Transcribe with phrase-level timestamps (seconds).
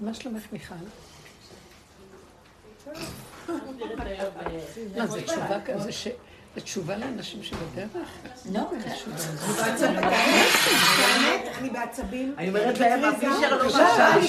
[0.00, 0.74] מה שלומך, מיכל?
[4.96, 6.08] מה, זה תשובה כזה ש...
[6.54, 8.08] זה תשובה לאנשים שבדרך?
[8.52, 8.60] לא,
[11.58, 12.34] אני בעצבים.
[12.38, 13.68] אני אומרת להם, הפישר לא.
[13.68, 14.22] בשנאת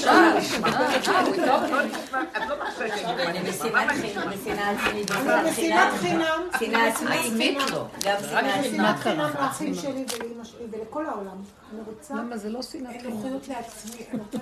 [6.00, 6.42] חינם.
[6.60, 7.58] שנאה עצמית.
[8.04, 8.20] גם
[8.64, 11.38] שנאת חינם לאחים שלי ולאמא שלי ולכל העולם.
[11.74, 13.18] אני רוצה למה זה לא שנאת חינם?
[13.24, 13.54] אני רוצה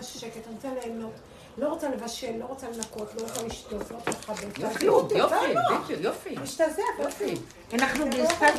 [0.03, 1.13] שקט, אני רוצה ליהנות.
[1.59, 4.57] לא רוצה לבשל, לא רוצה לנקות, לא רוצה לשטוף, לא רוצה לכבס.
[4.57, 6.35] יופי, יופי, יופי.
[6.43, 7.35] משתזף, יופי.
[7.73, 8.51] אנחנו בסטייל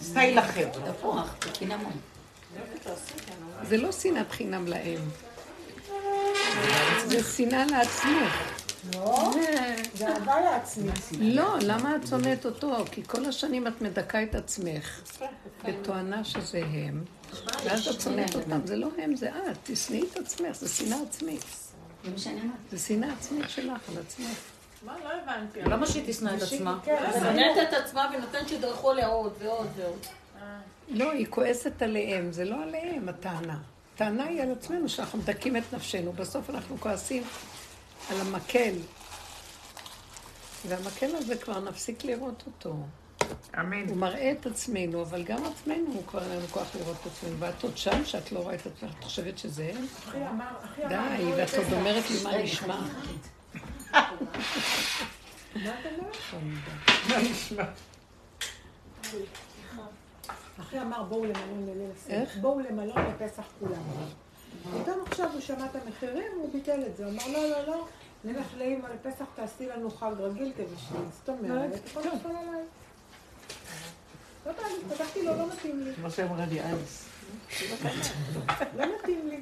[0.00, 0.68] סטייל אחר.
[0.92, 1.92] תפוח, בקינמון.
[3.62, 5.00] זה לא שנאת חינם להם.
[7.06, 8.52] זה שנאה לעצמך.
[8.94, 9.30] לא,
[9.94, 10.90] זה אהבה לעצמי.
[11.12, 12.84] לא, למה את שונאת אותו?
[12.90, 15.00] כי כל השנים את מדכאה את עצמך
[15.64, 17.04] בתואנה שזה הם,
[17.64, 18.66] ואז את שונאת אותם.
[18.66, 19.56] זה לא הם, זה את.
[19.64, 21.44] תשנאי את עצמך, זה שנאה עצמית.
[22.04, 22.76] זה מה שאני אמרתי.
[22.76, 24.38] זה שנאה עצמית שלך על עצמך.
[24.86, 24.96] מה?
[25.04, 25.60] לא הבנתי.
[25.62, 26.78] למה שהיא תשנא את עצמה?
[27.12, 30.06] שונאת את עצמה ונותנת שידרכו עליה עוד ועוד ועוד.
[30.88, 33.58] לא, היא כועסת עליהם, זה לא עליהם הטענה.
[33.94, 36.12] הטענה היא על עצמנו, שאנחנו מדכאים את נפשנו.
[36.12, 37.22] בסוף אנחנו כועסים
[38.10, 38.74] על המקל.
[40.68, 42.76] והמקל הזה כבר נפסיק לראות אותו.
[43.60, 43.88] אמן.
[43.88, 47.38] הוא מראה את עצמנו, אבל גם עצמנו, הוא כבר אין לנו כוח לראות את עצמנו.
[47.38, 49.86] ואת עוד שם, שאת לא רואה את עצמך, את חושבת שזה הם?
[50.08, 51.72] אחי אמר, אחי אמר, די, בואו ואת עוד לפסח.
[51.72, 52.80] אומרת לי מה נשמע.
[57.08, 57.64] מה נשמע?
[60.60, 62.24] אחי אמר בואו למלון לליל הסדר.
[62.40, 63.82] בואו למלון לפסח כולם.
[64.82, 67.04] פתאום עכשיו הוא שמע את המחירים, הוא ביטל את זה.
[67.04, 67.86] הוא אמר לא, לא, לא,
[68.24, 70.52] נלך לאמא לפסח, תעשי לנו חג רגיל
[71.50, 72.62] אומרת, הכל נפל עליי.
[74.46, 75.94] לא בא לי, פתחתי לו, לא מתאים לי.
[75.94, 77.04] כמו שאמרה לי אז.
[78.76, 79.40] לא מתאים לי.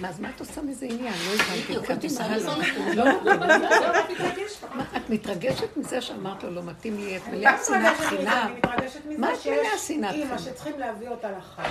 [0.00, 1.14] מה, אז מה את עושה מזה עניין?
[1.14, 1.74] לא הבנתי.
[1.74, 2.54] את.
[4.96, 8.08] מזה מתרגשת מזה שאמרת לו, לא מתאים לי, את אני מלאה גם שנאת מתרגשת מזה,
[8.08, 8.46] חינם.
[8.46, 10.38] אני מתרגשת מה מזה את מלאה שיש שנאת אימא חינם?
[10.38, 11.68] שצריכים להביא אותה לחג.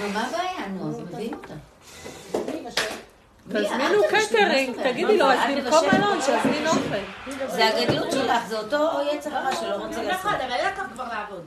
[0.00, 0.68] נו, מה הבעיה?
[0.68, 1.54] נו, אז מביאים אותה.
[3.48, 7.46] תזמינו קטרינג, תגידי לו, אז במקום מלון, שיזמין אוכל.
[7.46, 10.24] זה הגדלות שלך, זה אותו יצר הרע שלא רוצה לעשות.
[10.24, 11.44] נכון, אבל היה כבר לעבוד.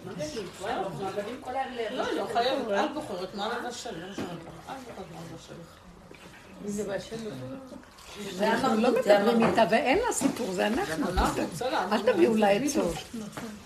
[1.91, 4.25] לא, לא חייבת, את בוחרת מה לבשל, לא משנה
[8.41, 11.05] אנחנו לא מדברים איתה, ואין לה סיפור, זה אנחנו.
[11.91, 12.95] אל תביאו לה עצות.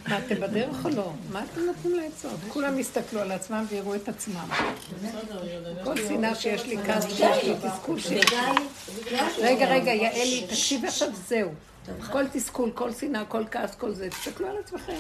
[0.08, 1.12] מה, אתם בדרך או לא?
[1.32, 2.40] מה אתם נותנים לה עצות?
[2.50, 4.48] כולם יסתכלו על עצמם ויראו את עצמם.
[5.84, 8.40] כל שנאה שיש לי כעס שיש לי תסכול שיש לי.
[9.38, 11.50] רגע, רגע, יעלי, תקשיבי עכשיו, זהו.
[12.12, 14.98] כל תסכול, כל שנאה, כל כעס, כל זה, תסתכלו על עצמכם.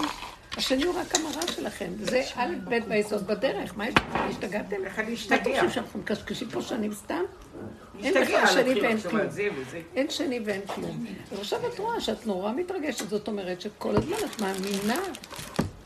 [0.57, 1.91] השני הוא רק המראה שלכם.
[1.99, 3.77] זה א', ב' ביסוד בדרך.
[3.77, 4.85] מה, השתגעתם?
[4.85, 5.35] איך להשתגע?
[5.35, 7.23] אתם חושבים שאנחנו מקשקשים פה שנים סתם?
[8.03, 9.21] אין בכלל שני ואין כלום.
[9.95, 11.05] אין שני ואין כלום.
[11.31, 14.99] ועכשיו את רואה שאת נורא מתרגשת, זאת אומרת שכל הזמן את מאמינה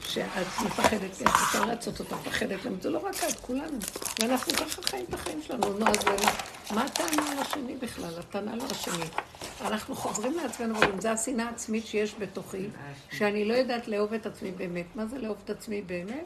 [0.09, 3.77] שאת מפחדת, את רוצה לרצות אותה, מפחדת להם, זה לא רק את, כולנו.
[4.21, 5.79] ואנחנו ככה חיים את החיים שלנו.
[5.79, 5.97] נו, אז
[6.71, 8.19] מה הטענה על השני בכלל?
[8.19, 9.05] הטענה על השני.
[9.61, 12.67] אנחנו חוזרים לעצמנו ואומרים, זו השנאה העצמית שיש בתוכי,
[13.11, 14.85] שאני לא יודעת לאהוב את עצמי באמת.
[14.95, 16.25] מה זה לאהוב את עצמי באמת?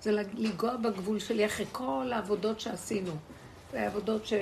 [0.00, 3.12] זה לנגוע בגבול שלי אחרי כל העבודות שעשינו.
[3.72, 4.32] העבודות ש...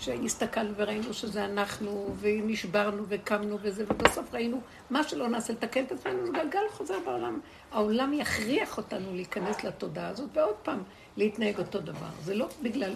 [0.00, 6.26] שהסתכלנו וראינו שזה אנחנו, ונשברנו וקמנו וזה, ובסוף ראינו מה שלא נעשה לתקן את עצמנו,
[6.26, 7.40] זה גלגל חוזר בעולם.
[7.72, 10.82] העולם יכריח אותנו להיכנס לתודעה הזאת, ועוד פעם
[11.16, 12.10] להתנהג אותו דבר.
[12.24, 12.94] זה לא בגלל,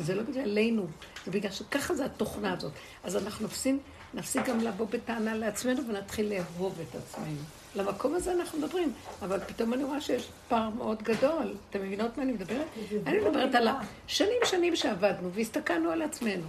[0.00, 0.86] זה לא בגללנו,
[1.24, 2.72] זה בגלל שככה זה התוכנה הזאת.
[3.04, 3.48] אז אנחנו
[4.14, 7.63] נפסיק, גם לבוא בטענה לעצמנו ונתחיל לאהוב את עצמנו.
[7.76, 8.92] למקום הזה אנחנו מדברים,
[9.22, 11.54] אבל פתאום אני רואה שיש פער מאוד גדול.
[11.70, 12.66] אתם מבינות מה אני מדברת?
[13.06, 16.44] אני מדברת על השנים שנים שעבדנו והסתכלנו על עצמנו.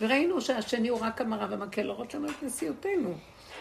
[0.00, 3.14] וראינו שהשני הוא רק המראה והמקל לא רוצה לנו את נשיאותנו.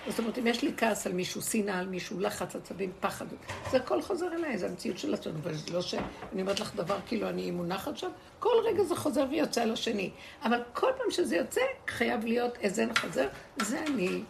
[0.07, 3.25] זאת אומרת, אם יש לי כעס על מישהו, שנאה על מישהו, לחץ, עצבים, פחד,
[3.71, 5.39] זה הכל חוזר אליי, זה המציאות של עצמנו.
[5.43, 9.61] וזה לא שאני אומרת לך דבר כאילו אני מונחת שם, כל רגע זה חוזר ויוצא
[9.61, 10.09] על השני.
[10.43, 13.27] אבל כל פעם שזה יוצא, חייב להיות איזה חוזר,
[13.57, 14.21] זה אני.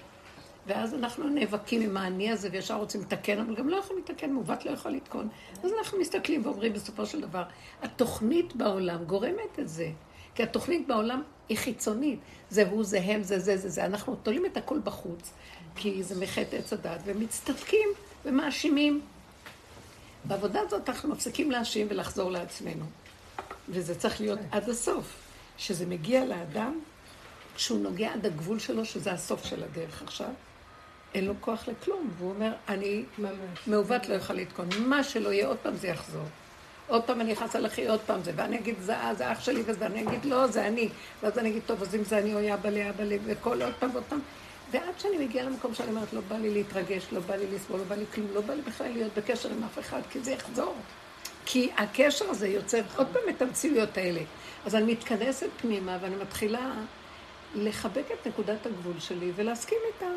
[0.67, 4.65] ואז אנחנו נאבקים עם האני הזה וישר רוצים לתקן, אבל גם לא יכולים לתקן, מעוות
[4.65, 5.29] לא יכול לתקון.
[5.63, 7.43] אז אנחנו מסתכלים ואומרים בסופו של דבר,
[7.81, 9.89] התוכנית בעולם גורמת את זה.
[10.35, 12.19] כי התוכנית בעולם היא חיצונית.
[12.49, 13.85] זה הוא, זה הם, זה זה, זה זה.
[13.85, 15.31] אנחנו תולים את הכל בחוץ,
[15.75, 17.89] כי זה מחטא עץ הדת, ומצטדקים
[18.25, 19.01] ומאשימים.
[20.25, 22.85] בעבודה הזאת אנחנו מפסיקים להאשים ולחזור לעצמנו.
[23.69, 25.31] וזה צריך להיות עד הסוף.
[25.61, 26.79] שזה מגיע לאדם,
[27.55, 30.29] כשהוא נוגע עד הגבול שלו, שזה הסוף של הדרך עכשיו,
[31.15, 32.09] אין לו כוח לכלום.
[32.17, 33.03] והוא אומר, אני
[33.67, 34.67] מעוות לא יכול לתקון.
[34.79, 36.25] מה שלא יהיה, עוד פעם זה יחזור.
[36.87, 39.63] עוד פעם אני אכעס על אחי, עוד פעם זה, ואני אגיד, זה, זה אח שלי
[39.65, 40.89] וזה, אני אגיד, לא, זה אני.
[41.23, 43.73] ואז אני אגיד, טוב, אז אם זה אני, אוי אבא לי, אבא לי, וכל עוד
[43.79, 44.19] פעם ועוד פעם.
[44.71, 47.85] ועד שאני מגיעה למקום שאני אומרת, לא בא לי להתרגש, לא בא לי לסבול, לא
[47.85, 50.75] בא לי כלום, לא בא לי בכלל להיות בקשר עם אף אחד, כי זה יחזור.
[51.45, 54.21] כי הקשר הזה יוצר עוד פעם את המציאויות האלה.
[54.65, 56.71] אז אני מתכנסת פנימה ואני מתחילה
[57.55, 60.13] לחבק את נקודת הגבול שלי ולהסכים איתה.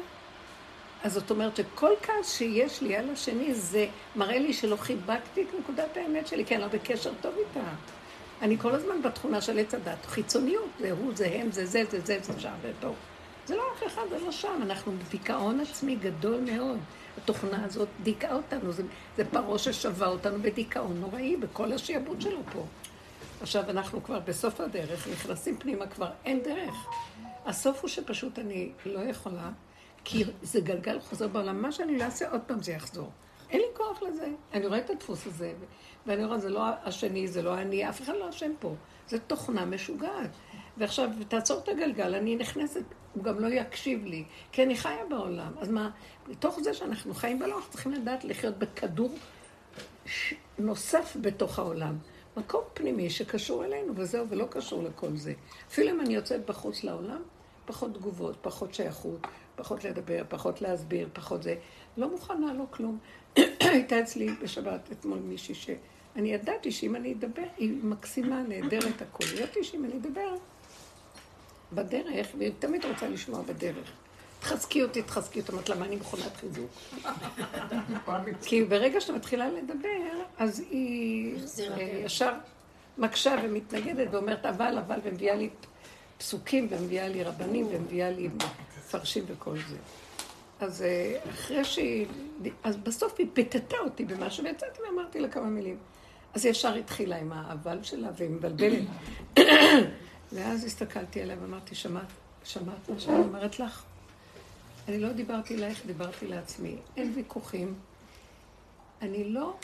[1.04, 3.86] אז זאת אומרת שכל כעס שיש לי על השני, זה
[4.16, 7.68] מראה לי שלא חיבקתי את נקודת האמת שלי, כי אני לא בקשר טוב איתה.
[8.42, 12.00] אני כל הזמן בתכונה של עץ הדת, חיצוניות, זה הוא, זה הם, זה זה, זה
[12.00, 12.94] זה, זה שם, זה טוב.
[13.46, 16.78] זה לא אף אחד, זה לא שם, אנחנו בדיכאון עצמי גדול מאוד.
[17.22, 18.82] התוכנה הזאת דיכאה אותנו, זה,
[19.16, 22.66] זה פרעה ששבה אותנו בדיכאון נוראי, בכל השעבוד שלו פה.
[23.40, 26.74] עכשיו אנחנו כבר בסוף הדרך, נכנסים פנימה, כבר אין דרך.
[27.46, 29.50] הסוף הוא שפשוט אני לא יכולה,
[30.04, 31.62] כי זה גלגל חוזר בעולם.
[31.62, 33.10] מה שאני לא אעשה, עוד פעם זה יחזור.
[33.50, 34.28] אין לי כוח לזה.
[34.52, 35.52] אני רואה את הדפוס הזה,
[36.06, 38.74] ואני רואה, זה לא השני, זה לא אני, אף אחד לא אשם פה.
[39.08, 40.30] זו תוכנה משוגעת.
[40.76, 42.82] ועכשיו, תעצור את הגלגל, אני נכנסת,
[43.14, 45.52] הוא גם לא יקשיב לי, כי אני חיה בעולם.
[45.60, 45.90] אז מה,
[46.28, 49.14] מתוך זה שאנחנו חיים בעולם, אנחנו צריכים לדעת לחיות בכדור.
[50.58, 51.98] נוסף בתוך העולם.
[52.36, 55.32] מקום פנימי שקשור אלינו, וזהו, ולא קשור לכל זה.
[55.68, 57.22] אפילו אם אני יוצאת בחוץ לעולם,
[57.66, 61.54] פחות תגובות, פחות שייכות, פחות לדבר, פחות להסביר, פחות זה.
[61.96, 62.98] לא מוכנה, לא כלום.
[63.60, 69.26] הייתה אצלי בשבת אתמול מישהי שאני ידעתי שאם אני אדבר, היא מקסימה, נהדרת הכול.
[69.34, 70.34] ידעתי שאם אני אדבר
[71.72, 73.92] בדרך, והיא תמיד רוצה לשמוע בדרך.
[74.40, 75.52] תחזקי אותי, תחזקי אותי.
[75.52, 76.70] אמרת לה, מה אני מכונת חיזוק?
[78.46, 81.36] כי ברגע שאתה מתחילה לדבר, אז היא
[81.70, 82.32] אה, ישר
[82.98, 85.50] מקשה ומתנגדת ואומרת אבל, אבל, ומביאה לי
[86.18, 88.28] פסוקים, ומביאה לי רבנים, ומביאה לי
[88.94, 89.76] מפרשים וכל זה.
[90.60, 92.06] אז אה, אחרי שהיא...
[92.62, 95.76] אז בסוף היא פיתתה אותי במשהו, ויצאתי ואמרתי לה כמה מילים.
[96.34, 98.84] אז ישר התחילה עם האבל שלה, והיא מבלבלת.
[100.32, 102.06] ואז הסתכלתי עליה ואמרתי, שמעת,
[102.44, 103.84] שמעת מה שאני אומרת לך?
[104.88, 106.76] אני לא דיברתי אלייך, דיברתי לעצמי.
[106.96, 107.74] אין ויכוחים.
[109.02, 109.56] אני לא...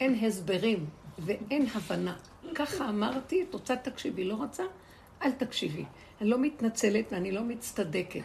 [0.00, 0.86] אין הסברים
[1.18, 2.16] ואין הבנה.
[2.54, 4.62] ככה אמרתי, את רוצה תקשיבי, לא רוצה?
[5.22, 5.84] אל תקשיבי.
[6.22, 8.20] אני לא מתנצלת ואני לא מצטדקת.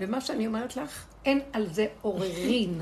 [0.00, 2.80] ומה שאני אומרת לך, אין על זה עוררין.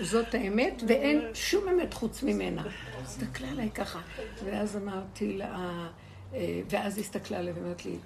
[0.00, 2.62] זאת האמת, ואין שום אמת חוץ ממנה.
[3.02, 4.00] הסתכלה עליי ככה.
[4.44, 5.88] ואז אמרתי לה,
[6.34, 7.96] אה, ואז הסתכלה עליי ואומרת לי,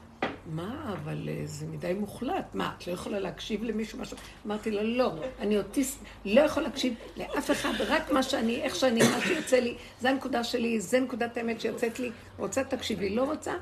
[0.46, 2.54] מה, אבל אה, זה מדי מוחלט.
[2.54, 4.16] מה, את לא יכולה להקשיב למישהו משהו?
[4.46, 9.00] אמרתי לה, לא, אני אוטיסט, לא יכול להקשיב לאף אחד, רק מה שאני, איך שאני,
[9.00, 12.10] מה שיוצא לי, זה הנקודה שלי, זה נקודת האמת שיוצאת לי.
[12.38, 13.54] רוצה תקשיבי, לא רוצה,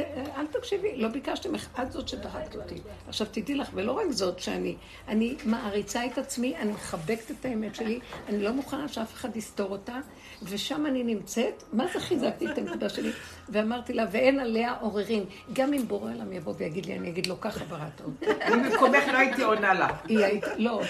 [0.00, 2.74] אל תקשיבי, לא ביקשתי ממך, את זאת שדחקת אותי.
[3.08, 4.76] עכשיו תדעי לך, ולא רק זאת שאני,
[5.08, 9.70] אני מעריצה את עצמי, אני מחבקת את האמת שלי, אני לא מוכנה שאף אחד יסתור
[9.70, 9.98] אותה,
[10.42, 13.10] ושם אני נמצאת, מה זה חיזקתי את הנקודה שלי?
[13.48, 15.24] ואמרתי לה, ואין עליה עוררין.
[15.52, 18.26] גם אם בורא עולם יבוא ויגיד לי, אני אגיד לו, ככה בראת אותי.
[18.42, 19.88] אני במקומך לא הייתי עונה לה.
[20.08, 20.82] היא הייתה, לא,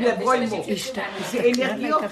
[0.00, 0.64] לבוא עמו.
[1.30, 2.02] זה אנרגיות.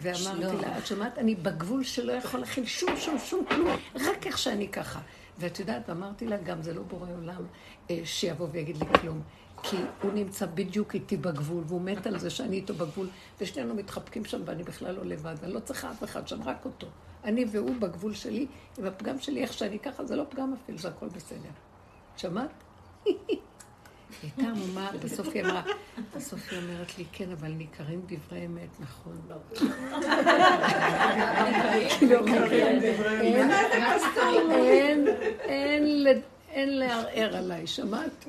[0.00, 4.38] ואמרתי לה, את שומעת, אני בגבול שלא יכול להכין שום, שום, שום כלום, רק איך
[4.38, 5.00] שאני ככה.
[5.38, 7.42] ואת יודעת, ואמרתי לה, גם זה לא בורא עולם
[7.90, 9.22] אה, שיבוא ויגיד לי כלום.
[9.62, 13.08] כי הוא נמצא בדיוק איתי בגבול, והוא מת על זה שאני איתו בגבול,
[13.40, 16.86] ושנינו מתחבקים שם, ואני בכלל לא לבד, ואני לא צריכה אף אחד שם, רק אותו.
[17.24, 18.46] אני והוא בגבול שלי,
[18.78, 21.50] עם הפגם שלי, איך שאני ככה, זה לא פגם אפילו, זה הכל בסדר.
[22.16, 22.50] שמעת?
[24.22, 25.62] הייתה עמומה, בסוף היא אמרה,
[26.16, 29.20] בסוף היא אומרת לי, כן, אבל ניכרים דברי אמת, נכון.
[36.50, 38.24] אין לערער עליי, שמעת?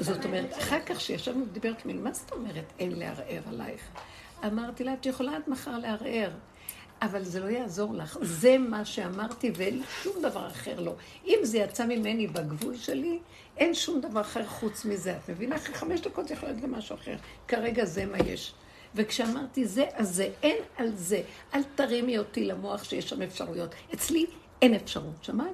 [0.00, 3.80] זאת אומרת, אחר כך שישבנו ודיברת ממני, מה זאת אומרת אין לערער עלייך?
[4.46, 6.30] אמרתי לה, את יכולה עד מחר לערער.
[7.02, 8.18] אבל זה לא יעזור לך.
[8.22, 10.94] זה מה שאמרתי ואין שום דבר אחר לא.
[11.26, 13.18] אם זה יצא ממני בגבול שלי,
[13.56, 15.16] אין שום דבר אחר חוץ מזה.
[15.16, 15.56] את מבינה?
[15.56, 17.16] אחרי חמש דקות יכול להיות גם משהו אחר.
[17.48, 18.54] כרגע זה מה יש.
[18.94, 21.22] וכשאמרתי זה, אז זה, אין על זה.
[21.54, 23.74] אל תרימי אותי למוח שיש שם אפשרויות.
[23.94, 24.26] אצלי
[24.62, 25.46] אין אפשרות, שמעת?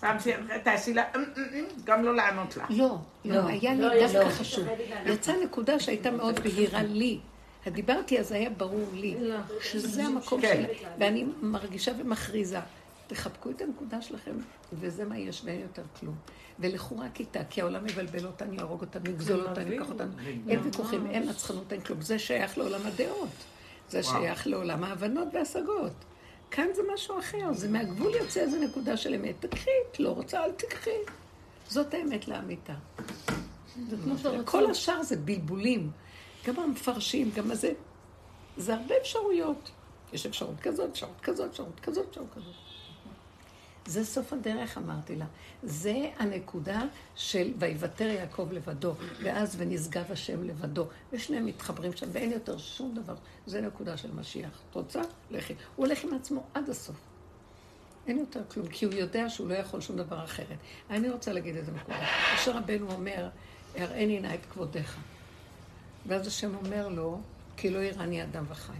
[0.00, 0.16] פעם
[0.64, 2.64] תעשי לה, אמ, אמ, אמ, גם לא לענות לה.
[2.70, 4.66] לא, לא, היה לי דווקא חשוב.
[5.06, 7.20] יצאה נקודה שהייתה מאוד בהירה לי.
[7.70, 9.16] דיברתי, אז היה ברור לי
[9.60, 10.64] שזה המקום כן.
[10.66, 10.78] שלי.
[10.98, 12.58] ואני מרגישה ומכריזה.
[13.06, 14.32] תחבקו את הנקודה שלכם,
[14.72, 16.14] וזה מה יש, ואין יותר כלום.
[16.58, 20.12] ולכו רק איתה, כי העולם מבלבל אותנו, יהרוג אותנו, יגזול אותנו, ייקח אותנו.
[20.48, 22.00] אין ויכוחים, אין נצחנות, אין כלום.
[22.00, 23.28] זה שייך לעולם הדעות.
[23.90, 25.92] זה שייך לעולם ההבנות וההשגות.
[26.50, 29.34] כאן זה משהו אחר, זה מהגבול יוצא איזה נקודה של אמת.
[29.40, 30.90] תקחי, את לא רוצה, אל תקחי.
[31.68, 32.74] זאת האמת לאמיתה.
[34.44, 35.90] כל השאר זה בלבולים.
[36.48, 37.72] גם המפרשים, גם הזה.
[38.56, 39.70] זה הרבה אפשרויות.
[40.12, 42.54] יש אפשרות כזאת, אפשרות כזאת, אפשרות כזאת, אפשרות כזאת.
[43.86, 45.24] זה סוף הדרך, אמרתי לה.
[45.62, 46.82] זה הנקודה
[47.14, 50.86] של ויוותר יעקב לבדו, ואז ונשגב השם לבדו.
[51.12, 53.14] ושניהם מתחברים שם, ואין יותר שום דבר.
[53.46, 54.50] זה נקודה של משיח.
[54.70, 55.00] את רוצה?
[55.30, 55.54] לכי.
[55.76, 56.96] הוא הולך עם עצמו עד הסוף.
[58.06, 60.58] אין יותר כלום, כי הוא יודע שהוא לא יכול שום דבר אחרת.
[60.90, 62.06] אני רוצה להגיד איזה נקודה.
[62.34, 63.28] אשר רבנו אומר,
[63.74, 64.98] הראני נא את כבודיך.
[66.08, 67.20] ואז השם אומר לו,
[67.56, 68.72] כי לא יראני אדם וחי.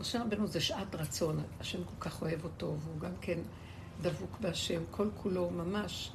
[0.00, 3.38] משה רבנו זה שעת רצון, השם כל כך אוהב אותו, והוא גם כן
[4.02, 6.12] דבוק בהשם, כל כולו ממש.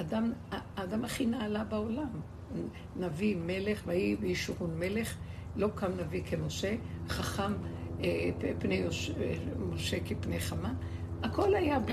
[0.00, 0.32] אדם,
[0.76, 2.20] האדם הכי נעלה בעולם.
[2.96, 5.16] נביא, מלך, ויהי בישורון מלך,
[5.56, 6.74] לא קם נביא כמשה,
[7.08, 7.52] חכם
[8.04, 10.72] אה, פני יוש, אה, משה כפני חמה,
[11.22, 11.92] הכל היה בו.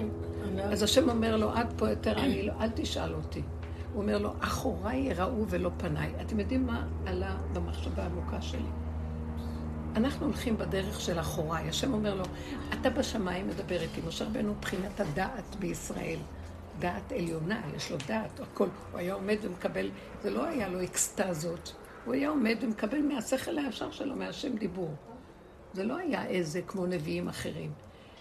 [0.62, 3.42] אז השם אומר לו, עד פה יותר אני לא, אל תשאל אותי.
[3.98, 6.14] הוא אומר לו, אחוריי יראו ולא פניי.
[6.22, 8.70] אתם יודעים מה עלה במחשבה העמוקה שלי?
[9.96, 11.70] אנחנו הולכים בדרך של אחוריי.
[11.70, 12.24] השם אומר לו,
[12.74, 14.02] אתה בשמיים מדבר איתי.
[14.08, 16.20] משה רבנו מבחינת הדעת בישראל.
[16.80, 18.68] דעת עליונה, יש לו דעת, הכל.
[18.92, 19.90] הוא היה עומד ומקבל,
[20.22, 21.76] זה לא היה לו אקסטזות.
[22.06, 24.92] הוא היה עומד ומקבל מהשכל הישר שלו, מהשם דיבור.
[25.74, 27.72] זה לא היה איזה כמו נביאים אחרים.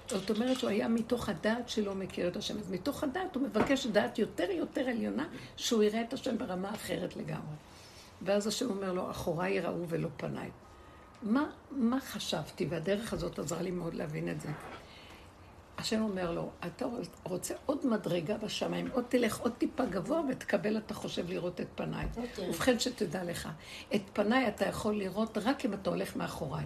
[0.08, 2.58] זאת אומרת שהוא היה מתוך הדעת שלו מכיר את השם.
[2.58, 7.16] אז מתוך הדעת הוא מבקש דעת יותר יותר עליונה, שהוא יראה את השם ברמה אחרת
[7.16, 7.56] לגמרי.
[8.22, 10.50] ואז השם אומר לו, אחוריי יראו ולא פניי.
[11.22, 12.66] מה, מה חשבתי?
[12.70, 14.48] והדרך הזאת עזרה לי מאוד להבין את זה.
[15.78, 16.86] השם אומר לו, אתה
[17.22, 22.06] רוצה עוד מדרגה בשמיים, עוד תלך עוד טיפה גבוה ותקבל, אתה חושב, לראות את פניי.
[22.16, 22.50] אוקיי.
[22.50, 23.48] ובכן שתדע לך,
[23.94, 26.64] את פניי אתה יכול לראות רק אם אתה הולך מאחוריי.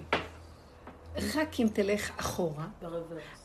[1.17, 2.69] רק אם תלך אחורה,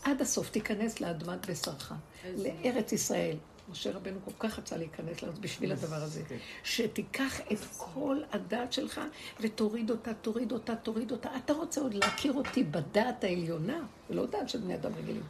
[0.03, 1.93] עד הסוף תיכנס לאדמת בשרך,
[2.37, 3.37] לארץ ישראל.
[3.69, 6.23] משה רבנו כל כך רצה להיכנס לארץ בשביל הדבר הזה.
[6.27, 6.37] כן.
[6.63, 9.01] שתיקח את כל הדת שלך
[9.39, 11.29] ותוריד אותה, תוריד אותה, תוריד אותה.
[11.45, 13.79] אתה רוצה עוד להכיר אותי בדעת העליונה,
[14.09, 15.23] ולא דעת של בני אדם רגילים.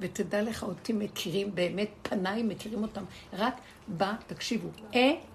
[0.00, 3.04] ותדע לך, אותי מכירים באמת, פניי מכירים אותם.
[3.32, 3.54] רק
[3.88, 4.68] בה, תקשיבו,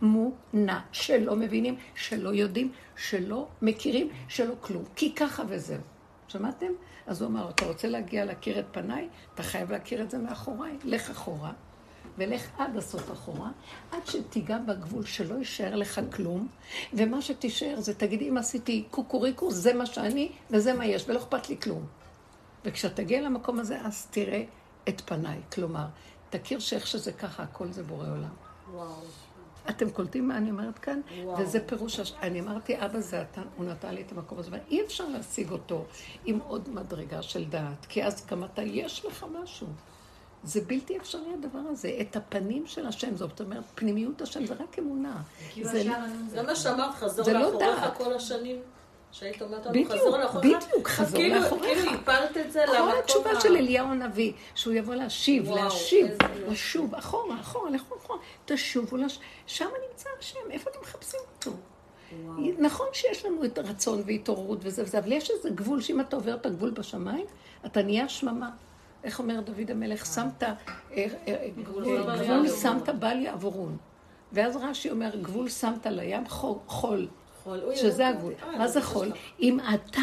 [0.04, 4.84] אמונה, שלא מבינים, שלא יודעים, שלא מכירים, שלא כלום.
[4.96, 5.82] כי ככה וזהו.
[6.28, 6.72] שמעתם?
[7.08, 9.10] אז הוא אמר, אתה רוצה להגיע להכיר את פניי?
[9.34, 10.78] אתה חייב להכיר את זה מאחוריי.
[10.84, 11.52] לך אחורה,
[12.18, 13.50] ולך עד הסוף אחורה,
[13.92, 16.48] עד שתיגע בגבול שלא יישאר לך כלום,
[16.94, 21.50] ומה שתישאר זה תגיד, אם עשיתי קוקוריקו, זה מה שאני, וזה מה יש, ולא אכפת
[21.50, 21.86] לי כלום.
[22.66, 24.44] וכשתגיע למקום הזה, אז תראה
[24.90, 25.40] את פניי.
[25.54, 25.86] כלומר,
[26.30, 28.34] תכיר שאיך שזה ככה, הכל זה בורא עולם.
[28.72, 29.27] וואו.
[29.70, 31.02] אתם קולטים מה אני אומרת כאן?
[31.24, 31.40] וואו.
[31.40, 32.14] וזה פירוש, הש...
[32.22, 35.86] אני אמרתי, אבא זה אתה, הוא נתן לי את המקום הזה, ואי אפשר להשיג אותו
[36.26, 39.68] עם עוד מדרגה של דעת, כי אז גם אתה, יש לך משהו.
[40.44, 41.98] זה בלתי אפשרי הדבר הזה.
[42.02, 45.22] את הפנים של השם, זאת אומרת, פנימיות השם זה רק אמונה.
[45.64, 48.62] זה לא- מה שאמרת, חזור לא לאחוריך כל השנים.
[49.12, 50.64] שהיית אומרת לנו, חזור לאחוריך.
[50.66, 51.80] בדיוק, חזור כאילו- לאחוריך.
[51.80, 52.92] כאילו הפלת את זה למקום ה...
[52.92, 58.98] כל התשובה של אליהו הנביא, שהוא יבוא להשיב, להשיב, לשוב, אחורה, אחורה, לכו אחורה, תשובו,
[59.48, 61.52] שם נמצא השם, איפה אתם מחפשים אותו?
[62.60, 66.36] נכון שיש לנו את הרצון והתעוררות וזה וזה, אבל יש איזה גבול שאם אתה עובר
[66.36, 67.26] את הגבול בשמיים,
[67.66, 68.50] אתה נהיה שממה.
[69.04, 70.06] איך אומר דוד המלך?
[70.06, 70.54] שמת, אה,
[71.28, 73.78] אה, גבול שמת בל יעבורון.
[74.32, 76.24] ואז רש"י אומר, גבול שמת לים
[76.68, 77.08] חול,
[77.76, 78.34] שזה הגבול.
[78.58, 79.12] מה זה חול?
[79.40, 80.02] אם אתה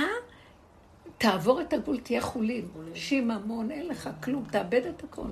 [1.19, 2.69] תעבור את הגבול, תהיה חולין.
[2.95, 5.29] שיממון, אין לך כלום, תאבד את הכל.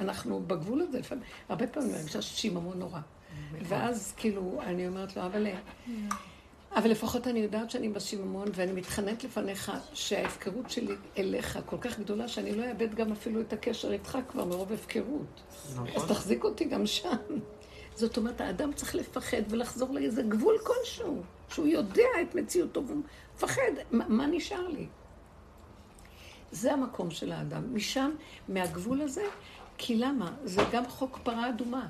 [0.00, 3.00] אנחנו בגבול הזה, לפעמים, הרבה פעמים אני חושבת שיממון נורא.
[3.62, 5.46] ואז כאילו, אני אומרת לו, אבל
[6.76, 12.28] אבל לפחות אני יודעת שאני בשיממון, ואני מתחננת לפניך שההפקרות שלי אליך כל כך גדולה,
[12.28, 15.40] שאני לא אאבד גם אפילו את הקשר איתך כבר מרוב הפקרות.
[15.72, 15.88] נכון.
[15.96, 17.16] אז תחזיק אותי גם שם.
[17.94, 23.02] זאת אומרת, האדם צריך לפחד ולחזור לאיזה גבול כלשהו, שהוא יודע את מציאותו והוא
[23.36, 23.72] מפחד.
[23.90, 24.86] מה, מה נשאר לי?
[26.52, 27.74] זה המקום של האדם.
[27.74, 28.10] משם,
[28.48, 29.24] מהגבול הזה,
[29.78, 30.32] כי למה?
[30.44, 31.86] זה גם חוק פרה אדומה,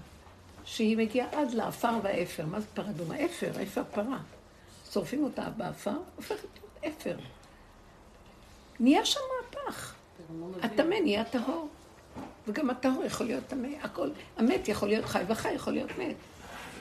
[0.64, 2.46] שהיא מגיעה עד לעפר והאפר.
[2.46, 3.24] מה זה פרה אדומה?
[3.24, 4.18] אפר, אפר פרה.
[4.92, 7.16] שורפים אותה באפר, הופכת להיות אפר.
[8.80, 9.94] נהיה שם מהפך.
[10.62, 11.68] הטמא נהיה טהור.
[12.48, 14.08] וגם הטהור יכול להיות טמא, הכל.
[14.36, 16.16] המת יכול להיות חי והחי יכול להיות מת.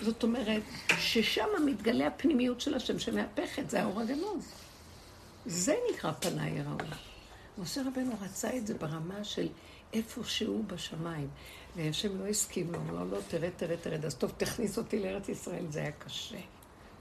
[0.01, 0.63] זאת אומרת,
[0.97, 4.51] ששם מתגלה הפנימיות של השם שמהפכת, זה האור הגנוז.
[5.45, 6.77] זה נקרא פניי יראו.
[7.57, 9.47] משה רבנו רצה את זה ברמה של
[9.93, 11.27] איפה שהוא בשמיים.
[11.75, 14.05] והשם לא הסכים לו, אמר לו, לא, תרד, תרד, תרד.
[14.05, 16.37] אז טוב, תכניס אותי לארץ ישראל, זה היה קשה.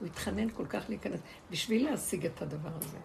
[0.01, 1.21] הוא התחנן כל כך להיכנס,
[1.51, 2.99] בשביל להשיג את הדבר הזה.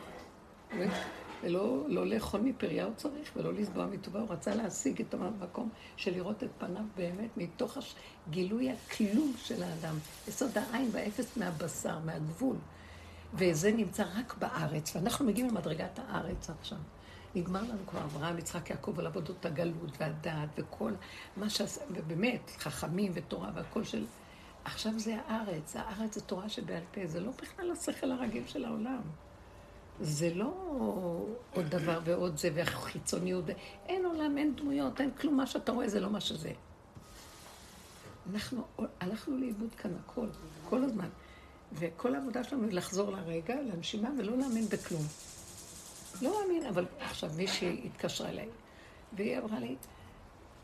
[1.44, 6.12] ולא לא לאכול מפריה הוא צריך, ולא לסבוע מטובה, הוא רצה להשיג את המקום של
[6.12, 7.78] לראות את פניו באמת, מתוך
[8.30, 9.96] גילוי הכלום של האדם,
[10.28, 12.56] יסוד העין והאפס מהבשר, מהגבול.
[13.34, 16.78] וזה נמצא רק בארץ, ואנחנו מגיעים למדרגת הארץ עכשיו.
[17.36, 20.92] נגמר לנו כבר אברהם, יצחק, יעקב, על עבודות הגלות והדעת וכל
[21.38, 24.06] מה שעשה, ובאמת, חכמים ותורה והכל של...
[24.66, 29.02] עכשיו זה הארץ, הארץ זה תורה שבעל פה, זה לא בכלל השכל הרגיל של העולם.
[30.02, 30.54] זה לא
[31.54, 33.46] עוד דבר ועוד זה והחיצוניות,
[33.88, 36.52] אין עולם, אין דמויות, אין כלום, מה שאתה רואה זה לא מה שזה.
[38.34, 38.64] אנחנו
[39.00, 40.28] הלכנו לאיבוד כאן הכל,
[40.70, 41.10] כל הזמן.
[41.74, 45.02] וכל העבודה שלנו היא לחזור לרגע, לנשימה, ולא להאמין בכלום.
[46.22, 48.50] לא להאמין, אבל עכשיו מישהי התקשרה אליי,
[49.14, 49.76] והיא אמרה לי,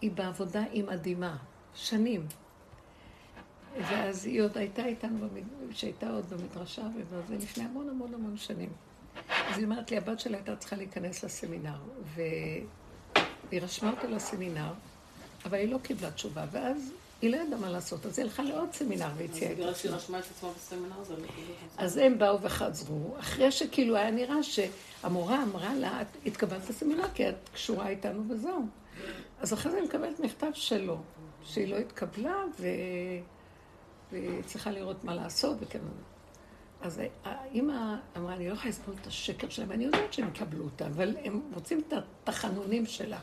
[0.02, 1.38] היא בעבודה עם מדהימה,
[1.76, 2.28] שנים.
[3.82, 5.28] ואז היא עוד הייתה איתנו,
[5.72, 8.70] שהייתה עוד במדרשה, וזה לפני המון המון המון שנים.
[9.30, 11.78] אז היא אומרת לי, הבת שלה הייתה צריכה להיכנס לסמינר,
[12.16, 14.74] והיא רשמה אותה לסמינר,
[15.46, 16.92] אבל היא לא קיבלה תשובה, ואז
[17.22, 20.20] היא לא ידעה מה לעשות, אז היא הלכה לעוד סמינר והציעה את בגלל שהיא רשמה
[20.20, 21.28] את עצמה בסמינר, זה לא
[21.78, 27.30] אז הם באו וחזרו, אחרי שכאילו היה נראה שהמורה אמרה לה, את התקבלת לסמינר כי
[27.30, 28.66] את קשורה איתנו וזהו.
[29.42, 30.98] אז אחרי זה היא מקבלת מכתב שלו,
[31.44, 32.36] שהיא לא התקבלה.
[34.12, 35.80] והיא צריכה לראות מה לעשות וכן.
[36.84, 40.86] אז האימא אמרה, אני לא יכולה לסבול את השקר שלהם, אני יודעת שהם יקבלו אותה,
[40.86, 43.20] אבל הם רוצים את התחנונים שלה.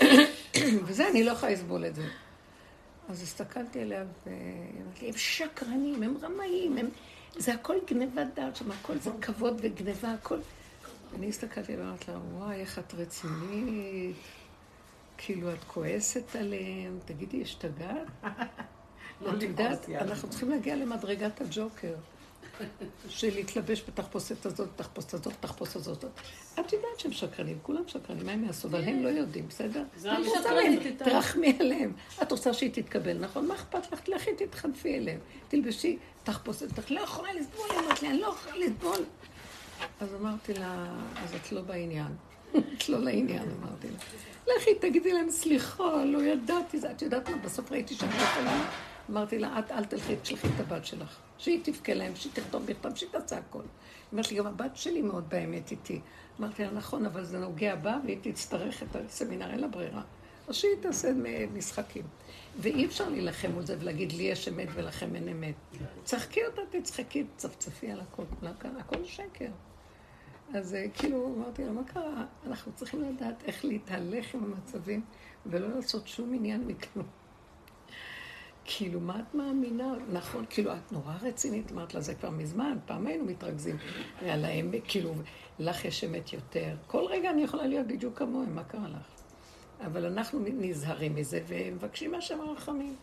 [0.86, 2.06] וזה, אני לא יכולה לסבול את זה.
[3.08, 6.88] אז הסתכלתי עליה ואמרתי, הם שקרנים, הם רמאים, הם...
[7.36, 10.38] זה הכל גניבת דעת שם, הכל זה כבוד וגניבה, הכל...
[11.16, 14.16] אני הסתכלתי עליה ואמרתי לה, וואי, איך את רצינית,
[15.18, 18.06] כאילו את כועסת עליהם, תגידי, השתגעת?
[19.20, 21.94] לא את יודעת, אנחנו צריכים להגיע למדרגת הג'וקר.
[23.08, 26.04] של להתלבש בתחפושת הזאת, תחפושת הזאת, תחפושת הזאת.
[26.60, 28.68] את יודעת שהם שקרנים, כולם שקרנים, מה הם יעשו?
[28.68, 29.82] אבל הם לא יודעים, בסדר?
[31.04, 31.92] תרחמי עליהם.
[32.22, 33.46] את רוצה שהיא תתקבל, נכון?
[33.46, 34.08] מה אכפת לך?
[34.08, 35.18] לכי תתחנפי אליהם.
[35.48, 39.04] תלבשי תחפושת, את לא יכולה לסבול, אמרתי לי, אני לא יכולה לסבול.
[40.00, 40.86] אז אמרתי לה,
[41.16, 42.12] אז את לא בעניין.
[42.76, 43.98] את לא לעניין, אמרתי לה.
[44.56, 46.90] לכי, תגידי להם, סליחה, לא ידעתי זה.
[46.90, 47.36] את יודעת מה?
[47.36, 48.70] בסוף ראיתי שאני לא יכולה.
[49.10, 51.16] אמרתי לה, את אל תלכי, תשלחי את הבת שלך.
[51.40, 53.62] שהיא תבכה להם, שהיא תכתוב מכתב, שהיא תעשה הכל.
[54.12, 56.00] לי, גם הבת שלי מאוד באמת איתי.
[56.40, 60.02] אמרתי לה, נכון, אבל זה נוגע בה, והיא תצטרך את הסמינר, אין לה ברירה.
[60.48, 61.10] אז שהיא תעשה
[61.54, 62.04] משחקים.
[62.58, 65.54] ואי אפשר להילחם מול זה ולהגיד, לי יש אמת ולכם אין אמת.
[66.04, 68.22] צחקי אותה, תצחקי, צפצפי על הכל,
[68.78, 69.50] הכל שקר.
[70.54, 72.24] אז אה, כאילו, אמרתי לה, מה קרה?
[72.46, 75.02] אנחנו צריכים לדעת איך להתהלך עם המצבים
[75.46, 77.19] ולא לעשות שום עניין מכלום.
[78.72, 79.94] כאילו, מה את מאמינה?
[80.12, 83.76] נכון, כאילו, את נורא רצינית, אמרת לה, זה כבר מזמן, פעם היינו מתרכזים
[84.20, 85.14] על האמת, כאילו,
[85.58, 86.76] לך יש אמת יותר.
[86.86, 89.06] כל רגע אני יכולה להיות בדיוק כמוהם, מה קרה לך?
[89.86, 92.96] אבל אנחנו נזהרים מזה ומבקשים מהשם הרחמים.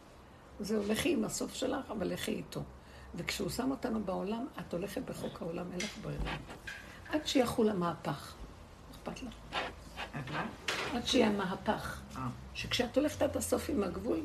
[0.60, 2.62] זהו, לכי עם הסוף שלך, אבל לכי איתו.
[3.16, 6.38] וכשהוא שם אותנו בעולם, את הולכת בחוק העולם, אין לך ברירה.
[7.10, 8.34] עד שיחול המהפך.
[8.92, 9.34] אכפת לך?
[10.94, 12.02] עד שיהיה המהפך.
[12.18, 12.28] אה.
[12.54, 14.20] שכשאת הולכת עד הסוף עם הגבול,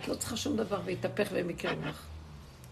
[0.00, 2.06] את לא צריכה שום דבר, ויתהפך והם יקרים לך.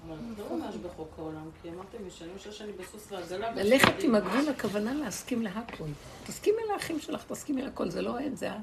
[0.07, 3.51] אבל לא ממש בחוק העולם, כי אמרתם שאני חושבת שאני בסוס ועגלה.
[3.51, 5.89] ללכת עם הגבול, הכוונה להסכים להכל.
[6.27, 8.61] תסכימי לאחים שלך, תסכימי לכל, זה לא אין, זה את.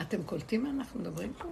[0.00, 1.48] אתם קולטים מה אנחנו מדברים פה?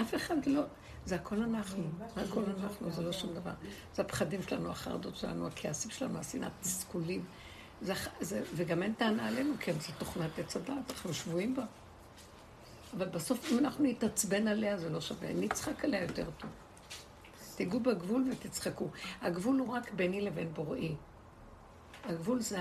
[0.00, 0.62] אף אחד לא...
[1.06, 3.50] זה הכל אנחנו, זה הכל אנחנו, זה לא שום דבר.
[3.94, 7.24] זה הפחדים שלנו, החרדות שלנו, הכעסים שלנו, השנאת תסכולים.
[8.54, 11.64] וגם אין טענה עלינו, כן, זו תוכנת עץ הדת, אנחנו שבויים בה.
[12.96, 16.50] אבל בסוף אם אנחנו נתעצבן עליה זה לא שווה, נצחק עליה יותר טוב.
[17.56, 18.88] תיגעו בגבול ותצחקו.
[19.20, 20.94] הגבול הוא רק ביני לבין בוראי.
[22.04, 22.58] הגבול זה,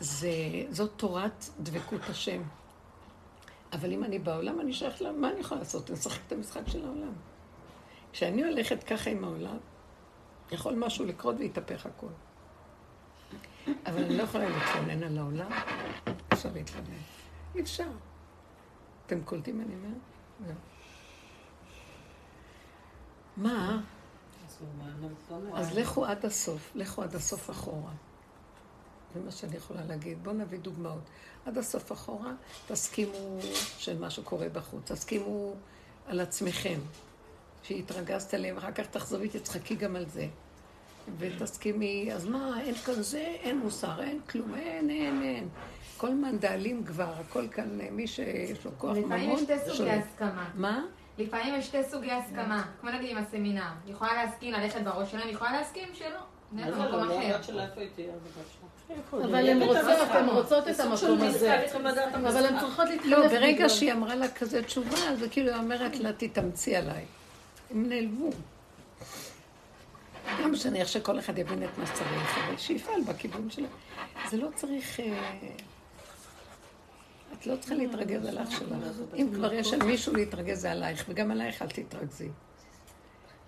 [0.00, 0.30] זה,
[0.70, 2.42] זאת תורת דבקות השם.
[3.72, 5.90] אבל אם אני בעולם, אני שייך לה, מה אני יכולה לעשות?
[5.90, 7.12] אני אשחק את המשחק של העולם.
[8.12, 9.56] כשאני הולכת ככה עם העולם,
[10.52, 12.12] יכול משהו לקרות ויתהפך הכול.
[13.86, 15.50] אבל אני לא יכולה להתלונן על העולם,
[16.32, 17.00] אפשר להתלונן.
[17.54, 17.88] אי אפשר.
[19.08, 20.56] אתם קולטים מה אני אומרת?
[23.36, 23.80] מה?
[25.54, 27.92] אז לכו עד הסוף, לכו עד הסוף אחורה.
[29.14, 30.24] זה מה שאני יכולה להגיד.
[30.24, 31.02] בואו נביא דוגמאות.
[31.46, 32.32] עד הסוף אחורה,
[32.66, 33.38] תסכימו
[33.78, 34.92] של מה שקורה בחוץ.
[34.92, 35.54] תסכימו
[36.06, 36.80] על עצמכם,
[37.62, 40.28] שהתרגזת עליהם, אחר כך תחזרי, תצחקי גם על זה.
[41.18, 45.48] ותסכימי, אז מה, אין כאן זה, אין מוסר, אין כלום, אין, אין, אין.
[45.96, 49.04] כל מנדלים כבר, הכל כאן, מי שיש לו כוח ממון.
[49.04, 50.48] לפעמים יש שתי סוגי הסכמה.
[50.54, 50.84] מה?
[51.18, 53.62] לפעמים יש שתי סוגי הסכמה, כמו נגיד עם הסמינר.
[53.86, 56.20] היא יכולה להסכים ללכת בראש שלהם, היא יכולה להסכים שלא.
[59.12, 61.64] אבל הן רוצות, הן רוצות את המקום הזה.
[62.14, 63.10] אבל הן צריכות להתחלף.
[63.10, 67.04] לא, ברגע שהיא אמרה לה כזה תשובה, זה כאילו היא אומרת לה, תתאמצי עליי.
[67.70, 68.30] הם נעלבו.
[70.40, 73.66] לא משנה איך שכל אחד יבין את מה שצריך, אבל שיפעל בכיוון שלו.
[74.30, 75.00] זה לא צריך...
[75.00, 75.32] אה,
[77.32, 78.72] את לא צריכה להתרגז על אח שלך.
[79.14, 82.28] אם כבר יש על מישהו להתרגז זה עלייך, וגם עלייך אל תתרגזי.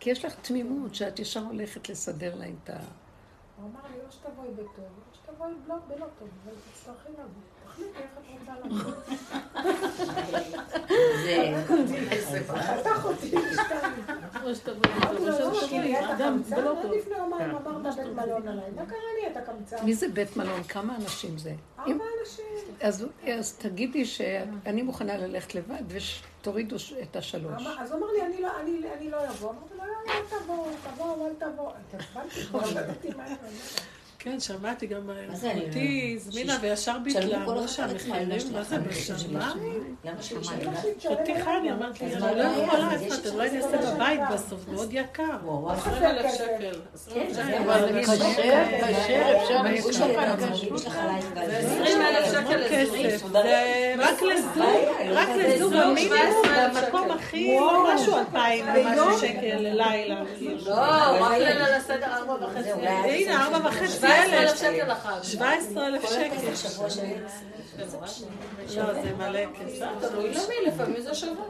[0.00, 2.76] כי יש לך תמימות שאת ישר הולכת לסדר לה את ה...
[2.76, 7.24] הוא אמר לי, או שתבואי בטוב, או שתבואי בלא טוב, אבל תצטרכי לבוא.
[7.66, 8.92] תחליטי איך את רוצה לבוא.
[11.24, 11.64] זה...
[12.62, 13.30] חתך אותי
[14.44, 14.76] לשתיים.
[14.96, 18.70] אמרתי לו, לא, כי נהיית קמצן, עד לפני יומיים אמרת בית מלון עליי.
[18.76, 19.76] מה קרה לי, אתה קמצן?
[19.84, 20.62] מי זה בית מלון?
[20.62, 21.52] כמה אנשים זה?
[21.78, 22.44] ארבע אנשים.
[22.80, 23.06] אז,
[23.58, 27.62] תגידי שאני מוכנה ללכת לבד ותורידו את השלוש.
[27.78, 29.50] אז הוא אמר לי, אני לא- אני אני לא אבוא.
[29.50, 31.72] אמרתי לו, לא, אל תבוא, תבוא, אל תבוא.
[34.26, 34.34] לא אני.
[34.34, 35.00] כן, שמעתי גם
[35.32, 38.62] זה, אני אותי לא- הזמינה וישר ביטלה, אמרו שהמחירים, מה?
[38.62, 38.76] זה
[40.18, 40.70] בשמיים?
[40.98, 42.42] חצי חני, אמרתי לי, אז אני לא?
[42.42, 42.88] יכולה,
[43.36, 44.20] לא יודעים עשרה לעשות בבית.
[44.32, 45.22] בסוף, מאוד יקר.
[45.44, 45.72] וואו, וואו.
[45.74, 46.80] 20,000 שקל.
[47.14, 49.62] כן, זה אבל אני כשר, כשר, אפשר
[50.86, 51.50] לך עלייך גל.
[51.50, 53.54] 20,000 שקל זה
[53.98, 54.62] רק לזוג,
[55.12, 57.10] רק לזוג לזוג, המינימום, 17,000 במקום.
[57.10, 60.22] הכי, לא משהו 2,000 ומשהו שקל ללילה.
[60.38, 60.56] כאילו.
[60.66, 60.74] לא,
[62.40, 62.62] רק.
[62.64, 64.58] זה אולי- הנה, ארבע וחצי 17,000 אלף.
[64.58, 65.22] שקל לחג.
[65.22, 66.48] 17,000 כל שקל.
[66.48, 67.14] הכסף שבוע שלי.
[68.76, 69.86] לא, זה מלא כסף.
[70.00, 71.44] תלוי למי, לפעמים זה שווה.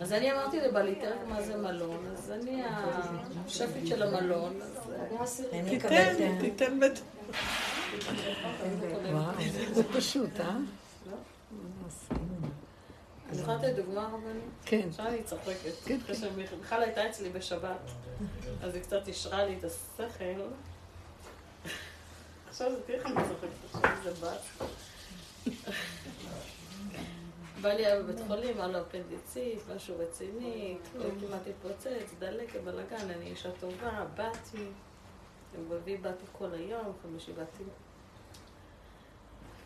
[0.00, 2.62] אז אני אמרתי לבליטר מה זה מלון, אז אני
[3.46, 4.60] השפית של המלון,
[5.52, 7.02] אני תיתן, את תיתן בית...
[9.10, 9.24] וואו,
[9.72, 10.56] זה פשוט, אה?
[13.32, 14.44] זכרת את דוגמה רבנית?
[14.64, 14.88] כן.
[14.88, 15.72] עכשיו אני צוחקת.
[15.84, 17.90] כן, אחרי שמיכל הייתה אצלי בשבת,
[18.62, 20.42] אז היא קצת אישרה לי את השכל.
[22.48, 24.66] עכשיו זה תראי איך אני צוחקת, עכשיו זה בת.
[27.60, 33.26] בא לי היה בבית חולים, היה לו אפנדיצית, משהו רציני, כמעט התפוצץ, דלקת, בלאגן, אני
[33.26, 34.64] אישה טובה, באתי.
[35.54, 37.64] יום רביעי באתי כל היום, חמישי באתי.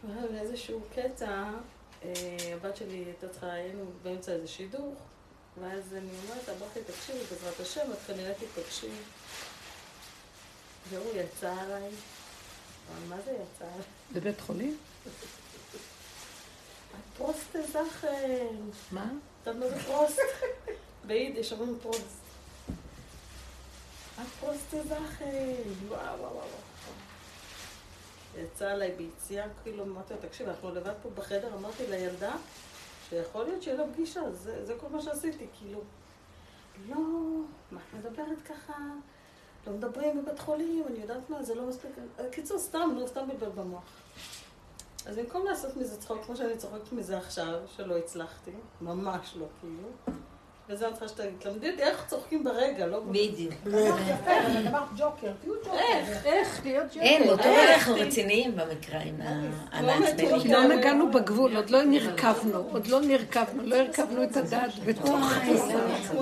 [0.04, 1.50] והיה באיזשהו קטע,
[2.54, 4.94] הבת שלי הייתה צריכה, היינו באמצע איזה שידוך,
[5.60, 8.90] ואז אני אומרת ברכי, תקשיבי, בעזרת השם, את כנראה תיפגשי.
[10.88, 11.90] והוא יצא עליי.
[13.08, 13.86] מה זה יצא עליי?
[14.12, 14.78] בבית חולים?
[17.16, 18.56] פראסטע זאכן.
[18.92, 19.04] מה?
[19.42, 20.18] את יודעת מה זה פראסט?
[21.06, 22.24] ביידיש אומרים פראסט.
[24.18, 25.62] הפראסטע זאכן.
[25.88, 26.46] וואו, וואו, וואו.
[28.38, 32.32] יצא עליי ביציאה, כאילו, אמרתי לה, תקשיב, אנחנו לבד פה בחדר, אמרתי לילדה,
[33.08, 35.80] שיכול להיות שיהיה לה פגישה, זה, זה כל מה שעשיתי, כאילו,
[36.88, 36.96] לא,
[37.70, 38.72] מה את מדברת ככה?
[39.66, 41.90] לא מדברים בבית חולים, אני יודעת מה, זה לא מספיק.
[42.30, 43.82] קיצור, סתם, לא סתם בלבל במוח.
[45.06, 50.16] אז במקום לעשות מזה צחוק, כמו שאני צוחקת מזה עכשיו, שלא הצלחתי, ממש לא כאילו,
[50.68, 53.00] וזה אני צריכה שתגיד, תלמדי אותי איך צוחקים ברגע, לא...
[53.00, 53.54] בדיוק.
[54.68, 55.76] אמרת ג'וקר, תהיו ג'וקר.
[55.76, 57.00] איך, איך להיות ג'וקר?
[57.00, 57.42] אין, באותו?
[57.42, 59.14] רגע אנחנו רציניים במקרה עם
[59.72, 60.52] המעצבנים.
[60.52, 65.32] לא נגענו בגבול, עוד לא נרכבנו, עוד לא נרכבנו, לא הרכבנו את הדעת בתוך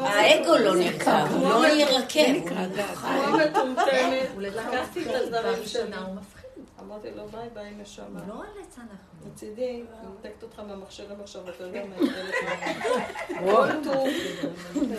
[0.02, 2.20] האגו לא נרקב, הוא לא ירקב.
[2.28, 2.96] נקרא דעת.
[2.96, 5.62] כמו מטומטמת, לקחתי את הדברים.
[6.06, 6.41] הוא מפחיד.
[6.82, 8.20] אמרתי לו, ביי ביי נשמה.
[8.28, 9.30] לא על עץ אנחנו.
[9.30, 11.96] מצידי, אני מנתקת אותך מהמכשירים עכשיו, אתה יודע מה
[13.52, 14.06] כל טוב,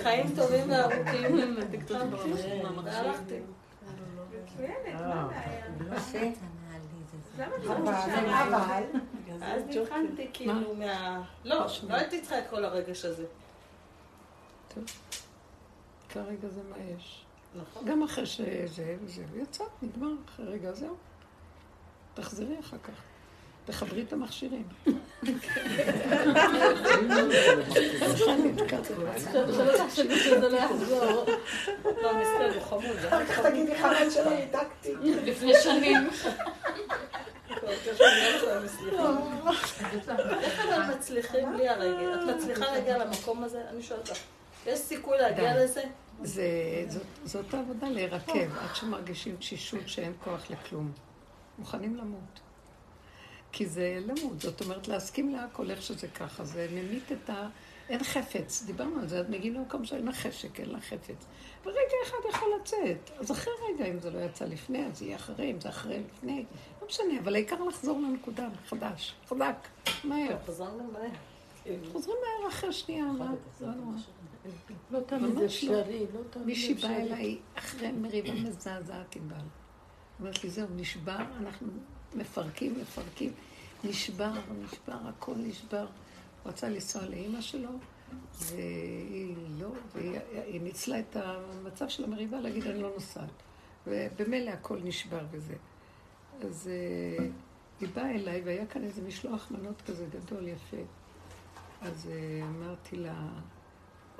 [0.03, 1.35] חיים טובים וארוכים,
[2.85, 3.39] והלכתי.
[7.37, 8.83] אבל,
[9.41, 11.23] אז נבחנתי כאילו מה...
[11.43, 13.25] לא, לא הייתי צריכה את כל הרגש הזה.
[16.09, 17.25] כרגע זה מה יש.
[17.55, 17.85] נכון.
[17.85, 20.95] גם אחרי שזה, זה יצא, נגמר, אחרי רגע זהו.
[22.13, 22.93] תחזרי אחר כך.
[23.65, 24.63] תחברי את המכשירים.
[28.03, 28.93] סליחה, נתקעתי.
[29.27, 31.25] שלא תחשבי שזה לא יחזור.
[32.01, 32.99] לא, מסתכל, הוא חמוד.
[33.01, 34.93] זה אחר כך תגידי חבל שלא ניתקתי.
[35.25, 36.09] לפני שנים.
[40.41, 42.13] איך אבל מצליחים בלי הרגל?
[42.13, 43.61] את מצליחה להגיע למקום הזה?
[43.69, 44.21] אני שואלת אותך.
[44.67, 45.63] יש סיכוי להגיע.
[45.63, 45.83] לזה?
[46.23, 46.43] זה,
[46.87, 50.91] זאת, זאת העבודה להירקב, עד שמרגישים תשישות שאין כוח לכלום.
[51.57, 52.39] מוכנים למות.
[53.51, 57.47] כי זה למות, זאת אומרת להסכים להכל איך שזה ככה, זה ממית את ה...
[57.89, 61.25] אין חפץ, דיברנו על זה, את מגיעים למקום שאין לך חשק, אין לך חפץ.
[61.65, 65.51] ורגע אחד יכול לצאת, אז אחרי רגע, אם זה לא יצא לפני, אז יהיה אחרי,
[65.51, 66.45] אם זה אחרי לפני,
[66.81, 69.67] לא משנה, אבל העיקר לחזור לנקודה, חדש, חזק,
[70.03, 70.37] מהר.
[70.45, 71.81] חזרנו מהר.
[71.91, 73.31] חוזרים מהר אחרי שנייה, מה?
[73.61, 73.95] לא נורא.
[74.91, 77.13] לא תמיד אפשרי, לא תמיד מישהי באה אפשרי.
[77.13, 79.62] אליי אחרי מריבה מזעזעת עם בעל.
[80.19, 81.67] אומרת לי, זהו, נשבר, אנחנו
[82.15, 83.31] מפרקים, מפרקים.
[83.83, 84.31] נשבר,
[84.63, 85.85] נשבר, הכל נשבר.
[86.43, 87.69] הוא רצה לנסוע לאימא שלו,
[88.39, 93.29] והיא לא, והיא ניצלה את המצב של המריבה להגיד, אני לא נוסעת.
[93.87, 95.55] ובמילא הכל נשבר וזה.
[96.41, 97.25] אז אה,
[97.79, 100.77] היא באה אליי, והיה כאן איזה משלוח מנות כזה גדול, יפה.
[101.81, 103.27] אז אה, אמרתי לה,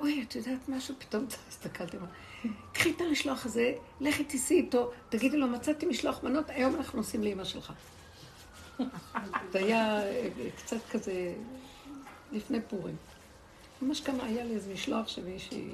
[0.00, 0.94] אוי, את יודעת משהו?
[0.98, 1.96] פתאום הסתכלתי,
[2.72, 7.22] קחי את המשלוח הזה, לכי תיסעי איתו, תגידי לו, מצאתי משלוח מנות, היום אנחנו נוסעים
[7.22, 7.72] לאימא שלך.
[9.52, 11.34] זה היה אה, קצת כזה
[12.32, 12.96] לפני פורים.
[13.82, 15.68] ממש כמה היה לי איזה משלוח שמישהי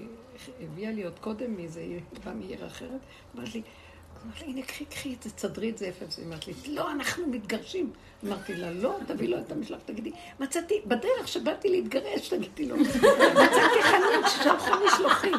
[0.61, 2.01] הביאה לי עוד קודם מאיזה עיר,
[2.35, 3.01] מעיר אחרת,
[3.37, 3.63] אמרת לי,
[4.41, 6.05] הנה, קחי, קחי את זה, תסדרי את זה יפה.
[6.05, 7.93] אז אמרת לי, לא, אנחנו מתגרשים.
[8.27, 13.83] אמרתי לה, לא, תביא לו את המשלח, תגידי, מצאתי, בדרך שבאתי להתגרש, תגידי לו, מצאתי
[13.83, 15.35] חנות ששלחו משלוחים.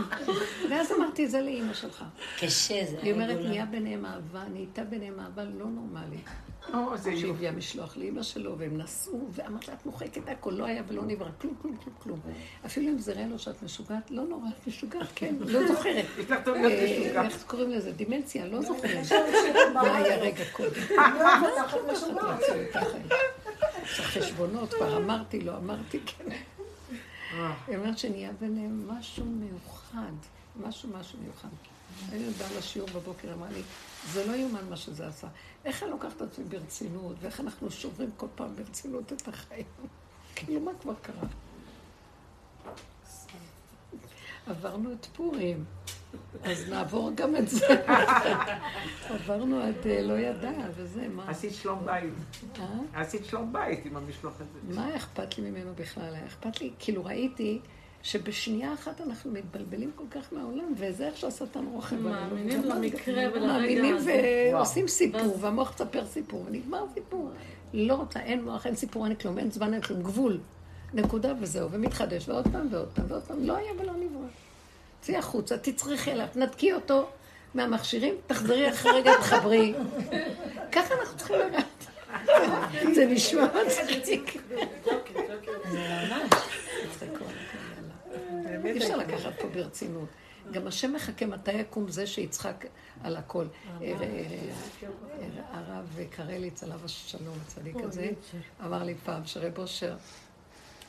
[0.70, 2.04] ואז אמרתי, זה לאימא שלך.
[2.40, 2.98] קשה זה.
[3.02, 6.26] היא אומרת, נהיה ביניהם אהבה, נהייתה ביניהם אהבה לא נורמלית.
[7.18, 11.30] שהביאה משלוח לאימא שלו, והם נסעו, ואמרת לה, את מוחקת הכל, לא היה ולא נברא,
[11.42, 12.20] כלום, כלום, כלום, כלום.
[12.66, 16.06] אפילו אם זה ראה לו שאת משוגעת, לא נורא, את משוגעת, כן, לא זוכרת.
[16.32, 17.92] אה, איך קוראים לזה?
[17.92, 19.12] דימנציה, לא זוכרת.
[19.74, 20.82] מה היה רגע קודם?
[23.96, 26.26] צריך חשבונות, כבר אמרתי, לא אמרתי, כן.
[27.68, 30.12] היא אומרת שנהיה ביניהם משהו מיוחד,
[30.62, 31.50] משהו משהו מיוחד.
[32.12, 33.62] אני יודעת לשיעור בבוקר, אמרה לי,
[34.12, 35.28] זה לא יאומן מה שזה עשה.
[35.66, 39.66] איך אני לוקחת את עצמי ברצינות, ואיך אנחנו שוברים כל פעם ברצינות את החיים.
[40.36, 41.28] כאילו, מה כבר קרה?
[44.48, 45.66] עברנו את פורים,
[46.44, 47.66] אז נעבור גם את זה.
[49.10, 51.30] עברנו עד אה, לא ידע, וזה, מה?
[51.30, 52.14] עשית שלום בית.
[52.60, 53.02] אה?
[53.02, 54.76] עשית שלום בית עם המשלוח הזה.
[54.76, 56.16] מה אכפת לי ממנו בכלל?
[56.16, 57.60] היה אכפת לי, כאילו ראיתי...
[58.04, 61.96] שבשנייה אחת אנחנו מתבלבלים כל כך מהעולם, וזה איך שהשטן רוכב.
[61.96, 63.96] מאמינים במקרה ולרגע מאמינים
[64.54, 67.32] ועושים סיפור, והמוח מספר סיפור, ונגמר סיפור.
[67.74, 70.40] לא רוצה, אין מוח, אין סיפור, אין כלום, אין זמן, אין כלום, גבול.
[70.94, 74.28] נקודה וזהו, ומתחדש, ועוד פעם ועוד פעם ועוד פעם, לא היה ולא נברא.
[75.02, 77.10] צאי החוצה, תצרכי אליו, תנתקי אותו
[77.54, 79.74] מהמכשירים, תחזרי אחרי רגע, תחברי.
[80.72, 81.66] ככה אנחנו צריכים לדעת.
[82.96, 84.42] זה נשמע מצחיק.
[88.66, 90.10] אי אפשר לקחת פה ברצינות.
[90.52, 92.66] גם השם מחכה מתי יקום זה שיצחק
[93.04, 93.46] על הכל.
[95.52, 98.10] הרב קרליץ, עליו השלום, הצדיק הזה,
[98.66, 99.96] אמר לי פעם שרב אושר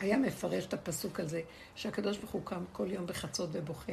[0.02, 1.40] היה מפרש את הפסוק הזה,
[1.74, 3.92] שהקדוש ברוך הוא קם כל יום בחצות ובוכה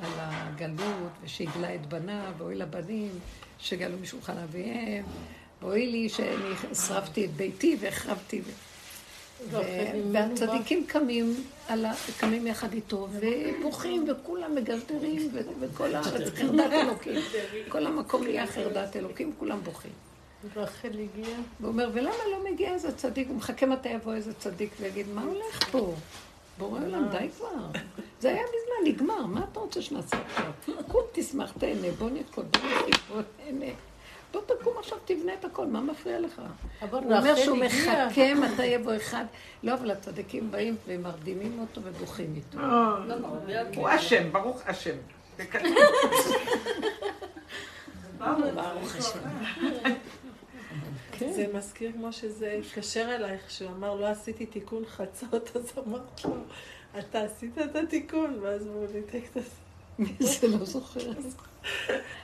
[0.00, 3.10] על הגלות, ושהגלה את בניו, ואוי לבנים
[3.58, 5.04] שגלו משולחן אביהם,
[5.62, 8.42] ואוי לי שאני שרפתי את ביתי והחרבתי.
[10.12, 11.44] והצדיקים קמים,
[12.20, 17.20] קמים יחד איתו, ובוכים, וכולם מגלדרים, וכל הארץ חרדת אלוקים.
[17.68, 20.07] כל המקום נהיה חרדת אלוקים, כולם בוכים.
[20.56, 21.36] רחל הגיע.
[21.60, 23.28] והוא אומר, ולמה לא מגיע איזה צדיק?
[23.28, 25.94] הוא מחכה מתי יבוא איזה צדיק ויגיד, מה הולך פה?
[26.58, 27.80] בורא עולם, די כבר.
[28.20, 30.52] זה היה מזמן, נגמר, מה אתה רוצה שנעשה עכשיו?
[30.88, 32.56] קום תשמח, תהנה, בוא נרקוד,
[33.08, 33.72] בוא נהנה.
[34.32, 36.42] בוא תקום עכשיו, תבנה את הכל, מה מפריע לך?
[36.80, 39.24] הוא אומר שהוא מחכה מתי יבוא אחד.
[39.62, 42.58] לא, אבל הצדיקים באים ומרדימים אותו ובוכים איתו.
[42.58, 42.96] אה,
[43.76, 44.96] הוא אשם, ברוך השם.
[48.54, 49.18] ברוך השם.
[51.18, 56.36] זה מזכיר כמו שזה התקשר אלייך, שהוא אמר, לא עשיתי תיקון חצות, אז אמרת לו,
[56.98, 59.50] אתה עשית את התיקון, ואז הוא ניתק את זה.
[59.98, 61.00] מי זה לא זוכר?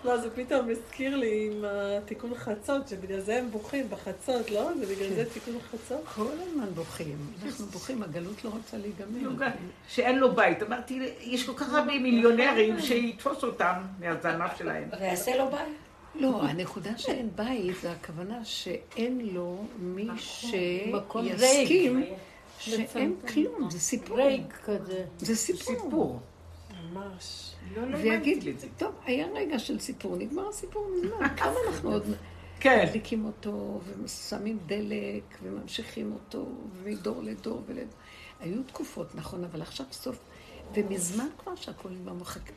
[0.04, 4.70] לא, זה פתאום הזכיר לי עם התיקון חצות, שבגלל זה הם בוכים בחצות, לא?
[4.78, 6.00] זה בגלל זה תיקון חצות?
[6.14, 7.18] כל הזמן בוכים.
[7.44, 9.46] אנחנו בוכים, הגלות לא רוצה להיגמר.
[9.88, 10.62] שאין לו בית.
[10.62, 14.88] אמרתי, יש כל כך הרבה מיליונרים שיתפוס אותם מהזנב שלהם.
[15.00, 15.83] ויעשה לו בית.
[16.14, 22.04] לא, הנקודה שאין בית, זה הכוונה שאין לו מי שיסכים
[22.58, 24.18] שאין כלום, זה סיפור.
[25.18, 26.20] זה סיפור.
[26.92, 27.54] ממש.
[27.76, 28.44] לא, לא ויגיד,
[28.78, 32.04] טוב, היה רגע של סיפור, נגמר הסיפור מזמן, כמה אנחנו עוד
[32.60, 32.84] כן.
[32.88, 36.46] מדליקים אותו, ושמים דלק, וממשיכים אותו,
[36.84, 37.94] מדור לדור ולדור.
[38.40, 40.18] היו תקופות, נכון, אבל עכשיו סוף,
[40.74, 42.14] ומזמן כבר שהכול נגמר,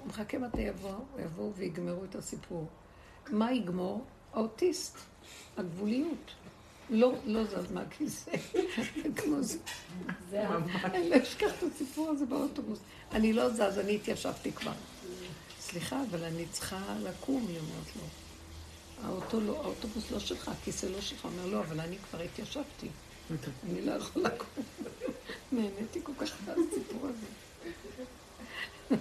[0.08, 0.62] מחכה מתי
[1.18, 2.68] יבואו ויגמרו את הסיפור.
[3.30, 4.06] מה יגמור?
[4.34, 4.98] האוטיסט,
[5.58, 6.32] הגבוליות.
[6.90, 8.32] לא, לא זז מהכיסא,
[9.18, 9.58] כמו זה.
[10.84, 12.80] אני לא אשכח את הסיפור הזה באוטובוס.
[13.12, 14.74] אני לא זז, אני התיישבתי כבר.
[15.60, 18.02] סליחה, אבל אני צריכה לקום, היא אומרת לו.
[19.04, 21.26] האוטו לא, האוטובוס לא שלך, הכיסא לא שלך.
[21.26, 22.88] אומר, לא, אבל אני כבר התיישבתי.
[23.64, 24.64] אני לא יכול לקום.
[25.52, 27.28] נהניתי כל כך מהסיפור הזה.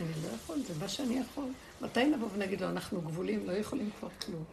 [0.00, 1.48] אני לא יכול, זה מה שאני יכול.
[1.80, 4.44] מתי נבוא ונגיד לו, אנחנו גבולים, לא יכולים כבר כלום.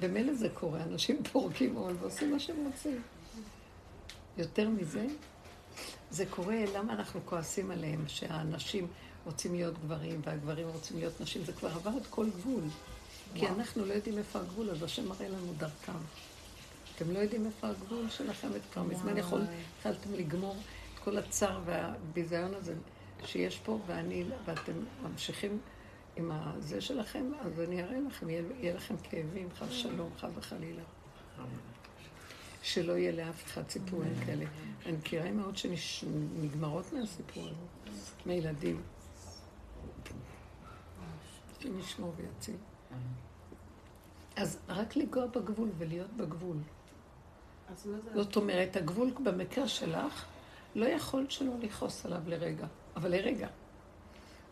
[0.00, 3.02] במילא זה קורה, אנשים פורקים עול ועושים מה שהם רוצים.
[4.38, 5.06] יותר מזה,
[6.10, 8.86] זה קורה, למה אנחנו כועסים עליהם, שהאנשים
[9.24, 12.62] רוצים להיות גברים והגברים רוצים להיות נשים, זה כבר עבר את כל גבול.
[13.34, 15.92] כי אנחנו לא יודעים איפה הגבול, אז השם מראה לנו דרכם.
[16.96, 19.42] אתם לא יודעים איפה הגבול שלכם, כבר מזמן יכול,
[19.76, 20.56] התחלתם לגמור
[20.94, 22.74] את כל הצער והביזיון הזה
[23.24, 25.58] שיש פה, ואני, ואתם ממשיכים
[26.20, 30.82] עם הזה שלכם, אז אני אראה לכם, יהיה, יהיה לכם כאבים, חס שלום, חס וחלילה.
[32.62, 34.44] שלא יהיה לאף אחד סיפורים כאלה.
[34.86, 38.82] אני מכירה אמהות שנגמרות מהסיפור הזה, מילדים.
[41.58, 42.56] השם ישמור ויציל.
[44.36, 46.56] אז רק לנגוע בגבול ולהיות בגבול.
[47.74, 47.96] זה?
[48.14, 50.24] זאת אומרת, הגבול במקרה שלך,
[50.74, 53.48] לא יכולת שלא לכעוס עליו לרגע, אבל לרגע.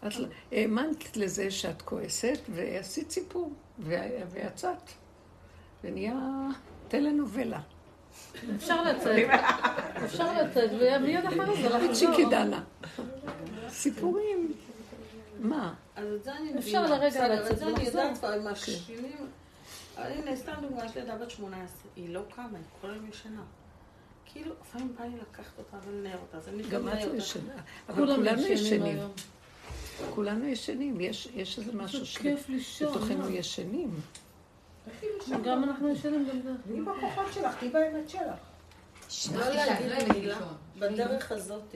[0.06, 0.12] את
[0.52, 3.94] האמנת לזה שאת כועסת, ועשית סיפור, ו-
[4.30, 4.90] ויצאת.
[5.84, 6.14] ונהיה
[6.88, 7.60] טלנובלה.
[8.56, 9.28] אפשר לצאת.
[10.04, 11.94] אפשר לצאת, ומיד אחרי זה לחזור.
[11.94, 12.64] צ'יקי דנה.
[13.68, 14.52] סיפורים.
[15.40, 15.74] מה?
[15.96, 16.58] אז את זה אני מבינה.
[16.60, 18.00] אפשר לרגע לצאת את זה אני ולחזור.
[18.02, 19.26] יודעת כבר, עם השנים...
[19.96, 23.42] הנה, סתם דוגמא, יש לי ילדה בת 18, היא לא קמה, היא כל היום ישנה.
[24.26, 27.14] כאילו, לפעמים בא לי לקחת אותה ולנער אותה, אז אני גם את לא.
[27.14, 27.52] ישנה.
[27.88, 28.98] אבל כולם כולנו ישנים.
[30.14, 31.00] כולנו ישנים.
[31.00, 33.30] יש יש איזה משהו כיף לישון, שבתוכנו מה?
[33.30, 33.90] ישנים.
[35.44, 36.50] גם אנחנו ישנים גם זה.
[36.66, 38.38] תהיי בכוחות שלך, תהיי באמת שלך.
[39.36, 40.38] לא להגיד מילה,
[40.78, 41.74] בדרך הזאת,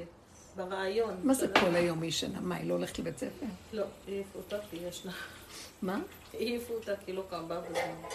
[0.56, 1.14] ברעיון.
[1.22, 2.40] מה זה כל היום היא ישנה?
[2.40, 3.46] מה, היא לא הולכת לבית ספר?
[3.72, 5.12] לא, העיפו אותה כי היא ישנה.
[5.82, 6.00] מה?
[6.34, 8.08] העיפו אותה כי לא קמה בזמן.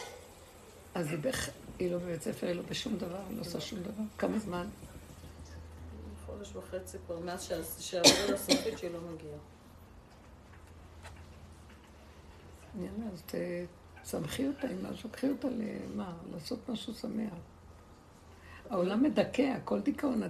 [0.96, 1.08] אז
[1.80, 4.04] היא לא בבית ספר, היא לא בשום דבר, היא לא עושה שום דבר.
[4.18, 4.68] כמה זמן?
[6.26, 9.38] חודש וחצי כבר, מאז שה- שהעבודה הסופית שהיא לא מגיעה.
[12.78, 13.36] יאללה, אז ת-
[14.04, 16.14] תשמחי אותה עם משהו, קחי אותה למה?
[16.34, 17.34] לעשות משהו שמח.
[18.70, 20.22] העולם מדכא, הכל דיכאון,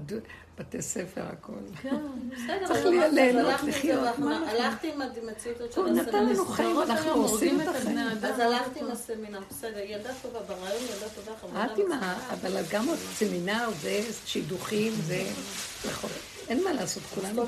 [0.59, 1.53] בתי ספר, הכל.
[1.83, 4.03] בסדר, צריך ליהנות, אז הלכתי עם זה לחיות?
[4.47, 6.51] הלכתי עם המציאות של הוא נתן לנו הסמינר.
[6.51, 7.97] חיים, אנחנו עושים את החיים.
[8.23, 11.65] אז הלכתי עם הסמינר, בסדר, ילדה טובה, ברעיון ילדה טובה, חמודה.
[11.65, 12.17] את עם ה...
[12.33, 15.23] אבל גם עוד סמינר זה שידוכים, זה...
[15.87, 16.09] נכון.
[16.49, 17.45] אין מה לעשות, כולנו.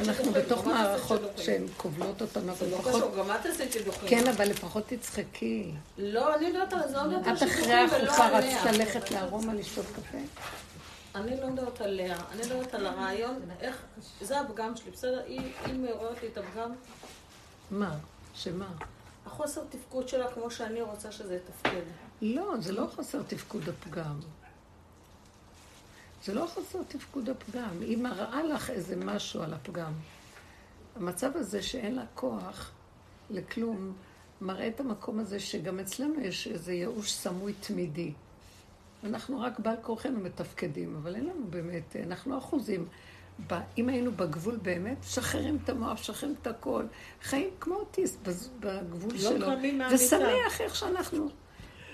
[0.00, 2.94] אנחנו בתוך מערכות שהן כובלות אותנו, זה אבל לא לפחות...
[2.94, 4.08] קשור, גם את עשית שידוכים.
[4.08, 5.72] כן, אבל לפחות תצחקי.
[5.98, 8.62] לא, אני יודעת על זה, לא יודעת על את שידוכים אחרי ולא החופה עליה.
[8.62, 10.18] רצת ללכת לארומה לשתות קפה?
[11.14, 13.82] אני לא יודעת עליה, אני לא יודעת על הרעיון, איך,
[14.20, 15.22] זה הפגם שלי, בסדר?
[15.26, 16.70] היא מעוררת לי את הפגם,
[17.70, 17.94] מה?
[18.34, 18.68] שמה?
[19.26, 21.82] החוסר תפקוד שלה כמו שאני רוצה שזה יתפקד.
[22.22, 24.20] לא, זה לא חסר תפקוד הפגם.
[26.24, 27.80] זה לא חסר תפקוד הפגם.
[27.80, 29.92] היא מראה לך איזה משהו על הפגם.
[30.96, 32.70] המצב הזה שאין לה כוח
[33.30, 33.92] לכלום,
[34.40, 38.12] מראה את המקום הזה שגם אצלנו יש איזה ייאוש סמוי תמידי.
[39.04, 42.88] אנחנו רק בעל כורחנו מתפקדים, אבל אין לנו באמת, אנחנו אחוזים.
[43.46, 46.84] ב- אם היינו בגבול באמת, משחררים את המוח, משחררים את הכל.
[47.22, 48.18] חיים כמו אוטיסט
[48.60, 49.46] בגבול לא שלו.
[49.46, 50.04] קמים מהמיטה.
[50.04, 51.28] ושמח איך שאנחנו...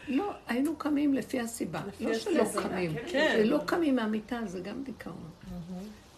[0.09, 1.81] לא, היינו קמים לפי הסיבה.
[1.88, 2.44] לפי לא שלא.
[2.62, 2.92] קמים.
[3.07, 3.40] כן.
[3.40, 5.31] ולא קמים מהמיטה, זה גם דיכאון.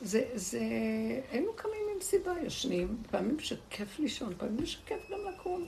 [0.03, 0.61] זה, זה...
[1.31, 5.64] היינו קמים עם סיבה, ישנים, פעמים שכיף לישון, פעמים שכיף גם לקום.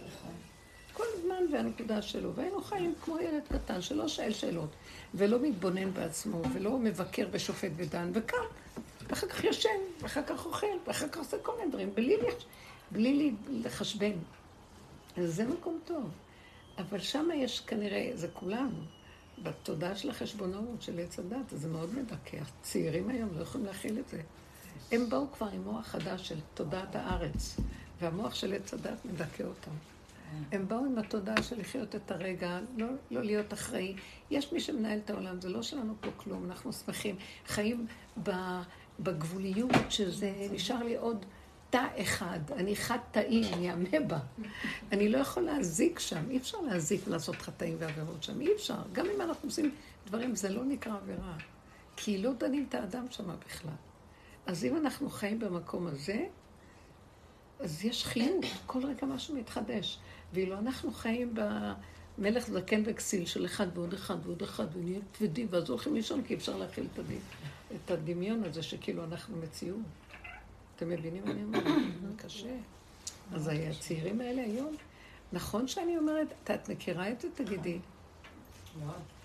[0.92, 2.34] כל הזמן והנקודה שלו.
[2.34, 4.70] והיינו חיים כמו ילד קטן שלא שואל שאלות,
[5.14, 8.36] ולא מתבונן בעצמו, ולא מבקר ושופט ודן, וקם,
[9.08, 9.68] ואחר כך ישן,
[10.00, 12.16] ואחר כך אוכל, ואחר כך עושה כל מיני דברים, בלי,
[12.90, 14.12] בלי לחשבן.
[15.16, 16.10] אז זה מקום טוב.
[16.78, 18.78] אבל שם יש כנראה, זה כולנו,
[19.42, 22.36] בתודעה של החשבונאות, של עץ הדת, זה מאוד מדכא.
[22.36, 24.22] הצעירים היום לא יכולים להכיל את זה.
[24.92, 27.56] הם באו כבר עם מוח חדש של תודעת הארץ,
[28.00, 29.70] והמוח של עץ הדת מדכא אותם.
[30.52, 33.94] הם באו עם התודעה של לחיות את הרגע, לא, לא להיות אחראי.
[34.30, 37.16] יש מי שמנהל את העולם, זה לא שלנו פה כלום, אנחנו שמחים.
[37.46, 37.86] חיים
[39.00, 41.26] בגבוליות, שזה נשאר לי עוד
[41.72, 44.18] תא אחד, אני חד תאי, אני אמבה.
[44.92, 48.82] אני לא יכול להזיק שם, אי אפשר להזיק ולעשות חטאים ועבירות שם, אי אפשר.
[48.92, 49.74] גם אם אנחנו עושים
[50.06, 51.36] דברים, זה לא נקרא עבירה.
[51.96, 53.72] כי לא דנים את האדם שם בכלל.
[54.46, 56.26] אז אם אנחנו חיים במקום הזה,
[57.60, 59.98] אז יש חיות, כל רגע משהו מתחדש.
[60.32, 61.34] ואילו אנחנו חיים
[62.18, 66.34] במלך זקן וכסיל של אחד ועוד אחד ועוד אחד, ונהיה כבדים, ואז הולכים לישון כי
[66.34, 66.86] אפשר להכיל
[67.74, 69.80] את, הדמיון, הזה שכאילו אנחנו מציאות.
[70.76, 71.64] אתם מבינים מה אני אומרת?
[72.08, 72.56] זה קשה.
[73.34, 74.76] אז הצעירים האלה היום,
[75.32, 77.28] נכון שאני אומרת, את- מכירה את זה?
[77.34, 77.78] תגידי.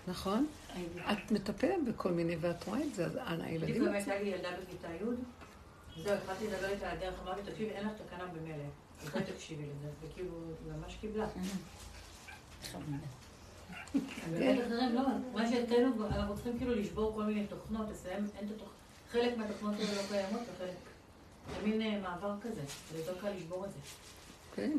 [0.08, 0.46] נכון?
[1.12, 3.84] את מטפלת בכל מיני, ואת רואה את זה, אז אנא, בדיוק הילדים...
[3.84, 4.98] באמת הייתה לי ילדה בכיתה י',
[6.02, 8.64] זהו, התחלתי לדבר איתה על הדרך, אמרתי, תקשיבי, אין לך תקנה במילא,
[9.02, 10.30] אז בואי תקשיבי לזה, וכאילו,
[10.64, 11.26] היא ממש קיבלה.
[14.94, 15.02] לא,
[15.34, 18.72] מה שאצלנו, אנחנו צריכים כאילו לשבור כל מיני תוכנות, לסיים, אין את התוכנות,
[19.12, 20.74] חלק מהתוכנות האלה לא קיימות וחלק.
[24.54, 24.56] אה.
[24.56, 24.78] כן.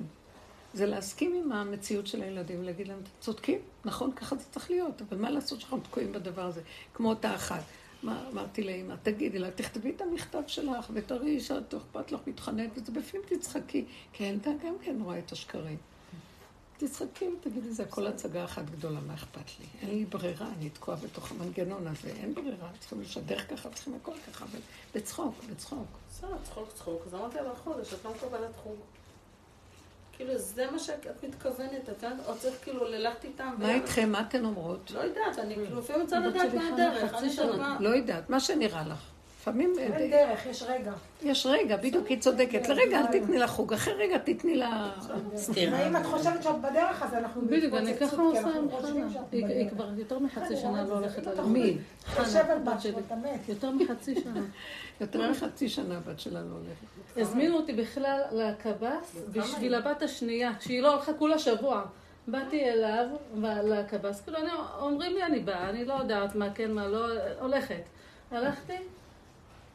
[0.74, 5.02] זה להסכים עם המציאות של הילדים, ולהגיד להם, אתם צודקים, נכון, ככה זה צריך להיות,
[5.02, 6.62] אבל מה לעשות שאנחנו תקועים בדבר הזה?
[6.94, 7.64] כמו אותה אחת.
[8.04, 12.92] מה, אמרתי לאמא, תגידי לה, תכתבי את המכתב שלך ותראי שאת אכפת לך מתחננת, וזה
[12.92, 15.78] בפנים תצחקי, כי הילדה גם כן רואה את השקרים.
[16.80, 19.66] תצחקי ותגידי, זה הכל הצגה אחת גדולה, מה אכפת לי?
[19.82, 24.12] אין לי ברירה, אני תקועה בתוך המנגנון הזה, אין ברירה, צריכים לשדר ככה, צריכים הכל
[24.28, 24.60] ככה, אבל
[24.96, 25.88] בצחוק, בצחוק.
[26.10, 27.02] בסדר, צחוק צחוק.
[27.08, 28.76] אז אמרתי לה, חודש, את לא מקבלת חוג.
[30.14, 32.28] כאילו, זה מה שאת מתכוונת, את יודעת?
[32.28, 33.56] או צריך כאילו ללכת איתם.
[33.58, 34.10] מה איתכם?
[34.12, 34.92] מה אתן אומרות?
[34.92, 37.14] לא יודעת, אני כאילו לפעמים רוצה לדעת מה הדרך.
[37.14, 37.78] אני שמה...
[37.80, 39.04] לא יודעת, מה שנראה לך.
[39.50, 40.92] לפעמים אה, אין דרך, יש רגע.
[41.24, 42.68] יש רגע, בדיוק, היא צודקת.
[42.68, 44.92] לרגע אל תתני לה חוג, אחרי רגע תתני לה...
[45.58, 49.06] ואם את חושבת שאת בדרך, אז אנחנו בדיוק, אני ככה עושה עם חנה.
[49.32, 49.70] היא.
[49.70, 51.48] כבר יותר מחצי שנה לא הולכת ללמוד.
[51.48, 51.78] מי?
[52.20, 52.94] יושב על בת בת שלי.
[53.50, 54.42] יותר מחצי שנה.
[55.02, 57.22] יותר מחצי שנה הבת שלה לא הולכת.
[57.22, 61.84] הזמינו אותי בכלל לקב"ס בשביל הבת השנייה, שהיא לא הלכה כולה שבוע.
[62.28, 63.06] באתי אליו,
[63.64, 67.06] לקב"ס, כאילו, אני- אומרים לי אני באה, אני לא יודעת מה כן, מה לא,
[67.40, 67.82] הולכת.
[68.32, 68.74] הלכתי,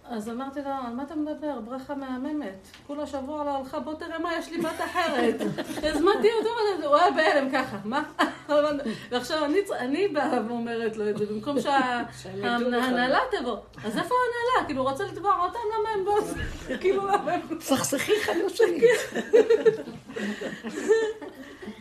[0.09, 1.61] אז אמרתי לו, על מה אתה מדבר?
[1.65, 2.69] ברכה מהממת.
[2.87, 5.35] כולה שבוע לא הלכה, בוא תראה מה, יש לי בת אחרת.
[5.89, 6.49] הזמנתי אותו,
[6.87, 8.03] הוא היה בהלם ככה, מה?
[9.11, 13.57] ועכשיו אני, אני באה ואומרת לו את זה, במקום שההנהלה תבוא.
[13.85, 14.67] אז איפה ההנהלה?
[14.67, 16.19] כאילו, הוא רוצה לתבוע אותם, למה הם לא...
[16.81, 17.41] כאילו, למה הם...
[17.61, 18.81] סכסכי אחד לשני.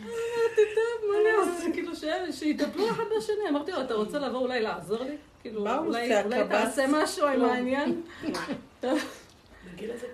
[0.04, 1.72] אמרתי, טוב, מה אני עושה?
[1.72, 1.92] כאילו,
[2.32, 3.48] שיטפלו אחד בשני.
[3.48, 5.16] אמרתי לו, אתה רוצה לבוא אולי לעזור לי?
[5.44, 6.50] כאילו, מה אולי עושה, אולי הקב"ס?
[6.50, 7.52] תעשה משהו עם לא.
[7.52, 8.02] העניין?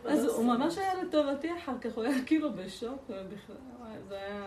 [0.05, 3.19] אז הוא ממש היה לטובתי אחר כך, הוא היה כאילו בשוק, וואי,
[4.09, 4.45] זה היה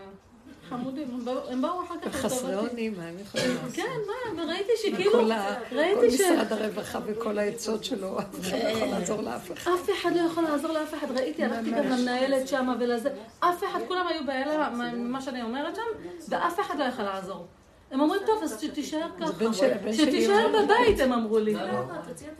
[0.69, 2.69] חמודים, הם באו- הם באו אחר כך חסרי לטובתי.
[2.69, 3.75] אונים, מה הם יכולים לעשות?
[3.75, 3.89] כן,
[4.35, 5.29] מה, וראיתי שכאילו, כל
[5.69, 6.21] כל ראיתי ש...
[6.21, 9.71] משרד הרווחה וכל העצות שלו, אף אחד לא יכול לעזור לאף אחד.
[9.71, 11.11] אף אחד לא יכול לעזור לאף אחד.
[11.11, 13.09] ראיתי, הלכתי גם למנהלת שם ולזה.
[13.39, 15.81] אף אחד, כולם היו בהלם ממה שאני אומרת שם,
[16.29, 17.45] ואף אחד לא יכול לעזור.
[17.93, 19.53] הם אומרים, טוב, אז שתישאר ככה.
[19.93, 21.55] שתישאר בבית, הם אמרו לי.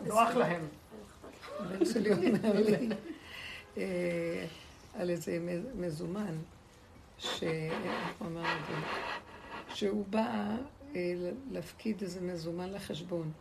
[0.05, 0.67] נוח להם.
[1.59, 2.89] הבן שלי אומר לי
[3.77, 4.45] אה,
[4.93, 5.39] על איזה
[5.75, 6.35] מזומן,
[7.17, 7.43] ש...
[7.43, 8.73] איך הוא אמר את זה?
[9.75, 10.55] שהוא בא
[10.95, 11.13] אה,
[11.51, 13.31] להפקיד איזה מזומן לחשבון.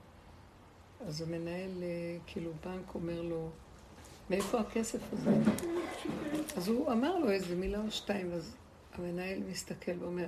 [1.06, 3.48] אז המנהל, אה, כאילו, בנק אומר לו,
[4.30, 5.30] מאיפה הכסף הזה?
[6.56, 8.56] אז הוא אמר לו איזה מילה או שתיים, אז
[8.94, 10.26] המנהל מסתכל ואומר,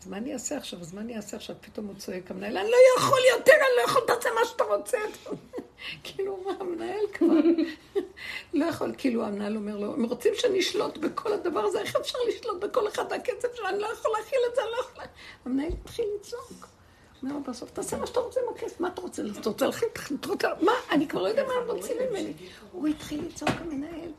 [0.00, 0.80] אז מה אני אעשה עכשיו?
[0.80, 1.56] אז מה אני אעשה עכשיו?
[1.60, 4.98] פתאום הוא צועק, המנהל, אני לא יכול יותר, אני לא יכול, תעשה מה שאתה רוצה.
[6.04, 7.34] כאילו, מה, המנהל כבר
[8.54, 12.64] לא יכול, כאילו, המנהל אומר לו, הם רוצים שנשלוט בכל הדבר הזה, איך אפשר לשלוט
[12.64, 13.68] בכל אחד מהכסף שלו?
[13.68, 15.04] אני לא יכול להכיל את זה, אני לא יכול...
[15.44, 16.66] המנהל התחיל לצעוק.
[17.22, 19.22] אומר לו בסוף, תעשה מה שאתה רוצה עם הכסף, מה אתה רוצה?
[19.40, 19.88] אתה רוצה להכין?
[20.60, 20.72] מה?
[20.90, 22.32] אני כבר לא יודע מה הם רוצים ממני.
[22.72, 24.10] הוא התחיל לצעוק המנהל,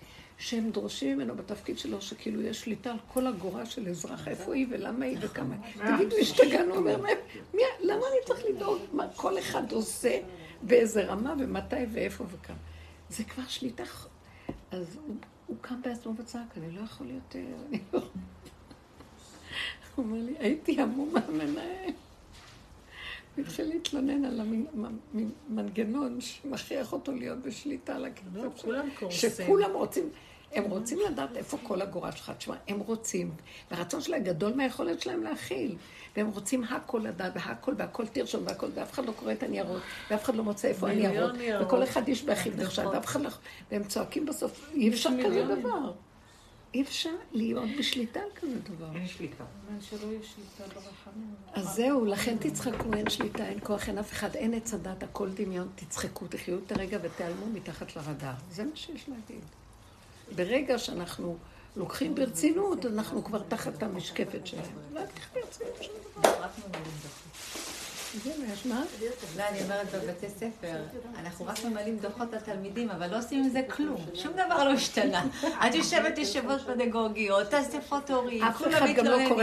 [0.41, 4.67] שהם דורשים ממנו בתפקיד שלו, שכאילו יש שליטה על כל אגורה של אזרח, איפה היא
[4.69, 5.95] ולמה היא וכמה היא.
[5.97, 7.17] תגידו, השתגענו, אומר להם,
[7.53, 10.19] "מי- למה אני צריך לדאוג מה כל אחד עושה,
[10.61, 12.57] באיזה רמה ומתי ואיפה וכמה.
[13.09, 13.83] זה כבר שליטה.
[14.71, 15.15] אז הוא,
[15.47, 17.39] הוא קם בעצמו וצעק, אני לא יכול יותר,
[17.69, 17.99] אני לא...
[19.95, 21.89] הוא אומר לי, הייתי המום מהמנהל.
[23.35, 24.41] הוא התחיל להתלונן על
[25.49, 28.51] המנגנון שמכריח אותו להיות בשליטה על הכסף שלו.
[28.61, 29.29] כולם קורסים.
[29.29, 30.09] שכולם רוצים,
[30.53, 32.31] הם רוצים לדעת איפה כל אגורה שלך.
[32.37, 33.31] תשמע, הם רוצים,
[33.71, 35.75] והרצון שלהם גדול מהיכולת שלהם להכיל.
[36.15, 39.81] והם רוצים הכל לדעת, והכל, והכל תרשום, והכל, ואף אחד לא קורא את הניירות,
[40.11, 41.67] ואף אחד לא מוצא איפה הניירות, ניירות.
[41.67, 43.29] וכל אחד איש באחיו נחשב, ואף אחד לא...
[43.71, 45.55] והם צועקים בסוף, אי אפשר כזה.
[45.55, 45.91] דבר.
[46.73, 48.95] אי אפשר להיות בשליטה על כזה דבר.
[48.95, 49.43] אין שליטה.
[49.67, 51.35] אבל שלא יהיה שליטה ברחמים.
[51.53, 55.29] אז זהו, לכן תצחקו, אין שליטה, אין כוח, אין אף אחד, אין עץ הדת, הכל
[55.29, 58.33] דמיון, תצחקו, תחיו את הרגע ותיעלמו מתחת לרדאר.
[58.51, 59.43] זה מה שיש להגיד.
[60.35, 61.37] ברגע שאנחנו
[61.75, 64.65] לוקחים ברצינות, אנחנו כבר תחת המשקפת שלהם.
[64.93, 67.30] לא תקח ברצינות שום.
[68.65, 68.75] לא,
[69.49, 70.77] אני אומרת בבתי ספר,
[71.19, 73.95] אנחנו רק ממלאים דוחות לתלמידים, אבל לא עושים עם זה כלום.
[74.13, 75.23] שום דבר לא השתנה.
[75.67, 79.33] את יושבת יושבות פדגוגיות, אספות הורים, כולם לא מתלוננים.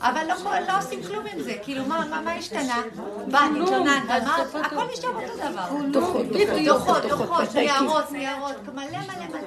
[0.00, 1.54] אבל לא- לא עושים כלום עם זה.
[1.62, 2.82] כאילו, מה השתנה?
[3.26, 4.36] באת, התלוננת, מה?
[4.62, 5.90] הכל נשאר אותו דבר.
[5.92, 6.26] דוחות,
[6.66, 9.38] דוחות, דוחות, דוחות, ניירות, ניירות, מלא מלא מלא.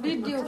[0.00, 0.46] בדיוק.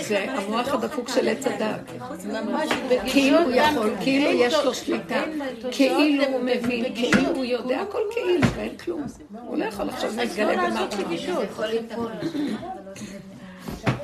[0.00, 1.80] זה המוח הדפוק של עץ הדת.
[2.24, 2.68] ממש
[3.12, 5.22] כאילו יכול, כאילו יש לו שליטה,
[5.72, 6.00] כאילו
[6.32, 9.06] הוא מבין, כאילו הוא יודע, הכל כאילו, ואין כלום.
[9.40, 10.68] הוא לא יכול עכשיו להתגלה
[11.66, 12.12] ליפול.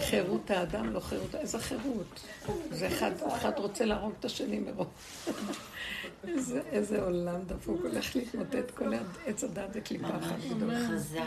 [0.00, 2.20] חירות האדם, לא חירות, איזה חירות?
[2.70, 4.86] זה אחד, אחד רוצה להרוג את השני מרוב.
[6.28, 8.92] איזה, איזה עולם דפוק, הולך להתמוטט כל
[9.26, 10.88] עץ הדת זה קליפה אחת גדולה.
[10.88, 11.20] חזק.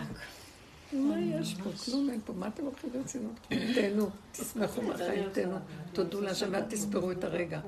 [0.94, 1.70] מה יש פה?
[1.86, 2.34] כלום אין פה.
[2.34, 3.34] מה אתם לוקחים ברצינות?
[3.76, 5.58] תהנו, תשמחו מהחיים, תהנו.
[5.94, 7.60] תודו להשם ואל תספרו את הרגע.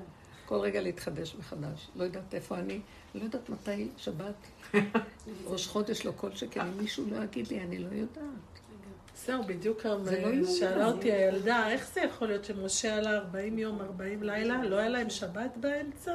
[0.45, 1.87] כל רגע להתחדש מחדש.
[1.95, 2.79] לא יודעת איפה אני,
[3.17, 4.73] לא יודעת מתי שבת.
[5.47, 8.23] ראש חודש לא כל שכן, אם מישהו לא יגיד לי, אני לא יודעת.
[9.25, 10.45] זהו, בדיוק לא יאומן.
[10.45, 14.89] שאלה אותי הילדה, איך זה יכול להיות שמשה עלה 40 יום, 40 לילה, לא היה
[14.89, 16.11] להם שבת באמצע?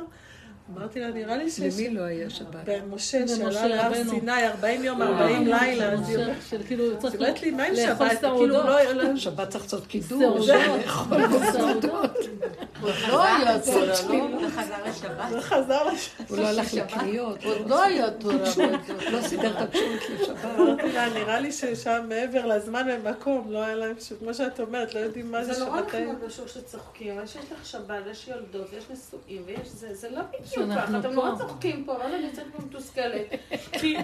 [0.75, 1.75] אמרתי לה, נראה לי שיש...
[1.75, 2.65] למי לא היה שבת?
[2.67, 4.05] במשה שעלה להר.
[4.11, 7.99] סיני 40 יום, 40 לילה, אז היא אומרת- של כאילו, צריך לי, מה עם שבת?
[7.99, 8.65] כאילו, סעודות.
[8.65, 8.93] לא...
[8.93, 10.49] לא- שבת צריך לעשות סעודות.
[10.49, 12.17] לאכול בסעודות.
[13.09, 14.61] לא היה תורה, לא?
[14.63, 15.43] וחזר לשבת.
[15.43, 16.11] חזר לש...
[16.29, 18.35] הוא לא הלך לקניות, עוד לא היה תורה.
[19.11, 20.45] לא סידר את הקשורת לשבת.
[20.95, 25.01] לה, נראה לי ששם מעבר לזמן ומקום, לא היה להם, ש- כמו שאת אומרת, לא
[25.01, 26.09] יודעים מה זה זה נורא שבתאים.
[26.13, 30.21] נחמד בשוק שצוחקים, אבל שיש לך שבת, ויש יולדות, ויש נשואים, ויש זה, זה לא
[30.29, 31.11] בדיוק ככה, אתם.
[31.11, 33.23] נורא צוחקים פה, לא יודעת, אני יוצאת פה מתוסכלת.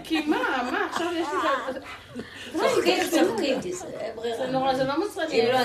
[0.05, 0.37] כי- מה,
[0.73, 1.39] מה, עכשיו יש לי...
[1.73, 3.61] זה- צוחקים, צוחקים.
[4.39, 5.59] זה נורא, זה לא מצחיק, לא,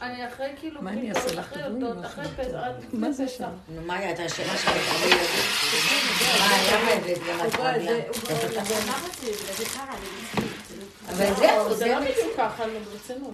[0.00, 1.52] אני אני אחרי כאילו, מה אני בדיקות, אעשה לך?
[2.04, 2.24] אחרי?
[2.36, 2.58] פסח,
[2.92, 3.28] מה זה.
[3.28, 3.50] שם?
[3.68, 4.10] נו, מה היה?
[4.10, 4.72] את השאלה שלך.
[6.38, 8.00] מה, את רגלם?
[11.08, 13.32] אבל זהו, זה זה לא בדיוק ככה, נו, ברצינות.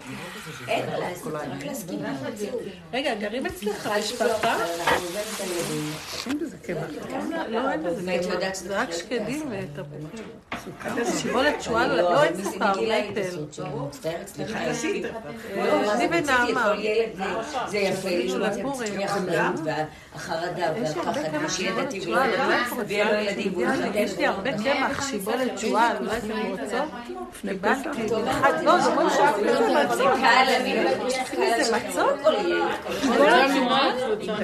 [0.69, 2.61] אין מה לעשות, רק להסכים למציאות.
[2.93, 4.57] רגע, גרים אצלך משפחה?
[6.27, 6.85] אין בזה קמח.
[7.49, 8.55] לא, אין בזה קמח.
[8.55, 10.27] זה רק שקדים ותפוחים.
[11.19, 12.73] שיבולת שועל, לא, לא אין סוכר,
[13.11, 13.21] נטל.
[15.57, 16.73] לא, אני ונעמה.
[17.17, 17.27] זה-
[17.69, 18.09] זה יפה
[19.65, 21.13] והחרדה והפחד,
[21.45, 22.01] ושידעתי
[22.87, 23.53] ויהיה לו ילדים.
[23.95, 26.89] יש לי הרבה קמח, שיבולת שועל, מה אתם רוצות?
[27.63, 28.91] קיבלתי, אחד, לא, זה
[31.77, 32.17] מצות?
[32.23, 32.35] כל
[33.09, 33.51] כל אחד.
[33.51, 33.93] התנועה,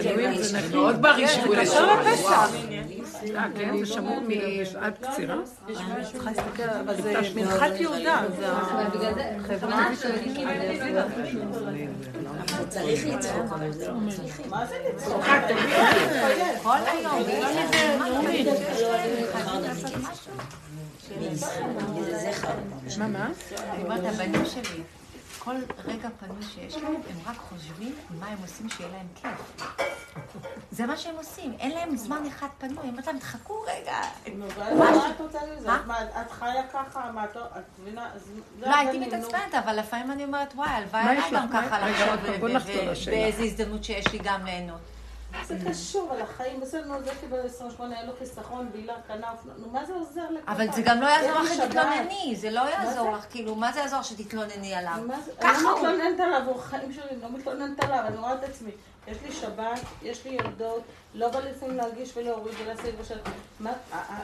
[0.02, 0.76] תלוי אם זה נקי.
[0.76, 1.86] מאוד בריא שיבוא קשור.
[1.86, 2.50] לפסח.
[3.36, 5.36] אה, כן, זה שמור משעת קצירה.
[6.12, 8.22] צריכה להסתכל, אבל זה מנחת יהודה,
[12.68, 14.50] צריך לצחוק, אבל זה לא מצליחים.
[14.50, 15.24] מה זה לצחוק?
[16.62, 17.22] כל היום.
[22.98, 23.28] מה, מה?
[23.72, 24.82] אני אומרת, הבנים שלי,
[25.38, 25.54] כל
[25.84, 29.66] רגע פנוי שיש להם, הם רק חושבים מה הם עושים שיהיה להם כיף.
[30.70, 32.78] זה מה שהם עושים, אין להם זמן אחד פנוי.
[32.80, 33.96] אני אומרת להם, תחכו רגע.
[34.36, 35.68] נו, ואז מה את רוצה לזה?
[35.86, 36.02] מה?
[36.20, 37.10] את חיה ככה?
[37.14, 38.10] מה, את לא- את מבינה?
[38.60, 38.98] לא, הייתי.
[38.98, 41.24] מתעצבנת, אבל לפעמים אני אומרת, וואי, הלוואי לך?
[41.32, 43.10] גם ככה לחשוב.
[43.10, 44.80] באיזו הזדמנות שיש לי גם ליהנות.
[45.46, 49.54] זה קשור על החיים, בסדר, נו, זה קיבל 28, היה לו חיסכון, בילה, קנה אופנוע,
[49.58, 50.66] נו, מה זה עוזר לכל אבל?
[50.72, 51.52] זה גם לא יעזור לך.
[51.54, 53.18] שתתלונני, זה לא יעזור זה?
[53.18, 54.92] לך, כאילו, מה זה יעזור שתתלונני עליו?
[55.06, 55.78] מה זה- ככה אני לא הוא.
[55.78, 58.70] מתלוננת עליו, הוא החיים שלי, לא מתלוננת עליו, אני רואה את עצמי.
[59.08, 60.82] יש לי שבת, יש לי ילדות,
[61.14, 62.54] לא בא לפעמים להרגיש ולהוריד
[63.00, 63.18] ושל...
[63.66, 64.22] ה- ה-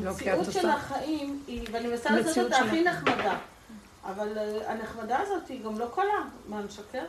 [0.00, 2.84] לא, המציאות של החיים היא, ואני מנסה לעשות אותה הכי.
[2.84, 3.36] נחמדה.
[4.06, 6.04] אבל אה, הנחמדה הזאת היא גם לא קלה.
[6.48, 6.82] מה, נשקר?
[6.92, 7.06] שימי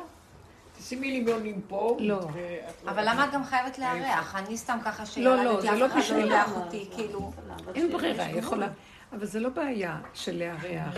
[0.92, 1.98] לימונים פה.
[2.00, 2.16] לא.
[2.16, 4.36] ואת לא- אבל למה את גם חייבת לארח?
[4.36, 7.32] אני סתם ככה לא, לא, שילדתי, זה לא אף אחד לא אירח אותי, כאילו.
[7.76, 8.68] אין ברירה, יכולה.
[9.14, 10.94] אבל זה לא בעיה של לארח,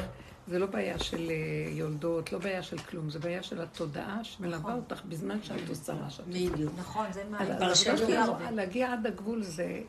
[0.47, 4.73] זה לא בעיה של אה, יולדות, לא בעיה של כלום, זה בעיה של התודעה שמלווה
[4.73, 6.49] אותך בזמן שאת עושה מה שאת עושה.
[6.51, 6.73] בדיוק.
[6.79, 7.75] נכון, זה מה...
[7.75, 9.79] שלנו, להגיע עד הגבול זה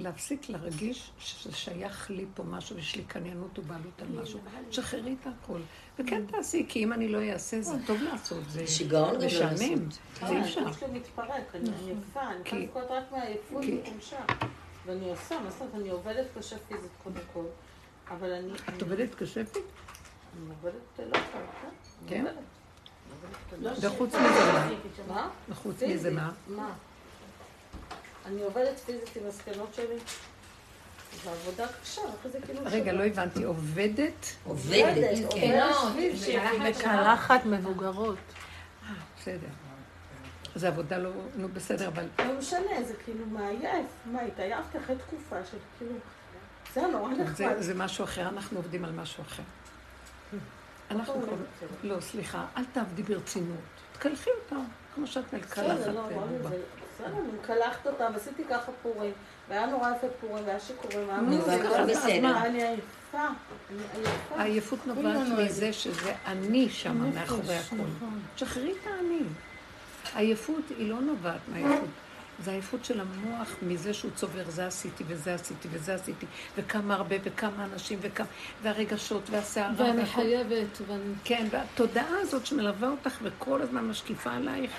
[0.00, 4.40] להפסיק להרגיש שזה שייך לי פה משהו, יש לי קניינות ובעלות על משהו.
[4.68, 5.60] תשחררי את הכל.
[5.98, 10.00] וכן תעשי, כי אם אני לא אעשה, זה טוב לעשות, זה שיגעון גדול משעמם, לעשות.
[10.20, 10.72] זה אי אפשר.
[10.72, 14.24] שלי מתפרק, אני עייפה, אני יכולה לבכות רק מהעייפות וחולשה.
[14.86, 17.44] ואני עושה, מה זאת אומרת, אני עובדת קשה פיזית קודם כל,
[18.10, 18.52] אבל אני...
[18.76, 19.64] את עובדת קשה פיזית?
[20.36, 21.20] אני עובדת לא קל,
[21.62, 21.68] כן?
[22.08, 22.26] כן?
[22.26, 22.36] אני
[23.58, 23.80] עובדת.
[23.82, 25.14] לא וחוץ מזה מה?
[25.14, 25.28] מה?
[25.48, 25.82] וחוץ.
[25.82, 26.32] מזה מה?
[26.48, 26.72] מה?
[28.26, 29.96] אני עובדת פיזית עם הזקנות שלי.
[31.24, 32.60] זו עבודה קשה, אחרי זה כאילו...
[32.64, 34.26] רגע, לא הבנתי, עובדת?
[34.44, 35.60] עובדת, כן.
[35.80, 38.18] עובדת, סביב מקלחת מבוגרות.
[39.20, 39.46] בסדר.
[40.54, 43.86] זה עבודה לא, נו בסדר, אבל לא משנה, זה כאילו מעייף.
[44.04, 45.92] מה, התעייפתי אחרי תקופה של כאילו...
[46.74, 47.60] זה נורא זה, נחמד.
[47.60, 49.42] זה משהו אחר, אנחנו עובדים על משהו אחר.
[50.90, 51.22] אנחנו נכון.
[51.28, 51.36] כבר...
[51.82, 53.58] לא, סליחה, אל תעבדי ברצינות.
[53.92, 54.56] תקלחי אותה,
[54.94, 56.08] כמו שאת מלקלחת בסדר, לא.
[56.48, 56.62] זה-
[57.00, 59.12] בסדר, אני מקלחת אותם, עשיתי ככה פורים,
[59.48, 62.20] והיה נורא יפה פורים, והיה שיכורים, אז בסדר.
[62.22, 63.26] מה, אני עייפה,
[63.70, 64.34] אני עייפה.
[64.36, 67.78] העייפות נובעת מזה שזה אני שם מאחורי הכול.
[68.34, 69.22] תשחררי את האני.
[70.14, 71.88] העייפות היא לא נובעת מהעייפות.
[72.44, 76.26] זה העייפות של המוח מזה שהוא צובר, זה עשיתי וזה עשיתי וזה עשיתי,
[76.56, 78.26] וכמה הרבה וכמה אנשים וכמה,
[78.62, 80.06] והרגשות והסערה ואני.
[80.06, 81.14] חייבת, ואני...
[81.24, 84.70] כן, והתודעה הזאת שמלווה אותך וכל הזמן משקיפה עלייך,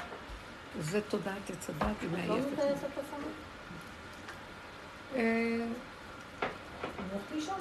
[0.79, 2.59] זה תודעת עץ הדת, היא לא מעייפת.
[5.15, 5.65] אה.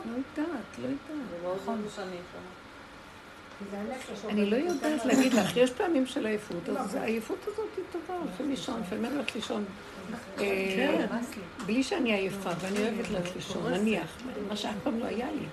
[0.06, 0.96] לא יודעת, לא יודעת.
[1.30, 1.76] זה לא נכון.
[4.30, 8.50] אני לא יודעת להגיד לך, יש פעמים של עייפות, אז העייפות הזאת היא טובה, הולכים
[8.50, 9.64] לישון, לפעמים אני הולכת לישון.
[10.38, 11.06] אה,
[11.66, 14.16] בלי שאני עייפה, ואני אוהבת ללכת לישון, נניח,
[14.48, 15.46] מה שאף פעם לא היה לי.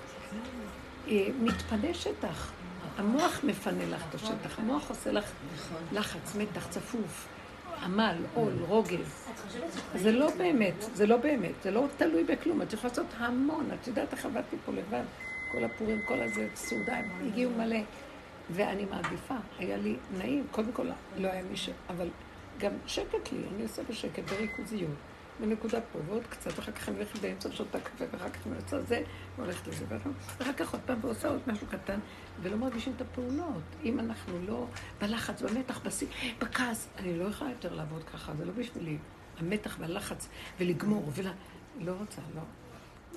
[1.07, 2.51] אה, מתפנה שטח,
[2.97, 5.25] המוח מפנה לך את השטח, המוח עושה לך
[5.91, 7.27] לחץ, מתח, צפוף,
[7.83, 9.27] עמל, עול, רוגז.
[9.95, 13.87] זה לא באמת, זה לא באמת, זה לא תלוי בכלום, את יכולה לעשות המון, את
[13.87, 15.03] יודעת איך עבדתי פה לבד,
[15.51, 17.79] כל הפורים, כל הזה, סעודה, הם הגיעו מלא,
[18.49, 21.69] ואני מעדיפה, היה לי נעים, קודם כל לא היה מי ש...
[21.89, 22.07] אבל
[22.59, 24.89] גם שקט לי, אני עושה בשקט, בריכוזיות,
[25.39, 28.81] בנקודה פה ועוד קצת, אחר כך אני הולכת באמצע את הקפה, ואחר כך אני יוצאה
[28.81, 29.03] זה,
[29.37, 29.85] והולכת לזה,
[30.39, 31.99] ואחר כך עוד פעם ועושה עוד משהו קטן,
[32.41, 33.63] ולא מרגישים את הפעולות.
[33.83, 34.65] אם אנחנו לא
[34.99, 36.07] בלחץ, במתח, בשיא,
[36.39, 38.97] בכעס, אני לא יכולה יותר לעבוד ככה, זה לא בשבילי.
[39.37, 40.29] המתח והלחץ,
[40.59, 41.25] ולגמור, ול...
[41.79, 42.41] לא רוצה, לא.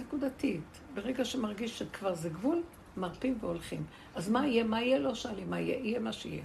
[0.00, 0.80] נקודתית.
[0.94, 2.62] ברגע שמרגיש שכבר זה גבול,
[2.96, 3.84] מרפים והולכים.
[4.14, 4.64] אז מה יהיה?
[4.64, 4.98] מה יהיה?
[4.98, 5.78] לא שאלים מה יהיה.
[5.78, 6.42] יהיה מה שיהיה.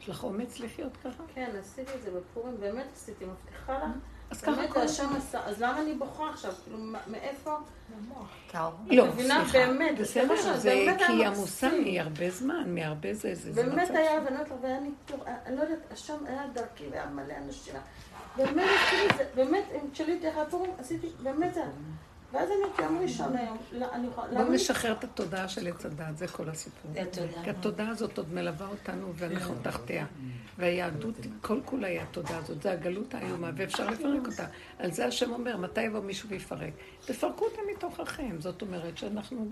[0.00, 1.22] יש לך אומץ לחיות ככה?
[1.34, 3.84] כן, עשיתי את זה בפורים, באמת עשיתי, מבטיחה לך.
[4.34, 6.52] אז ככה כל השם עשה, אז למה אני בוכה עכשיו?
[6.64, 7.56] כאילו, מאיפה?
[8.90, 9.52] לא, סליחה.
[9.52, 11.24] באמת, בסדר, זה כי.
[11.24, 15.18] עמוסה מהרבה זמן, מהרבה זה, זה, זה באמת מצב היה, ואני אומרת לך, והיה ניתור,
[15.46, 17.74] אני לא יודעת, השם היה דרכי והיה מלא אנשים.
[18.36, 18.70] באמת
[19.16, 21.62] זה, באמת, אם תשאלי איך הפורים, עשיתי, באמת זה.
[22.34, 23.86] ואז אני יום ראשון היום, לא,
[24.32, 24.52] בואו.
[24.52, 26.90] נשחרר את התודעה של עץ הדת, זה כל הסיפור.
[27.44, 30.06] כי התודעה הזאת עוד מלווה אותנו ואנחנו תחתיה.
[30.58, 34.46] והיהדות, כל כולה היא התודעה הזאת, זה הגלות האיומה, ואפשר לפרק אותה.
[34.78, 36.72] על זה השם אומר, מתי יבוא מישהו ויפרק?
[37.06, 38.36] תפרקו אותה מתוככם.
[38.40, 39.48] זאת אומרת שאנחנו,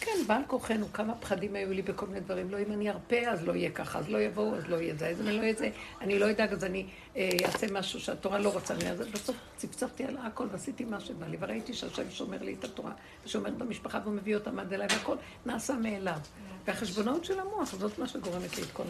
[0.00, 2.50] כן, בעל כוחנו, כמה פחדים היו לי בכל מיני דברים.
[2.50, 5.08] לא, אם אני ארפה, אז לא יהיה ככה, אז לא יבואו, אז לא יהיה זה,
[5.08, 5.70] אז אם אני לא יהיה זה,
[6.00, 6.86] אני לא אדאג, אז אני
[7.16, 8.74] אה, אעשה משהו שהתורה לא רוצה.
[8.74, 12.64] אני, אז בסוף צפצפתי על הכל ועשיתי מה שבא לי, וראיתי שהשם שומר לי את
[12.64, 12.92] התורה,
[13.24, 15.16] ושומר את המשפחה ומביא אותם עד אליי, והכל
[15.46, 16.18] נעשה מאליו.
[16.66, 18.82] והחשבונאות של המוח, זאת מה שגורמת לי את כל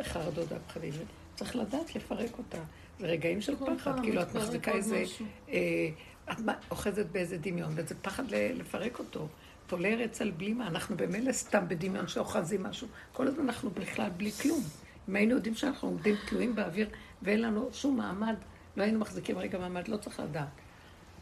[0.00, 0.92] החרדות והפחדים.
[1.34, 2.58] צריך לדעת לפרק אותה.
[3.00, 5.04] זה רגעים של פחד, כאילו את מחזיקה איזה...
[5.48, 5.88] אה,
[6.32, 6.38] את
[6.70, 9.28] אוחזת באיזה דמיון, וזה פחד לפרק אותו.
[9.66, 12.88] תולה ארץ על בלימה, אנחנו במילא סתם בדמיון שאוחזים משהו.
[13.12, 14.60] כל הזמן אנחנו בכלל בלי כלום.
[15.08, 16.88] אם היינו יודעים שאנחנו עומדים תלויים באוויר
[17.22, 18.36] ואין לנו שום מעמד,
[18.76, 20.48] לא היינו מחזיקים רגע מעמד, לא צריך לדעת.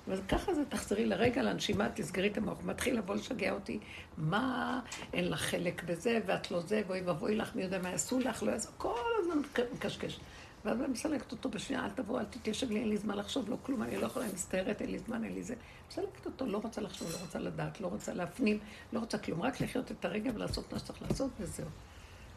[0.09, 2.59] אבל ככה זה, תחזרי לרגע לנשימה, תסגרי את המוח.
[2.65, 3.79] מתחיל לבוא לשגע אותי,
[4.19, 4.81] מה,
[5.13, 8.43] אין לך חלק בזה, ואת לא זה, ואוי ואבוי לך, מי יודע מה יעשו לך,
[8.43, 9.39] לא יעשו, כל הזמן
[9.75, 10.21] מקשקש.
[10.65, 13.57] ואז אני מסלקת אותו בשנייה, אל תבוא, אל תתיישב לי, אין לי זמן לחשוב, לא
[13.63, 15.55] כלום, אני לא יכולה, אני מסתערת, אין לי זמן, אין לי זה.
[15.89, 18.59] מסלקת אותו, לא רוצה לחשוב, לא רוצה לדעת, לא רוצה להפנים,
[18.93, 21.67] לא רוצה כלום, רק לחיות את הרגע ולעשות מה שצריך לעשות, וזהו.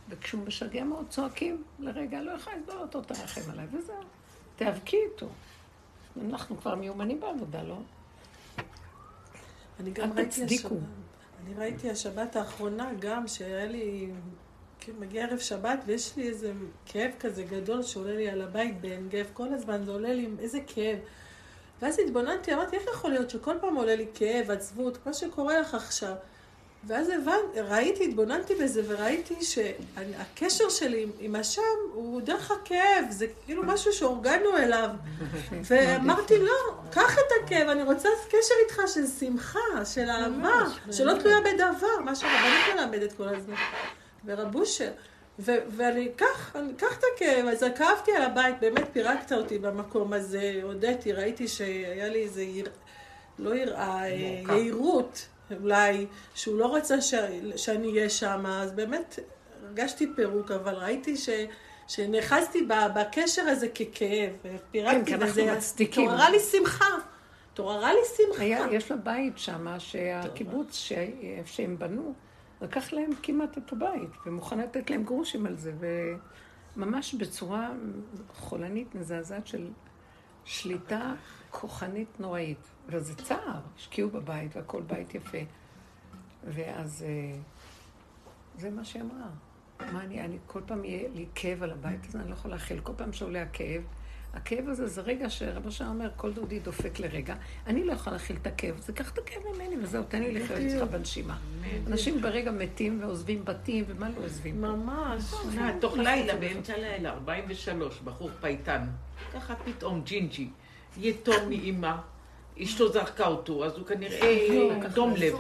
[0.10, 3.96] וכשהוא משגע מאוד, צועקים לרגע, לא יכולה לסבול אותו, תרחם עליי, וזהו.
[4.56, 5.28] תיאבקי איתו.
[6.26, 7.80] אנחנו כבר מיומנים בעבודה, לא?
[9.80, 10.44] אני גם ראיתי.
[10.44, 10.72] השבת,
[11.46, 14.12] אני ראיתי השבת האחרונה גם, שהיה לי,
[14.88, 16.52] כאילו מגיע ערב שבת ויש לי איזה
[16.86, 20.60] כאב כזה גדול שעולה לי על הבית בעין גב, כל הזמן זה עולה לי, איזה
[20.68, 20.98] כאב.
[21.82, 25.74] ואז התבוננתי, אמרתי, איך יכול להיות שכל פעם עולה לי כאב, עצבות, מה שקורה לך
[25.74, 26.14] עכשיו.
[26.84, 31.62] ואז הבנתי, ראיתי, התבוננתי בזה וראיתי שהקשר שלי עם, עם השם
[31.94, 34.90] הוא דרך הכאב, זה כאילו משהו שהורגלנו אליו.
[35.70, 41.38] ואמרתי, לא, קח את הכאב, אני רוצה קשר איתך של שמחה, של אהבה, שלא תלויה
[41.42, 43.56] בדבר, מה שהרבנית מלמדת כל הזמן.
[44.28, 44.92] ורבושר.
[45.40, 50.14] ו- ואני אקח, אני אקח את הכאב, אז כאבתי על הבית, באמת פירקת אותי במקום
[50.14, 52.70] הזה, הודיתי, ראיתי שהיה לי איזה, יר...
[53.40, 54.10] לא יראה, אה.
[54.56, 55.26] יהירות,
[55.62, 56.06] אולי,
[56.36, 57.14] שהוא לא רצה ש...
[57.56, 59.20] שאני אהיה שם, אז באמת
[59.66, 61.30] הרגשתי פירוק, אבל ראיתי ש...
[61.88, 63.90] שנאחזתי ב- בקשר הזה ככאב,
[64.44, 65.54] כן, ופירקתי אנחנו בזה.
[65.80, 66.86] התעוררה לי שמחה,
[67.54, 68.42] התעוררה לי שמחה.
[68.44, 70.94] היה, יש לה בית שם, שהקיבוץ ש-
[71.46, 72.14] שהם בנו,
[72.62, 75.74] לקח להם כמעט את הבית, ומוכן לתת להם גרושים על זה,
[76.76, 77.72] וממש בצורה
[78.34, 79.70] חולנית, מזעזעת של
[80.46, 81.14] שליטה
[81.52, 82.58] כוחנית נוראית.
[82.88, 85.38] וזה צער, השקיעו בבית, והכל בית יפה.
[86.44, 87.40] ואז אה,
[88.58, 89.30] זה מה שהיא אמרה.
[89.92, 92.80] מה אני, אני, כל פעם יהיה לי כאב על הבית הזה, אני לא יכולה להכיל.
[92.80, 93.82] כל פעם שעולה הכאב,
[94.38, 97.36] הכאב הזה זה רגע שרבו שם אומר, קול דודי דופק לרגע.
[97.68, 100.60] אני לא יכולה להכיל את הכאב, זה קח את הכאב ממני וזהו, תן לי לחיות
[100.60, 101.38] אצלך בנשימה.
[101.88, 104.62] אנשים ברגע מתים ועוזבים בתים, ומה לא עוזבים?
[104.62, 105.24] ממש.
[105.80, 108.82] תוך לילה, באמצע הלילה, 43, בחור פייטן.
[109.34, 110.50] ככה פתאום ג'ינג'י,
[110.98, 111.96] יתום מאימא,
[112.64, 114.48] אשתו זרקה אותו, אז הוא כנראה
[114.94, 115.34] דום לב,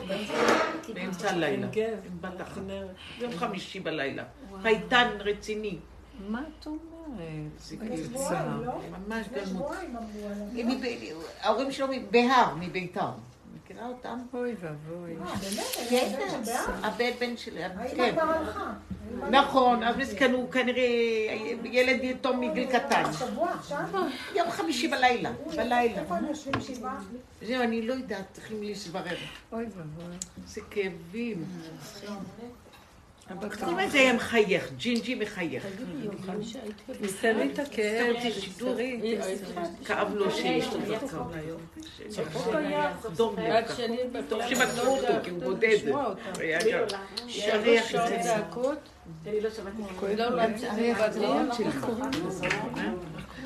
[0.93, 1.67] באמצע הלילה.
[2.05, 2.55] עם בת אחת.
[2.55, 2.87] כנרת.
[3.19, 4.23] יום חמישי בלילה.
[4.61, 5.77] פייטן רציני.
[6.19, 6.81] מה את אומרת?
[8.65, 8.81] לא?
[9.07, 9.25] ממש.
[10.53, 10.81] מב-
[11.41, 13.09] ההורים שלו בהר, מביתר.
[13.63, 14.19] מכירה אותם?
[14.33, 15.15] אוי ואבוי.
[15.15, 15.65] אה, באמת?
[15.89, 16.51] כן, אני
[16.83, 17.61] הבן בן שלי,
[17.95, 18.11] כן.
[18.13, 18.73] כבר הלכה.
[19.31, 20.83] נכון, אז מסכן הוא כנראה
[21.63, 23.03] ילד יתום מגיל קטן.
[23.13, 23.79] שבוע עכשיו?
[24.35, 25.99] יום חמישי בלילה, בלילה.
[26.01, 26.99] איפה הם יושבים שבעה?
[27.41, 29.17] זהו, אני לא יודעת, צריכים לברר.
[29.51, 30.15] אוי ואבוי.
[30.47, 31.45] זה כאבים.
[33.29, 35.65] הבת זאת אומרת, זה היה מחייך, ג'ינג'י מחייך.
[37.01, 38.15] תסתרי את הכאב.
[38.23, 39.17] תסתרי.
[39.85, 41.17] כאב לו שאשתו זרקה
[42.33, 42.51] אותו.
[43.15, 43.83] דום לב ככה.
[44.29, 45.77] טוב שמצאו אותו, כי הוא בודד.
[47.27, 48.33] שריח כזה.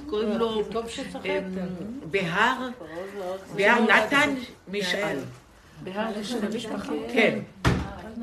[0.09, 0.61] קוראים לו
[1.25, 1.43] אמ,
[2.11, 2.69] בהר,
[3.55, 4.36] בהר נתן
[4.67, 5.17] משעל.
[5.84, 6.93] בהר לשם המשפחה.
[7.13, 7.39] כן.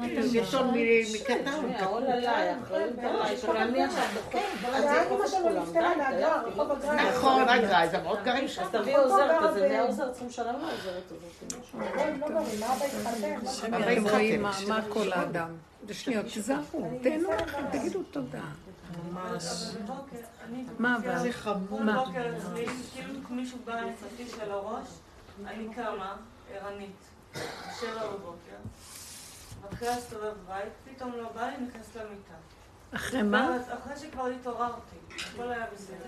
[0.05, 0.75] יתום
[1.15, 1.73] מקטן.
[1.79, 3.55] העול עליי, האחריות עליי, עכשיו.
[4.63, 7.11] אבל האמא שלו נפטרה מהגרר, רחוב הגרר.
[7.11, 8.63] נכון, אגרה, אז המעות גרים שם.
[8.63, 11.89] אז תביא עוזרת, אז אני העוזרת צריכים לשלם לעוזרת הזאת.
[11.95, 12.29] כן, לא
[14.69, 15.49] מה כל האדם.
[15.87, 18.41] בשניות, תיזהרו, תהנו לכם, תגידו תודה.
[20.79, 21.19] מה אבל?
[21.19, 21.81] זה חמור.
[22.39, 24.89] אצלי, כאילו מישהו בא עם פטיש על הראש,
[25.47, 26.17] אני קמה,
[26.55, 26.97] ערנית,
[27.33, 28.59] בשבע בבוקר,
[29.73, 32.35] מתחילה להסתובב בבית, פתאום לא בא לי, נכנסת למיטה.
[32.95, 33.57] אחרי מה?
[33.69, 34.97] אחרי שכבר התעוררתי,
[35.33, 36.05] הכל היה בסדר.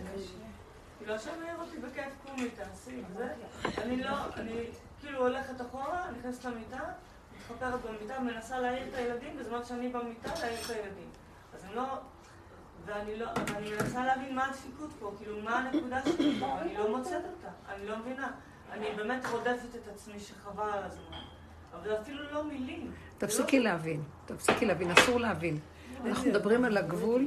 [0.99, 3.35] כאילו, עכשיו מעיר אותי בכיף, קומי, תעשי, זה.
[3.79, 4.65] אני לא, אני
[5.01, 6.81] כאילו הולכת אחורה, נכנסת למיטה,
[7.37, 11.11] מתחפרת במיטה, מנסה להעיר את הילדים, בזמן שאני במיטה, להעיר את הילדים.
[11.55, 11.85] אז הם לא...
[12.85, 16.97] ואני לא, ואני מנסה להבין מה הדפיקות פה, כאילו, מה הנקודה שלי פה, אני לא
[16.97, 18.31] מוצאת אותה, אני לא מבינה.
[18.73, 21.19] אני באמת רודפת את עצמי שחבל על הזמן.
[21.75, 22.91] אבל אפילו לא מילים.
[23.19, 25.59] תפסיקי להבין, תפסיקי להבין, אסור להבין.
[26.07, 27.27] אנחנו מדברים על הגבול,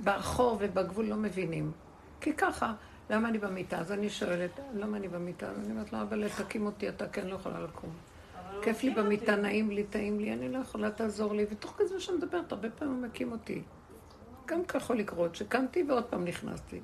[0.00, 1.72] ברחוב ובגבול לא מבינים.
[2.20, 2.72] כי ככה,
[3.10, 3.78] למה אני במיטה?
[3.78, 5.50] אז אני שואלת, למה אני במיטה?
[5.50, 7.90] אז אני אומרת לו, אבל תקים אותי אתה, כי אני לא יכולה לקום.
[8.62, 11.46] כיף לי במיטה, נעים לי, טעים לי, אני לא יכולה, תעזור לי.
[11.50, 13.62] ותוך כזה שאני מדברת, הרבה פעמים הוא מקים אותי.
[14.46, 16.80] גם ככה יכול לקרות, שקמתי ועוד פעם נכנסתי.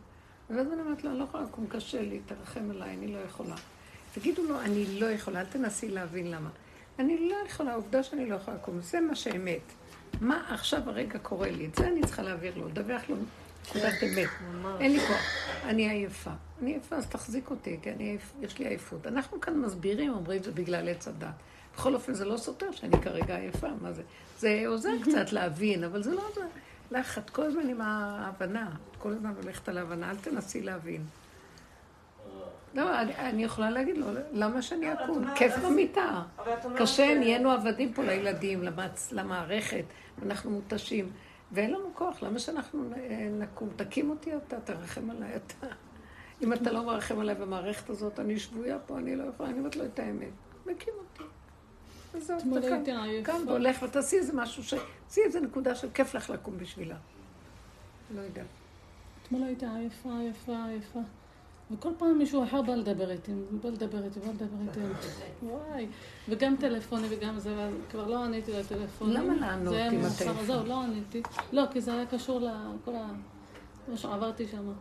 [0.51, 3.55] ואז אני אומרת לו, אני לא יכולה לקום, קשה לי, תרחם עליי, אני לא יכולה.
[4.15, 6.51] תגידו לו, אני לא יכולה, אל תנסי להבין למה.
[6.99, 9.73] אני לא יכולה, העובדה שאני לא יכולה לקום, זה מה שאמת.
[10.21, 11.67] מה עכשיו הרגע קורה לי?
[11.67, 13.17] את זה אני צריכה להעביר לו, לדווח לו
[13.69, 14.29] נקודת אמת.
[14.81, 15.21] אין לי כוח,
[15.65, 16.31] אני עייפה.
[16.63, 19.07] אני עייפה, אז תחזיק אותי, כי אני יש לי עייפות.
[19.07, 21.29] אנחנו כאן מסבירים, אומרים זה בגלל עץ הדת.
[21.75, 24.03] בכל אופן, זה לא סותר שאני כרגע עייפה, מה זה?
[24.39, 26.47] זה עוזר קצת להבין, אבל זה לא עוזר.
[26.91, 31.05] לך, את כל הזמן עם ההבנה, את כל הזמן הולכת על ההבנה, אל תנסי להבין.
[32.75, 35.25] לא, אני, אני יכולה להגיד לו, למה שאני אקום?
[35.35, 36.23] כיף במיטה.
[36.77, 39.13] קשה, ש- נהיינו עבדים פה לילדים, למעצ...
[39.13, 39.85] למערכת,
[40.23, 41.11] אנחנו מותשים,
[41.53, 43.69] ואין לנו כוח, למה שאנחנו אה, נקום?
[43.77, 45.67] תקים אותי אתה, תרחם עליי אתה.
[46.43, 49.77] אם אתה לא מרחם עליי במערכת הזאת, אני שבויה פה, אני לא יכולה, אני אומרת
[49.77, 50.29] לו את האמת.
[50.67, 51.23] מקים אותי.
[52.15, 52.39] וזהו,
[53.25, 54.75] קם- והולך ותעשי איזה משהו ש...
[55.09, 56.97] תעשי איזה נקודה של כיף לך לקום בשבילה.
[58.17, 58.47] לא יודעת.
[59.23, 61.01] אתמול הייתי עייפה, עייפה, עייפה.
[61.71, 64.81] וכל פעם מישהו אחר בא לדבר איתי, בא לדבר איתי, בא לדבר איתי.
[65.43, 65.87] וואי.
[66.29, 69.15] וגם טלפוני וגם זה, ואז כבר לא עניתי לטלפונים.
[69.15, 70.45] למה לענות עם הטלפון?
[70.47, 71.23] זהו, לא עניתי.
[71.53, 73.07] לא, כי זה היה קשור לכל ה...
[73.89, 74.73] מה שעברתי שם.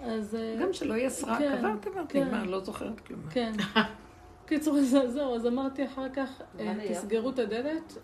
[0.00, 0.34] אז...
[0.34, 2.24] אה, גם שלא יהיה סרק, כן, עברת עברת, כן.
[2.24, 3.20] נגמר, לא זוכרת כלום.
[3.30, 3.52] כן.
[4.46, 6.28] קיצור, זה- זהו, אז אמרתי אחר כך,
[6.60, 6.74] אה?
[6.92, 7.98] תסגרו את הדלת.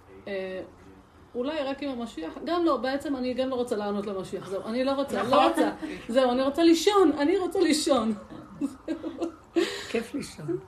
[1.34, 4.84] אולי רק עם המשיח, גם לא, בעצם אני גם לא רוצה לענות למשיח, זהו, אני
[4.84, 5.70] לא רוצה, לא רוצה,
[6.08, 8.14] זהו, אני רוצה לישון, אני רוצה לישון.
[9.90, 10.58] כיף לישון.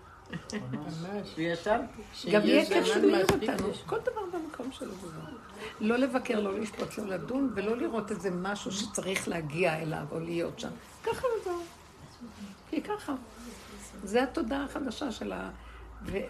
[1.36, 2.02] וישנתי.
[2.32, 4.92] גם יהיה כיף שהוא מעיר אותנו, כל דבר במקום שלו.
[5.80, 10.60] לא לבקר, לא לשפוט, לא לדון, ולא לראות איזה משהו שצריך להגיע אליו או להיות
[10.60, 10.68] שם.
[11.04, 11.62] ככה וזהו.
[12.70, 13.14] כי ככה.
[14.04, 15.50] זה התודעה החדשה של ה...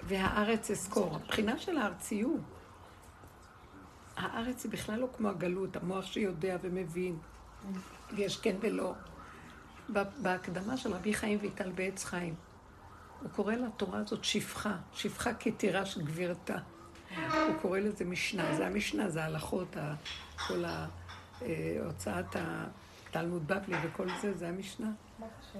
[0.02, 1.14] והארץ אזכור.
[1.14, 2.53] הבחינה של הארציות.
[4.16, 7.18] הארץ היא בכלל לא כמו הגלות, המוח שיודע ומבין.
[8.16, 8.94] ויש כן ולא.
[10.22, 12.34] בהקדמה של רבי חיים ויטל בעץ חיים,
[13.22, 16.58] הוא קורא לתורה הזאת שפחה, שפחה כתירש גבירתה.
[17.16, 19.76] הוא קורא לזה משנה, זה המשנה, זה ההלכות,
[20.46, 20.86] כל אה,
[21.84, 24.90] הוצאת התלמוד בבלי וכל זה, זה המשנה.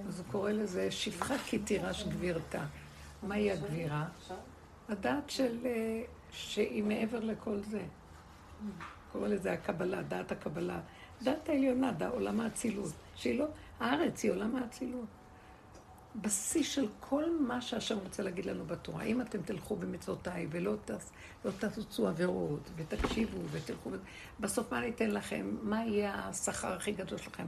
[0.09, 2.64] אז הוא קורא לזה שפחה כתירש גבירתה.
[3.22, 4.05] מהי הגבירה?
[4.88, 7.82] הדעת של, אה, שהיא מעבר לכל זה.
[9.12, 10.80] קורא לזה הקבלה, דעת הקבלה.
[11.22, 12.92] דעת העליונה, דעת עולם האצילות.
[13.14, 13.46] שהיא לא,
[13.80, 15.07] הארץ היא עולם האצילות.
[16.16, 19.02] בשיא של כל מה שהשם רוצה להגיד לנו בתורה.
[19.02, 21.12] אם אתם תלכו במצוותיי ולא תס,
[21.44, 23.90] לא תעשו עבירות ותקשיבו ותלכו,
[24.40, 25.57] בסוף מה אני אתן לכם?
[25.62, 27.46] מה יהיה השכר הכי גדול שלכם?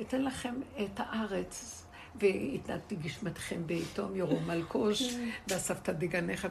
[0.00, 1.85] אתן לכם את הארץ
[2.18, 5.14] והתנתתי גשמתכם בעיתום ירום מלקוש,
[5.48, 6.48] ואספת דגניך,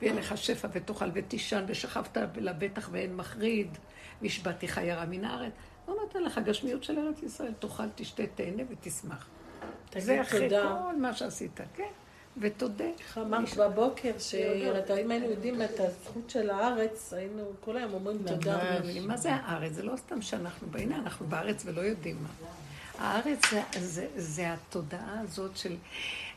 [0.00, 3.78] ויהיה לך שפע ותאכל ותישן, ושכבת לבטח ואין מחריד,
[4.22, 5.52] והשבתיך ירה מן הארץ.
[5.88, 9.26] לא נותן לך גשמיות של ארץ ישראל, תאכל, תשתה, תהנה ותשמח.
[9.98, 11.90] זה אחרי כל מה שעשית, כן?
[12.36, 12.84] ותודה.
[12.98, 18.80] איך אמרת בבוקר, שאם היינו יודעים את הזכות של הארץ, היינו כל היום אומרים תודה.
[19.06, 19.72] מה זה הארץ?
[19.72, 22.28] זה לא סתם שאנחנו, הנה אנחנו בארץ ולא יודעים מה.
[22.98, 25.76] הארץ זה, זה, זה התודעה הזאת של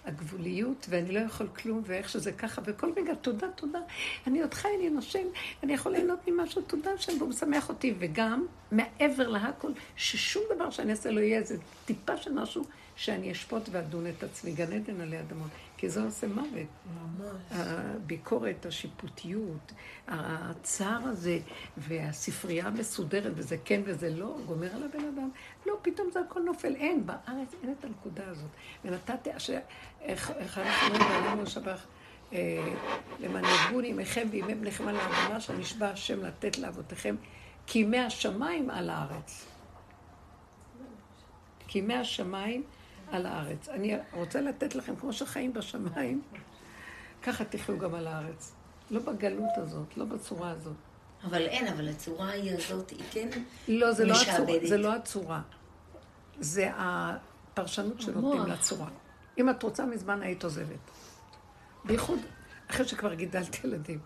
[0.05, 3.79] הגבוליות, ואני לא יכול כלום, ואיך שזה ככה, וכל רגע, תודה, תודה.
[4.27, 5.27] אני עוד חי, אני נושם,
[5.63, 7.93] אני יכול ליהנות ממשהו, תודה השם, והוא משמח אותי.
[7.99, 12.63] וגם, מעבר להכל, ששום דבר שאני אעשה לא יהיה איזה טיפה של משהו
[12.95, 14.51] שאני אשפוט ואדון את עצמי.
[14.51, 15.49] גן עדן עלי אדמות.
[15.77, 16.67] כי זה עושה מוות.
[16.85, 17.35] ממש.
[17.51, 19.73] הביקורת, השיפוטיות,
[20.07, 21.39] הצער הזה,
[21.77, 25.29] והספרייה המסודרת, וזה כן וזה לא, גומר על הבן אדם.
[25.65, 26.75] לא, פתאום זה הכל נופל.
[26.75, 28.49] אין, בארץ אין את הנקודה הזאת.
[28.85, 29.29] ונתתי,
[30.01, 31.85] איך אנחנו אומרים בעלינו שבח,
[32.33, 32.73] אה,
[33.19, 37.15] למען יגון ימיכם וימי בניכם על האדמה, שנשבע השם לתת לאבותיכם,
[37.67, 39.45] כי ימי השמיים על הארץ.
[41.67, 42.63] כי ימי השמיים
[43.11, 43.69] על הארץ.
[43.69, 46.21] אני רוצה לתת לכם, כמו שחיים בשמיים,
[47.23, 48.53] ככה תחיו גם על הארץ.
[48.91, 50.73] לא בגלות הזאת, לא בצורה הזאת.
[51.23, 53.29] אבל אין, אבל הצורה היא הזאת, היא כן
[53.67, 54.53] לא, זה לא הצורה.
[54.67, 55.41] זה לא הצורה.
[56.39, 58.89] זה הפרשנות שנותנים לצורה.
[59.37, 60.91] אם את רוצה, מזמן היית עוזבת.
[61.85, 62.19] בייחוד
[62.69, 63.99] אחרי שכבר גידלתי ילדים.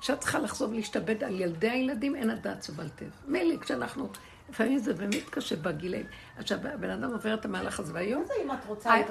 [0.00, 3.14] כשאת צריכה לחזור להשתבד על ילדי הילדים, אין הדעת סובלתך.
[3.26, 4.08] מילא כשאנחנו
[4.52, 6.04] לפעמים זה באמת קשה בגילאים.
[6.38, 8.24] עכשיו, הבן אדם עובר את המהלך הזה, והיום,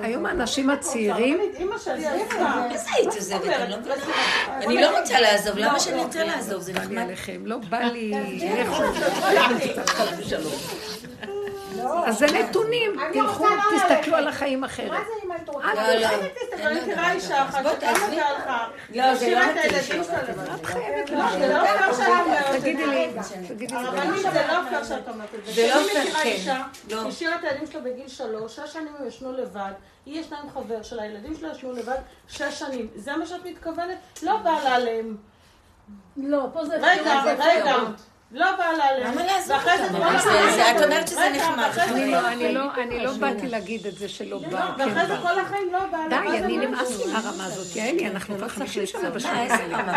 [0.01, 1.39] היום האנשים הצעירים...
[2.71, 3.41] איזה היית עוזבת?
[3.45, 3.95] אני לא מבינה.
[4.65, 6.61] אני לא רוצה לעזוב, למה שאני רוצה לעזוב?
[6.61, 7.07] זה נחמד.
[7.45, 8.11] לא בא לי...
[12.05, 14.91] אז זה נתונים, תלכו, תסתכלו על החיים אחרת.
[14.91, 15.73] מה זה אם היית רוצה?
[15.73, 16.07] לא, לא.
[16.59, 18.67] אני מכירה אישה אחת שכמה זה הלכה.
[18.89, 20.55] לא, זה לא הילדים שלה.
[20.55, 21.17] את חייבת לא,
[21.47, 21.63] לא
[22.39, 23.13] את תגידי לי.
[23.47, 23.79] תגידי לי.
[23.79, 25.51] הרבנית, זה לא פייר שאת אומרת את זה.
[25.51, 26.29] זה לא אני פייר, מכירה כן.
[26.29, 27.03] אישה לא.
[27.03, 29.71] שהשאירה את הילדים שלה בגיל שלוש, שש שנים הם ישנו לבד.
[30.05, 32.87] היא ישנה עם חבר שלה, הילדים שלה ישנו לבד שש שנים.
[32.95, 33.97] זה מה שאת מתכוונת?
[34.23, 35.17] לא בא לה עליהם.
[36.17, 36.75] לא, פה זה...
[36.81, 37.75] רגע, רגע.
[38.31, 38.99] לא בא לה.
[38.99, 39.95] למה לעזוב זה אותם?
[40.77, 41.69] את אומרת שזה נחמד.
[41.77, 42.21] אני לא,
[42.53, 45.21] לא, אני לא באתי להגיד את זה שלא בא, כן ואחרי זה בא.
[45.21, 46.21] כל החיים לא בא לה.
[46.21, 47.75] די, אני נמאס לא לי מהרמה הזאת.
[47.75, 49.09] יעלי, אנחנו כבר 50 שנה?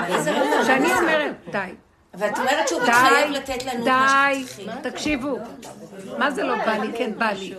[0.06, 0.64] איזה רמה?
[0.64, 1.58] שאני אומרת, די.
[2.14, 4.80] ואת אומרת שהוא מתחייב די, לתת לנו את מה די, שצריכים.
[4.82, 5.38] תקשיבו.
[6.18, 6.88] מה זה לא בא לי?
[6.98, 7.54] כן בא לי.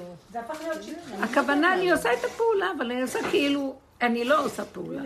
[1.22, 5.02] הכוונה, אני עושה את הפעולה, אבל אני עושה כאילו, אני לא עושה פעולה.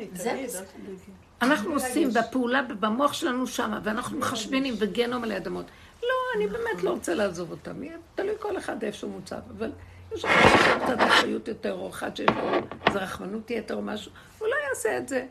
[1.41, 5.65] אנחנו עושים בפעולה, במוח שלנו שמה, ואנחנו מחשבנים וגנום עלי אדמות.
[6.03, 7.81] לא, אני באמת לא רוצה לעזוב אותם.
[8.15, 9.39] תלוי כל אחד איפה שהוא מוצב.
[9.57, 9.71] אבל
[10.15, 12.51] יש אחד שיש לו קצת אחריות יותר, או אחד שיש לו
[12.87, 15.25] איזה רחמנות יתר או משהו, הוא לא יעשה את זה.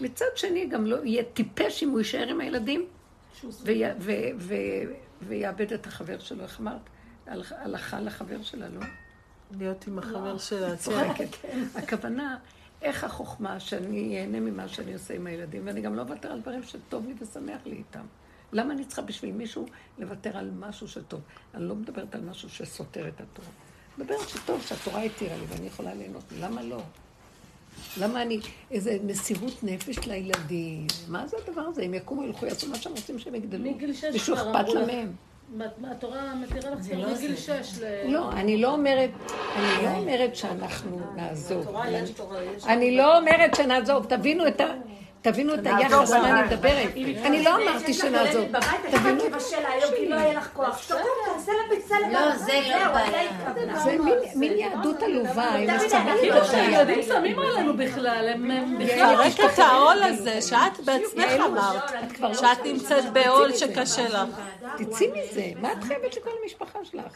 [0.00, 2.86] מצד שני, גם לא יהיה טיפש אם הוא יישאר עם הילדים,
[5.20, 6.42] ויאבד את החבר שלו.
[6.42, 6.80] איך אמרת?
[7.50, 8.80] הלכה לחבר שלה, לא?
[9.58, 10.76] להיות עם החבר שלה.
[10.76, 11.28] צוחקת.
[11.82, 12.36] הכוונה,
[12.84, 16.62] איך החוכמה שאני אהנה ממה שאני עושה עם הילדים, ואני גם לא אוותר על דברים
[16.62, 18.04] שטוב לי ושמח לי איתם.
[18.52, 19.66] למה אני צריכה בשביל מישהו
[19.98, 21.20] לוותר על משהו שטוב?
[21.54, 23.48] אני לא מדברת על משהו שסותר את התורה.
[23.96, 26.24] אני מדברת שטוב, שהתורה התירה לי ואני יכולה ליהנות.
[26.40, 26.82] למה לא?
[28.00, 30.86] למה אני, איזה מסירות נפש לילדים?
[31.08, 31.82] מה זה הדבר הזה?
[31.82, 33.64] הם יקומו, ילכו, יעשו מה שהם רוצים שהם יגדלו.
[34.12, 34.86] מישהו אכפת אמרו
[35.90, 37.36] התורה מתירה לך כבר לא מגיל.
[37.36, 38.12] שש ל...
[38.12, 39.10] לא, אני לא אומרת,
[39.56, 41.76] אני לא אומרת שאנחנו נעזוב.
[42.66, 44.64] אני לא אומרת שנעזוב, תבינו את ה...
[45.24, 46.90] תבינו את היחס, מה אני מדברת.
[47.24, 48.44] אני לא אמרתי שנעזוב.
[48.90, 49.24] תבינו
[50.08, 50.84] לא יהיה לך כוח.
[50.86, 50.98] תקום,
[51.34, 52.12] תעשה לה ביצה לבד.
[52.12, 53.30] לא, זה לא בעיה.
[53.84, 53.96] זה
[54.34, 59.58] מין- יהדות עלובה, הם מסתכלים כאילו על שהילדים שמים עלינו בכלל, הם הם לפרק את
[59.58, 61.90] העול הזה, שאת בעצמך אמרת,
[62.34, 64.28] שאת נמצאת בעול שקשה לך.
[64.78, 67.12] תצאי מזה, מה את חייבת לכל המשפחה שלך?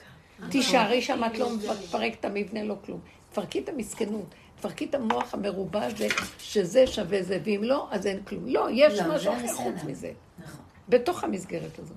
[0.51, 3.01] תישארי שם, את לא מפרקת את המבנה, לא כלום.
[3.33, 8.23] תפרקי את המסכנות, תפרקי את המוח המרובע הזה, שזה שווה זה, ואם לא, אז אין
[8.23, 8.47] כלום.
[8.47, 9.53] לא, יש לא, משהו אחר.
[9.55, 10.13] חוץ מזה.
[10.39, 10.61] נכון.
[10.89, 11.97] בתוך המסגרת הזאת.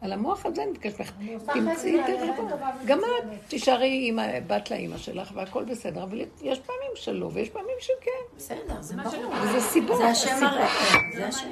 [0.00, 1.00] על המוח הזה אני מבקשת
[1.34, 1.96] עושה תמצאי.
[2.36, 2.98] טובה גם.
[2.98, 8.36] את תישארי עם בת לאימא שלך והכל בסדר, אבל יש פעמים שלא ויש פעמים שכן.
[8.36, 9.34] בסדר, זה ברור.
[9.42, 9.96] וזה סיבות.
[9.96, 10.40] זה השם.
[10.40, 10.68] מראה.
[11.16, 11.48] זה השם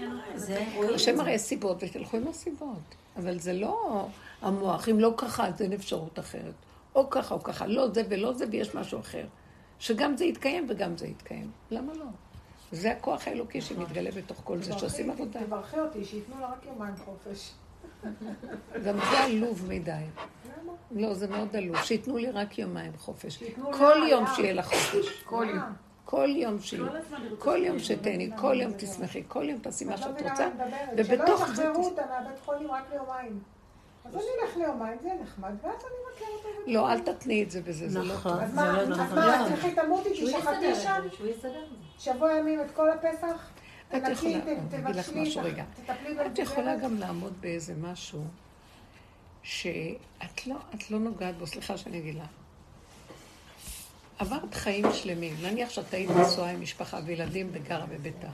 [0.76, 0.95] מראה.
[0.95, 1.16] השם.
[1.16, 2.95] מראה סיבות, ותלכו עם הסיבות.
[3.16, 4.07] אבל זה לא
[4.43, 6.55] המוח, אם לא ככה, אז אין אפשרות אחרת.
[6.95, 9.24] או ככה או ככה, לא זה ולא זה, ויש משהו אחר.
[9.83, 11.51] שגם זה יתקיים וגם זה יתקיים.
[11.70, 12.05] למה לא?
[12.72, 15.41] זה הכוח האלוקי שמתגלה בתוך כל זה, שעושים עבודה.
[15.47, 17.51] תברכי אותי, שייתנו לה רק יומיים חופש.
[18.87, 19.93] גם זה עלוב מדי.
[20.91, 21.76] לא, זה מאוד עלוב.
[21.83, 23.43] שייתנו לי רק יומיים חופש.
[23.78, 24.24] כל יום.
[24.37, 25.22] שיהיה לך חופש.
[25.24, 25.62] כל יום.
[26.05, 26.91] כל יום שיהיה.
[27.39, 27.78] כל יום.
[27.78, 30.49] שתהני, כל יום תשמחי, כל יום תעשי מה את לא שאת רוצה.
[30.57, 30.64] שלא
[30.97, 31.53] ובתוך זה...
[31.62, 33.41] ישחררו תס- אותה מהבית חולים רק ליומיים.
[34.05, 36.24] אז אני אלך ליומיים, זה נחמד, ואז אני אותה.
[36.44, 37.00] בבית לא, אל.
[37.00, 38.32] תתני את זה בזה, זה לא טוב.
[38.32, 41.03] אז מה, אז מה, תלכי תמותי, תשחטי שם?
[41.07, 41.50] את את.
[41.98, 43.50] שבוע ימים את כל הפסח?
[43.96, 45.64] את יכולה, אני אגיד לך משהו רגע.
[46.26, 46.76] את יכולה.
[46.76, 48.24] גם לעמוד באיזה משהו
[49.42, 52.28] שאת לא, את לא נוגעת בו, סליחה שאני אגיד לך.
[54.18, 58.28] עברת חיים שלמים, נניח שאת היית נשואה עם משפחה וילדים וגרה בביתה.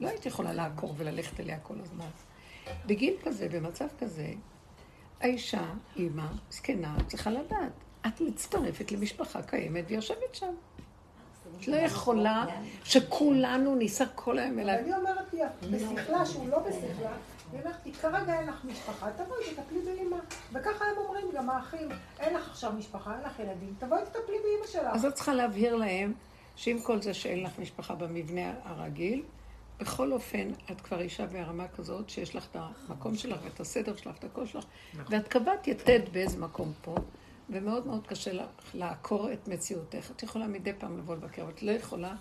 [0.00, 2.08] לא היית יכולה לעקור וללכת אליה כל הזמן.
[2.86, 4.26] בגיל כזה, במצב כזה,
[5.22, 5.64] האישה,
[5.96, 7.72] אימא, זקנה, צריכה לדעת.
[8.06, 10.54] את מצטרפת למשפחה קיימת ויושבת שם.
[11.60, 12.44] את לא יכולה
[12.84, 14.74] שכולנו ניסע כל היום אליו.
[14.74, 17.10] אני אומרת לי, בשכלה, שהוא לא בשכלה,
[17.52, 20.16] היא אומרת לי, כרגע אין לך משפחה, תבואי, תטפלי באמא.
[20.52, 21.88] וככה הם אומרים, גם האחים,
[22.20, 24.94] אין לך עכשיו משפחה, אין לך ילדים, תבואי, תטפלי באמא שלך.
[24.94, 26.12] אז את צריכה להבהיר להם
[26.56, 29.22] שעם כל זה שאין לך משפחה במבנה הרגיל,
[29.82, 32.56] בכל אופן, את כבר אישה ברמה כזאת שיש לך את
[32.88, 34.64] המקום שלך ואת הסדר שלך ואת הכל שלך,
[35.10, 36.94] ואת קבעת יתד באיזה מקום פה,
[37.50, 40.10] ומאוד מאוד קשה לך לעקור את מציאותך.
[40.16, 42.16] את יכולה מדי פעם לבוא לבקר, אבל את לא יכולה.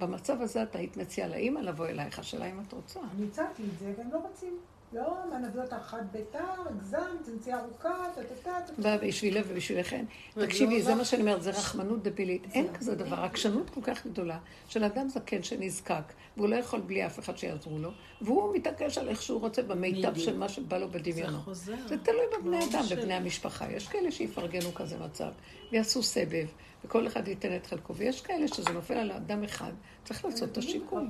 [0.00, 3.00] במצב הזה את היית מציעה לאימא לבוא אלייך, השאלה אם את רוצה.
[3.16, 4.58] אני הצעתי את זה, והם לא רוצים.
[4.92, 6.38] לא, מה נביא אותך חד ביתר,
[6.70, 8.72] הגזמת, צנצי ארוכה, טה-טה-טה.
[8.82, 10.04] בא בשבילה ובשבילכן.
[10.34, 12.46] תקשיבי, זה מה שאני אומרת, זה רחמנות דבילית.
[12.52, 17.06] אין כזה דבר, עקשנות כל כך גדולה של אדם זקן שנזקק, והוא לא יכול בלי
[17.06, 20.88] אף אחד שיעזרו לו, והוא מתעקש על איך שהוא רוצה במיטב של מה שבא לו
[20.88, 21.38] בדמיונו.
[21.38, 21.74] חוזר.
[21.86, 23.72] זה תלוי בבני ברור אדם, בבני המשפחה.
[23.72, 25.30] יש כאלה שיפרגנו כזה מצב,
[25.72, 26.46] ויעשו סבב,
[26.84, 29.72] וכל אחד ייתן את חלקו, ויש כאלה שזה נופל על אדם אחד,
[30.04, 31.06] צריך לעשות את השיקול.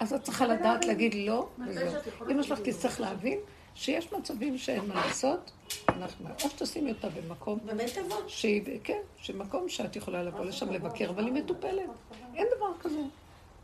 [0.00, 1.92] אז את צריכה לדעת להגיד לא, וזהו.
[2.30, 3.38] אמא שלך תצטרך להבין
[3.74, 5.50] שיש מצבים שאין מה לעשות,
[5.88, 8.24] אנחנו, או שתשימי אותה במקום, בבית אבות.
[8.28, 11.90] שהיא, כן, שמקום שאת יכולה לבוא לשם לבקר, אבל היא מטופלת.
[12.34, 13.00] אין דבר כזה.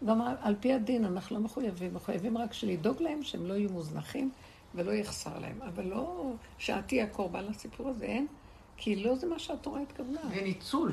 [0.07, 4.31] גם על פי הדין אנחנו לא מחויבים, מחויבים רק לדאוג להם שהם לא יהיו מוזנחים
[4.75, 5.63] ולא יחסר להם.
[5.63, 8.27] אבל לא שאת תהיי הקורבן לסיפור הזה, אין.
[8.77, 10.21] כי לא זה מה שהתורה התכוונה.
[10.35, 10.93] זה ניצול.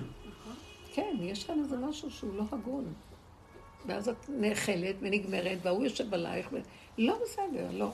[0.94, 2.94] כן, יש כאן איזה משהו שהוא לא הגון.
[3.86, 6.58] ואז את נאכלת ונגמרת, וההוא יושב עלייך, ו...
[6.98, 7.92] לא בסדר, לא.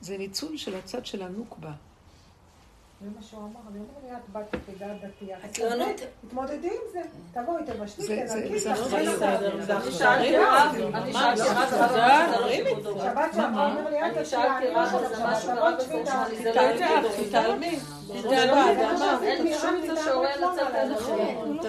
[0.00, 1.72] זה ניצול של הצד של הנוקבה.
[3.00, 5.36] זה מה שהוא אמר, אני אומר לי, את בת עדה דתייה.
[5.50, 6.00] את לא נותנת.
[6.26, 7.00] תתמודדי עם זה.
[7.32, 9.14] תבואי, תבשלי, זה- זה- תנקי, זה תאכלי אחריות.
[9.14, 9.36] אותה.
[9.66, 9.92] זה אני.
[9.92, 11.54] שאלתי רב, אני שאלתי רב, לא.
[13.04, 16.42] שבת שעברה הוא אומר לי, אני שאלתי אני לא רב, זה משהו מפורסם, תאכלי.
[16.42, 17.26] זה לא תתעלמי, כיבוד.
[17.28, 17.78] תתעלמי.
[20.04, 21.16] שעולה לצאת לא, אליכם.
[21.46, 21.62] לא.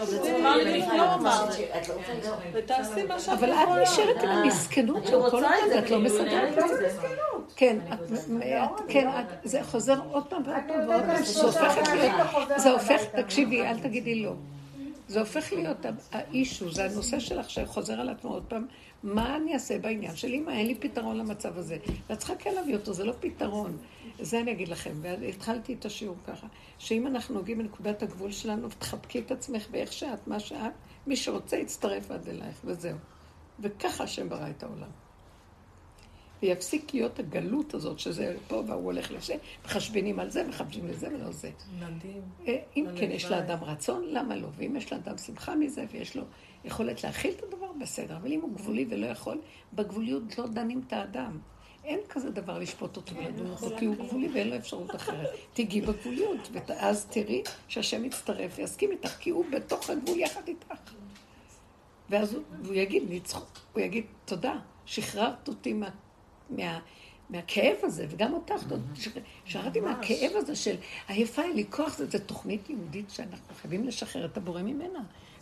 [2.54, 3.82] ותעשי מה שאת אבל את.
[3.82, 6.90] נשארת עם המסכנות אני של כל רוצה את לא כאילו, מסדרת אני את זה.
[7.56, 8.00] כן, את-
[8.88, 11.24] כן, את- זה חוזר עוד פעם ועוד פעם ועוד פעם.
[11.24, 13.02] זה הופך להיות, חוזר זה הופך.
[13.16, 14.34] תקשיבי, אל תגידי לא.
[15.08, 15.78] זה הופך להיות
[16.12, 18.66] האישו, זה הנושא שלך שחוזר על עצמו עוד פעם.
[19.04, 20.52] מה אני אעשה בעניין של אמא?
[20.52, 21.78] אין לי פתרון למצב הזה.
[22.10, 23.78] ואת צריכה כן להביא אותו, זה לא פתרון.
[24.20, 26.48] זה אני אגיד לכם, והתחלתי את השיעור ככה,
[26.80, 30.72] שאם אנחנו נוגעים בנקודת הגבול שלנו, ותחבקי את עצמך באיך שאת, מה שאת,
[31.08, 32.98] מי שרוצה יצטרף עד אלייך, וזהו.
[33.60, 34.90] וככה השם ברא את העולם.
[36.42, 39.36] ויפסיק להיות הגלות הזאת, שזה פה והוא הולך לזה,
[39.66, 41.52] מחשבנים על זה, מחשבים לזה ולא זה.
[41.80, 42.22] מדהים.
[42.48, 43.16] אה, אם כן הלוואי.
[43.16, 44.48] יש לאדם רצון, למה לא?
[44.58, 46.24] ואם יש לאדם שמחה מזה ויש לו
[46.66, 48.18] יכולת להכיל את הדבר, בסדר.
[48.18, 49.42] אבל אם הוא גבולי ולא יכול,
[49.74, 51.40] בגבוליות לא דנים את האדם.
[51.84, 55.30] אין כזה דבר לשפוט אותו ולדון אותו, כי הוא גבולי ואין לו אפשרות אחרת.
[55.54, 60.68] תיגעי בגבוליות, ואז תראי שהשם יצטרף ויסכים איתך, כי הוא בתוך הגבול יחד איתך.
[62.10, 65.90] ואז הוא, והוא יגיד, ניצחו, הוא יגיד, תודה, שחררת אותי מה,
[66.50, 66.80] מה,
[67.30, 68.54] מהכאב הזה, וגם אותך,
[69.46, 70.76] שחררתי מהכאב הזה של
[71.08, 75.00] עייפה לי כוח, זה, זה תוכנית יהודית שאנחנו חייבים לשחרר את הבורא ממנה.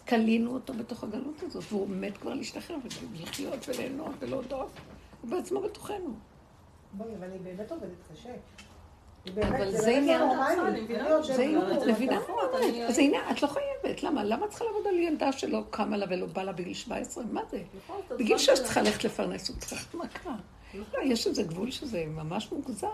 [0.08, 2.76] כלינו אותו בתוך הגלות הזאת, והוא מת כבר להשתחרר
[3.20, 4.70] ולחיות וליהנות ולהודות.
[5.22, 6.14] הוא בעצמו בתוכנו.
[6.94, 8.30] בואי, אבל היא באמת עובדת קשה.
[9.42, 10.48] אבל זה עניין- לא.
[10.68, 12.62] אני אני זה עניין, מבינה נכון, מה אומרת?
[12.64, 14.04] אני- זה עניין, את לא חייבת.
[14.04, 14.24] למה?
[14.24, 17.24] למה את צריכה לעבוד על ילדה שלא קמה לה ולא בא לה בגיל 17?
[17.32, 17.62] מה זה?
[17.84, 18.82] נכון, בגיל הזמן 6 צריכה.
[18.82, 20.36] ללכת לפרנס אותך, מה קרה?
[20.94, 22.88] לא, יש איזה גבול שזה ממש מוגזם.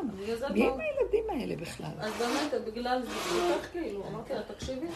[0.53, 1.91] מי הם הילדים האלה בכלל?
[1.99, 3.11] אז באמת, בגלל זה,
[3.61, 4.87] כך כאילו, אמרתי לה, תקשיבי,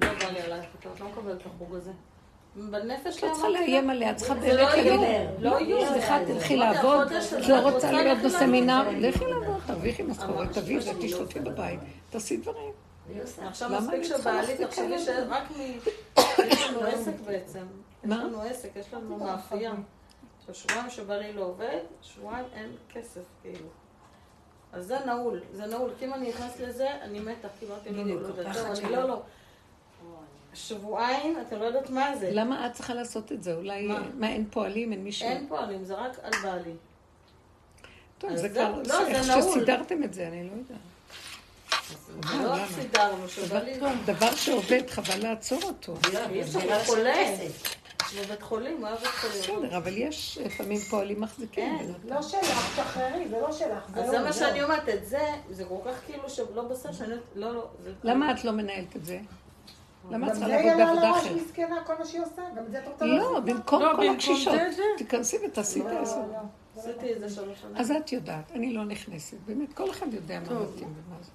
[0.00, 1.90] לא בא לי עלייך את לא מקבלת את החוג הזה.
[2.56, 5.00] בנפש לא צריכה לאיים עליה, את צריכה באמת לא להגיד,
[5.38, 5.88] לא יהיו.
[5.88, 8.90] סליחה, תלכי לעבוד, את לא רוצה להיות בסמינר?
[8.90, 11.40] לכי לעבוד, תרוויחי משכורת, תביאי לא ותשתתפי עושה.
[11.40, 12.72] בבית, תעשי דברים.
[13.38, 14.98] עכשיו מספיק שבעלי, תחשבי?
[14.98, 15.60] שרק מ...
[16.52, 17.66] יש לנו עסק בעצם.
[18.04, 18.10] יש?
[18.10, 19.72] לנו עסק, יש לנו מאפייה.
[20.48, 23.66] עכשיו שבועיים שבעלי לא עובד, שבועיים אין כסף, כאילו.
[24.72, 25.90] אז זה נעול, זה נעול.
[25.98, 27.48] כי אם אני נכנסת לזה, אני מתה.
[27.60, 28.92] כי אמרתי, לא, בדיוק, לא, לא, טוב, אני.
[28.92, 29.22] לא, לא.
[30.54, 32.30] שבועיים, אתה לא יודעת מה זה.
[32.32, 33.54] למה את צריכה לעשות את זה?
[33.54, 34.00] אולי, מה?
[34.14, 35.28] מה, אין פועלים, אין מישהו?
[35.28, 36.72] אין פועלים, זה רק על בעלי.
[38.18, 39.52] טוב, זה כבר, לא, זה איך זה נעול.
[39.52, 40.78] שסידרתם את זה, אני לא יודעת.
[42.34, 42.66] לא למה?
[42.68, 43.78] סידרנו, שבא לי...
[43.78, 45.94] דבר- דבר שעובד, חבל לעצור אותו.
[46.30, 47.14] אי אפשר, הוא חולה.
[48.12, 49.60] בבית חולים, הוא היה בבית חולים.
[49.66, 51.78] בסדר, אבל יש לפעמים פועלים מחזיקים.
[51.78, 51.92] כן.
[52.14, 53.84] לא שלך, תשחררי, זה לא שלך.
[53.94, 54.32] אז לא, זה מה.
[54.32, 57.14] שאני אומרת, את זה, זה כל כך כאילו שלא בסדר, שאני...
[57.34, 57.66] לא, לא.
[57.84, 59.20] זה- למה את לא מנהלת את זה?
[60.10, 61.36] למה את גם צריכה זה לעבוד יהיה לה בעבודה לראש אחרת?
[61.46, 63.40] מסכנה, כל מה שהיא עושה, גם זה את רוצה לא, לעשות לה?
[63.54, 64.54] במקום לא, כל הקשישות.
[64.54, 64.82] זה, זה.
[64.98, 65.92] תיכנסי ותעשי את לא.
[65.92, 66.02] לא,
[66.32, 66.38] לא.
[66.80, 67.76] עשיתי זה שלוש שנים.
[67.76, 69.36] אז את יודעת, אני לא נכנסת.
[69.46, 71.30] באמת, כל אחד יודע מה מתאים ומה זה.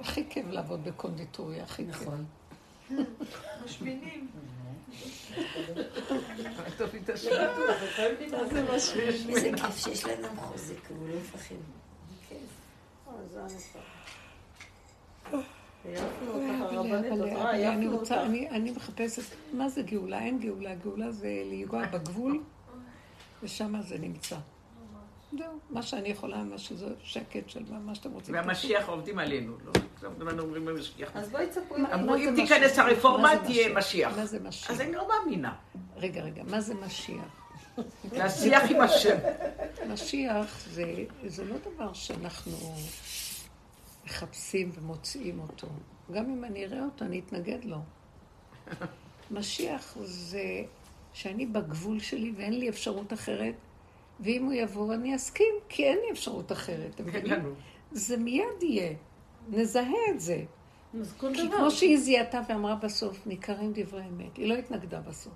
[0.00, 2.08] הכי כיף לעבוד בקונדיטוריה, הכי כיף.
[3.64, 4.28] משמינים.
[9.28, 11.54] איזה כיף שיש לאדם חוזק, הוא לא מפחד.
[17.72, 18.22] אני רוצה.
[18.22, 19.22] אני- אני מחפשת,
[19.52, 20.18] מה זה גאולה?
[20.18, 20.74] אין גאולה.
[20.74, 22.42] גאולה זה לנגוע בגבול,
[23.42, 24.36] ושם זה נמצא.
[25.38, 28.34] זהו, מה שאני יכולה, מה שזה שקט של מה- שאתם רוצים.
[28.34, 29.72] והמשיח עובדים עלינו, לא?
[30.00, 31.10] כל הזמן אומרים המשיח.
[31.14, 31.82] אז בואי תספרי.
[31.82, 32.78] מה- אמרו, אם תיכנס?
[32.78, 34.16] הרפורמה, תהיה משיח.
[34.16, 34.70] מה זה משיח?
[34.70, 35.54] אז אני לא מאמינה.
[35.96, 37.40] רגע, רגע, מה זה משיח?
[38.12, 39.16] להשיח עם השם.
[39.88, 40.84] משיח זה,
[41.26, 42.52] זה לא דבר שאנחנו
[44.06, 45.66] מחפשים ומוצאים אותו.
[46.12, 47.76] גם אם אני אראה אותו, אני אתנגד לו.
[49.30, 50.42] משיח זה
[51.12, 53.54] שאני בגבול שלי ואין לי אפשרות אחרת,
[54.20, 56.94] ואם הוא יבוא אני אסכים, כי אין לי אפשרות אחרת.
[56.94, 57.54] אתם כן, מבינים?
[57.92, 58.92] זה מיד יהיה.
[59.48, 60.44] נזהה את זה.
[61.18, 61.50] כי.
[61.56, 64.36] כמו שהיא זיהתה ואמרה בסוף, ניכרים דברי אמת.
[64.36, 65.32] היא לא התנגדה בסוף.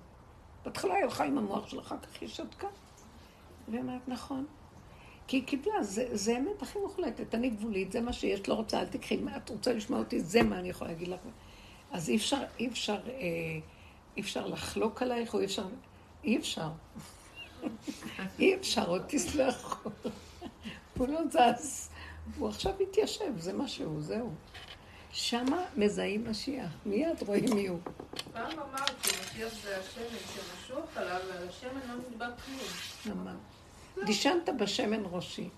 [0.65, 2.67] בהתחלה היא הלכה עם המוח שלה, אחר כך היא שתקה.
[3.67, 4.45] והיא אומרת, נכון.
[5.27, 7.35] כי היא קיבלה, זה, זה אמת הכי מוחלטת.
[7.35, 9.17] אני גבולית, זה מה שיש, לא רוצה, אל תקחי.
[9.17, 10.19] מה את רוצה לשמוע אותי?
[10.19, 11.19] זה מה אני יכולה להגיד לך.
[11.91, 13.11] אז אי אפשר, אי אפשר, אה,
[14.17, 15.65] אי אפשר לחלוק עלייך, או אי אפשר,
[16.23, 16.69] אי אפשר.
[18.39, 19.89] אי אפשר, עוד תסלחו.
[20.97, 21.89] הוא לא זז.
[22.37, 24.31] הוא עכשיו התיישב, זה מה שהוא, זהו.
[25.11, 27.79] שמה מזהים משיח, מיד רואים מי הוא.
[28.33, 30.03] פעם אמרתי, משיח זה השמן
[30.33, 33.17] שמשוך עליו, ועל השמן לא נדבק כלום.
[33.21, 33.35] אמר.
[34.05, 35.49] דישנת בשמן ראשי.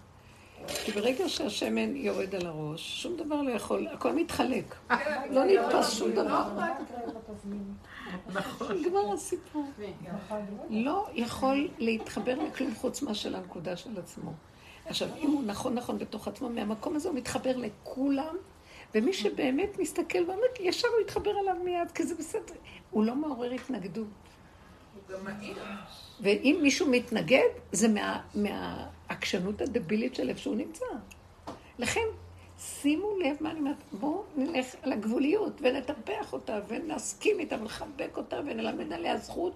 [0.86, 4.76] כי ברגע שהשמן יורד על הראש, שום דבר לא יכול, הכל מתחלק.
[5.30, 6.50] לא נתפס שום דבר.
[8.80, 9.72] נגמר הסיפור.
[10.70, 14.34] לא יכול להתחבר לכלום חוץ מאשר לנקודה של עצמו.
[14.86, 18.36] עכשיו, אם הוא נכון נכון בתוך עצמו, מהמקום הזה הוא מתחבר לכולם,
[18.96, 22.56] ומי שבאמת מסתכל ואומר, ישר הוא יתחבר אליו מיד, כי זה בסדר.
[22.92, 24.08] הוא לא מעורר התנגדות.
[26.22, 30.86] ואם מישהו מתנגד, זה מה, מהעקשנות הדבילית של איפה שהוא נמצא.
[31.80, 32.08] לכן,
[32.62, 38.40] שימו לב מה אני אומרת, בואו נלך על הגבוליות ונטפח אותה ונסכים איתה ונחבק אותה
[38.46, 39.54] ונלמד עליה זכות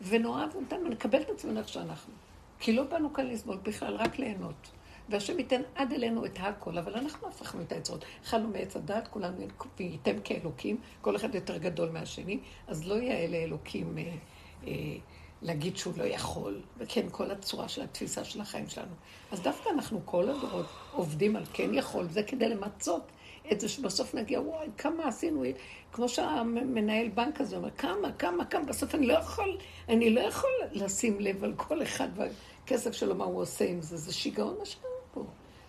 [0.00, 2.12] ונאהב אותה ונקבל את עצמנו איך שאנחנו.
[2.58, 4.70] כי לא באנו כאן לסבול בכלל, רק ליהנות.
[5.08, 8.04] והשם ייתן עד אלינו את הכל, אבל אנחנו הפכנו את היצרות.
[8.24, 9.36] אכלנו מעץ הדת, כולנו
[9.78, 14.04] וייתם כאלוקים, כל אחד יותר גדול מהשני, אז לא יהיה אלה אלוקים אה,
[14.66, 14.72] אה,
[15.42, 18.94] להגיד שהוא לא יכול, וכן, כל הצורה של התפיסה של החיים שלנו.
[19.32, 23.02] אז דווקא אנחנו כל הדורות עובדים על כן יכול, זה כדי למצות
[23.52, 25.44] את זה שבסוף נגיע, וואי, כמה עשינו,
[25.92, 29.58] כמו שהמנהל בנק הזה אומר, כמה, כמה, כמה, בסוף אני לא יכול,
[29.88, 33.96] אני לא יכול לשים לב על כל אחד והכסף שלו, מה הוא עושה עם זה,
[33.96, 35.24] זה שיגעון מה שקורה פה.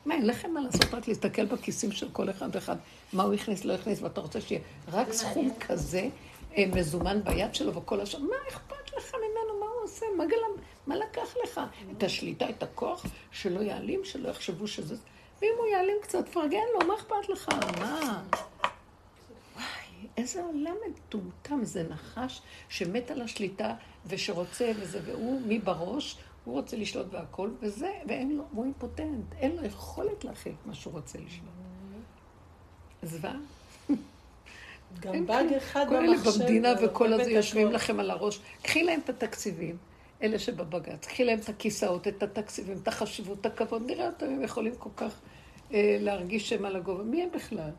[0.06, 2.76] מה, אין לכם מה לעשות רק להסתכל בכיסים של כל אחד ואחד,
[3.14, 4.61] מה הוא הכניס, לא הכניס, ואתה רוצה שיהיה
[4.91, 6.10] רק סכום כזה
[6.57, 11.35] אה, מזומן ביד שלו וכל השאר, מה אכפת לך ממנו, עושה, מה גלם, מה לקח
[11.43, 11.61] לך?
[11.97, 14.95] את השליטה, את הכוח, שלא יעלים, שלא יחשבו שזה...
[15.41, 17.49] ואם הוא יעלים קצת, פרגן לו, מה אכפת לך?
[17.80, 18.23] מה?
[19.55, 26.53] וואי, איזה עולם מטומטם, זה נחש שמת על השליטה ושרוצה וזה, והוא מי בראש, הוא
[26.60, 31.19] רוצה לשלוט בהכל, וזה, ואין לו, הוא אימפוטנט, אין לו יכולת להכיל מה שהוא רוצה
[31.19, 31.53] לשלוט.
[33.03, 33.35] זוועה.
[34.99, 35.57] גם אין באג כלום.
[35.57, 36.40] אחד כל אלה במחשב.
[36.40, 37.72] במדינה וכל הזה יושבים.
[37.72, 38.40] לכם על הראש.
[38.61, 39.78] קחי להם את התקציבים,
[40.22, 41.06] אלה שבבג"ץ.
[41.06, 43.84] קחי להם את הכיסאות, את התקציבים, את החשיבות, את הכבוד.
[43.86, 45.20] נראה אותם, הם יכולים כל כך
[45.74, 47.03] אה, להרגיש שהם על הגובה.
[47.03, 47.72] מי הם בכלל?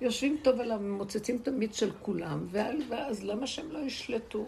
[0.00, 4.46] יושבים טוב על המוצצים את המיץ של כולם, ואז למה שהם לא ישלטו?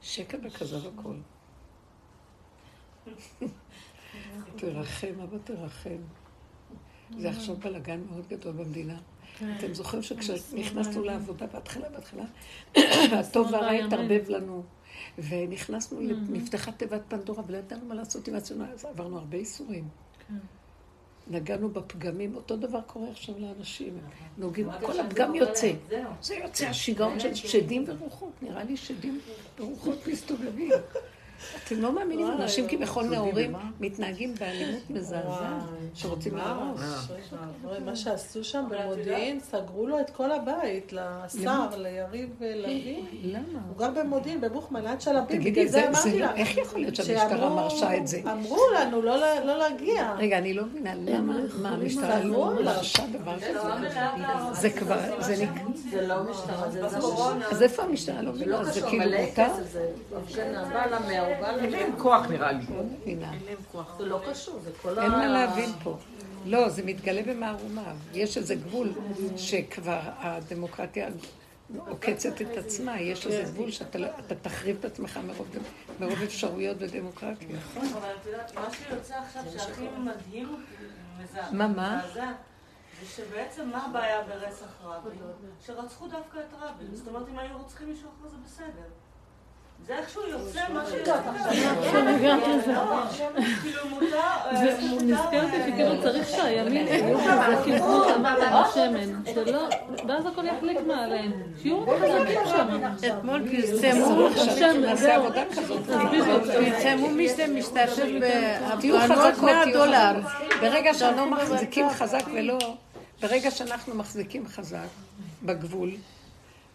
[0.00, 1.14] שקר וכזב הכל.
[4.56, 5.98] תרחם, אבא תרחם.
[7.18, 8.98] זה עכשיו בלאגן מאוד גדול במדינה.
[9.36, 12.24] אתם זוכרים שכשנכנסנו לעבודה בהתחלה, בהתחלה,
[13.20, 14.62] הטוב והרע התערבב לנו.
[15.18, 19.88] ונכנסנו, נפתחה תיבת פנדורה ולא ידענו מה לעשות עם עצמנו, אז עברנו הרבה איסורים.
[21.26, 23.98] נגענו בפגמים, אותו דבר קורה עכשיו לאנשים.
[24.38, 25.72] נוגעים, כל הפגם יוצא.
[26.22, 29.20] זה יוצא השיגעון של שדים ורוחות, נראה לי שדים
[29.58, 30.70] ורוחות מסתובבים.
[31.66, 35.62] אתם לא מאמינים, אנשים כביכול נאורים מתנהגים באלימות מזעזעת,
[35.94, 36.80] שרוצים להרוס.
[37.84, 43.04] מה שעשו שם במודיעין, סגרו לו את כל הבית, לשר, ליריב לוין.
[43.34, 43.58] למה?
[43.68, 45.24] הוא גר במודיעין, בבוכמן, עד שלבים.
[45.38, 46.34] תגידי, בגלל זה- זה אמרתי זה- לה.
[46.34, 48.20] איך יכול להיות שהמשטרה מרשה את זה?
[48.32, 50.12] אמרו לנו לא לא להגיע.
[50.18, 52.52] רגע, אני לא מבינה, למה, מה, המשטרה לא.
[52.64, 53.52] מרשה דבר כזה?
[54.52, 55.64] זה כבר, זה נקרא...
[55.90, 56.96] זה לא משטרה, זה זה
[57.50, 58.22] אז איפה המשטרה?
[58.22, 59.32] לא מבינה, לא זה קשור, כאילו מלא מותר?
[59.48, 60.98] כסף, זה הפגנה, בא לה
[61.42, 61.70] אין.
[61.70, 62.64] להם כוח נראה לי.
[62.68, 62.80] לא.
[63.06, 63.94] אין להם כוח.
[63.98, 65.02] זה לא קשור, זה כל ה...
[65.02, 65.96] אין מה להבין פה.
[66.46, 67.96] לא, זה מתגלה במערומיו.
[68.12, 68.92] יש איזה גבול
[69.36, 71.08] שכבר הדמוקרטיה
[71.88, 74.08] עוקצת את עצמה, יש איזה גבול שאתה לא-
[74.42, 75.20] תחריב את עצמך
[76.00, 77.48] מרוב- אפשרויות ודמוקרטיה.
[77.76, 80.56] אבל את יודעת, מה שיוצא עכשיו שהכי מדהים,
[81.22, 82.02] מזע- מה, מה?
[83.16, 85.18] שבעצם מה הבעיה ברצח רבין?
[85.66, 86.94] שרצחו דווקא את רבין.
[86.96, 88.88] זאת אומרת, אם היו רוצחים מישהו אחר זה בסדר.
[89.86, 91.14] זה איכשהו יוצא מה שיוצא.
[91.92, 92.72] הגעת לזה.
[92.72, 93.02] לא,
[93.62, 94.16] כאילו מותר...
[94.16, 94.66] אה,
[95.32, 98.04] אה, שכאילו צריך שהימין יהיו חזקים כמו
[98.38, 99.68] השמן, שלא,
[100.08, 101.32] ואז הכל יחליק מעליהם.
[101.62, 102.68] שיהיו חזקים שם.
[103.18, 104.28] אתמול פרסמו,
[104.94, 105.24] זהו.
[106.52, 110.20] פרסמו מי שמשתתף בהפגנות חזקות, 100 תהיו דולר.
[110.60, 112.58] ברגע שאנו מחזיקים חזק ולא...
[113.22, 114.86] ברגע שאנחנו מחזיקים חזק
[115.42, 115.90] בגבול,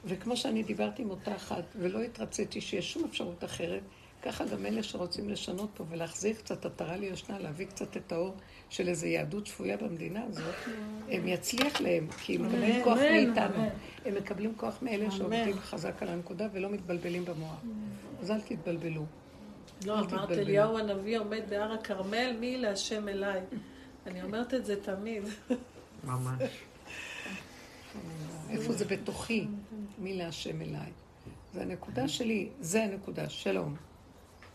[0.05, 3.81] וכמו שאני דיברתי עם אותה אחת, ולא התרציתי שיש שום אפשרות אחרת,
[4.21, 8.35] ככה גם אלה שרוצים לשנות פה ולהחזיר קצת עטרה ליושנה, להביא קצת את האור
[8.69, 10.55] של איזו יהדות שפויה במדינה הזאת,
[11.09, 13.69] הם יצליח להם, כי הם מקבלים כוח מאיתנו.
[14.05, 17.61] הם מקבלים כוח מאלה שעובדים חזק על הנקודה ולא מתבלבלים במוח.
[18.21, 19.05] אז אל תתבלבלו.
[19.85, 20.31] לא, אמרת.
[20.31, 23.41] אליהו הנביא עומד בהר הכרמל, מי להשם אליי.
[24.07, 25.23] אני אומרת את זה תמיד.
[26.03, 26.41] ממש.
[28.49, 29.47] איפה זה בתוכי?
[29.99, 30.91] מי להשם אליי?
[31.53, 33.75] זה הנקודה שלי, זה הנקודה, שלום.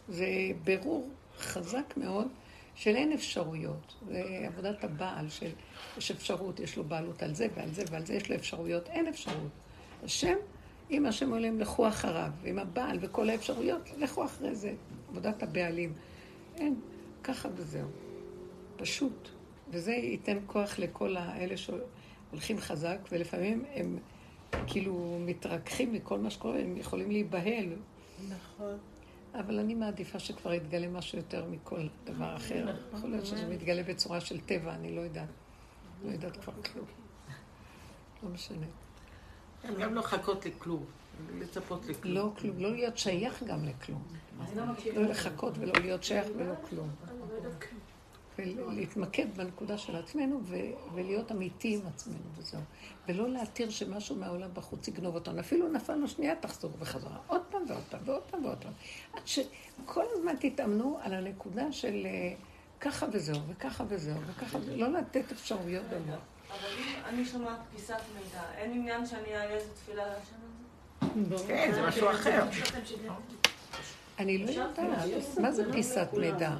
[0.08, 0.26] זה
[0.64, 1.08] ברור
[1.38, 2.28] חזק מאוד
[2.74, 3.94] של אין אפשרויות.
[4.08, 5.50] זה עבודת הבעל של
[5.98, 9.08] יש אפשרות, יש לו בעלות על זה ועל זה ועל זה, יש לו אפשרויות, אין
[9.08, 9.50] אפשרות.
[10.04, 10.36] השם,
[10.90, 14.74] אם השם עולים, לכו אחריו, עם הבעל וכל האפשרויות, לכו אחרי זה.
[15.10, 15.92] עבודת הבעלים.
[16.56, 16.80] אין,
[17.22, 17.88] ככה וזהו.
[18.76, 19.28] פשוט.
[19.70, 21.56] וזה ייתן כוח לכל האלה
[22.34, 23.98] שהולכים חזק, ולפעמים הם
[24.66, 27.72] כאילו מתרככים מכל מה שקורה, הם יכולים להיבהל.
[28.28, 28.78] נכון.
[29.34, 32.76] אבל אני מעדיפה שכבר יתגלה משהו יותר מכל דבר אחר.
[32.94, 35.28] יכול להיות שזה מתגלה בצורה של טבע, אני לא יודעת.
[36.04, 36.86] לא יודעת כבר כלום.
[38.22, 38.66] לא משנה.
[39.64, 40.84] הם גם לא לחכות לכלום,
[41.38, 42.14] לצפות לכלום.
[42.14, 44.02] לא כלום, לא להיות שייך גם לכלום.
[44.94, 46.90] לא לחכות ולא להיות שייך ולא כלום.
[48.38, 50.56] ולהתמקד בנקודה של עצמנו ו-
[50.94, 52.60] ולהיות אמיתי עם עצמנו וזהו.
[53.08, 55.40] ולא להתיר שמשהו מהעולם בחוץ יגנוב אותנו.
[55.40, 57.16] אפילו נפלנו שנייה, תחזרו בחזרה.
[57.26, 58.72] עוד פעם ועוד פעם ועוד פעם ועוד פעם.
[59.12, 62.34] עד שכל הזמן תתאמנו על הנקודה של אה,
[62.80, 64.76] ככה וזהו, וככה וזהו, וככה וזהו.
[64.76, 66.20] לא לתת אפשרויות במוח.
[66.50, 70.36] אבל אם אני שומעת פיסת מידע, אין עניין שאני אעלה איזה תפילה להשם
[71.32, 71.44] הזה?
[71.46, 72.44] כן, זה משהו אחר.
[74.18, 74.78] אני לא יודעת,
[75.40, 76.50] מה זה פיסת מידע?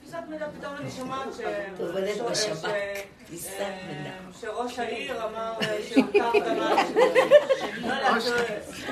[0.00, 1.36] פיסת מידע, פתאום אני שומעת ש...
[1.36, 1.40] ש-
[2.30, 2.68] בשב"כ.
[3.28, 4.10] פיסת אה, מידע.
[4.40, 6.94] שראש העיר אמר אה, שהוקם גם משהו.
[7.80, 8.84] לא יודעת, ש-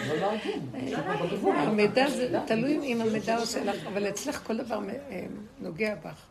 [1.56, 4.80] המידע זה תלוי אם המידע עושה לך, אבל אצלך כל דבר
[5.10, 5.26] אה,
[5.58, 6.26] נוגע בך.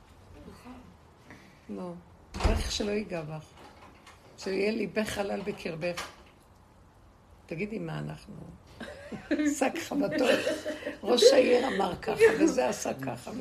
[1.69, 1.91] לא,
[2.33, 3.45] צריך שלא ייגע בך.
[4.37, 6.07] שיהיה ליבך חלל בקרבך.
[7.45, 8.33] תגידי מה אנחנו.
[9.59, 10.39] שק חבטות.
[11.03, 13.31] ראש העיר אמר ככה, וזה עשה ככה.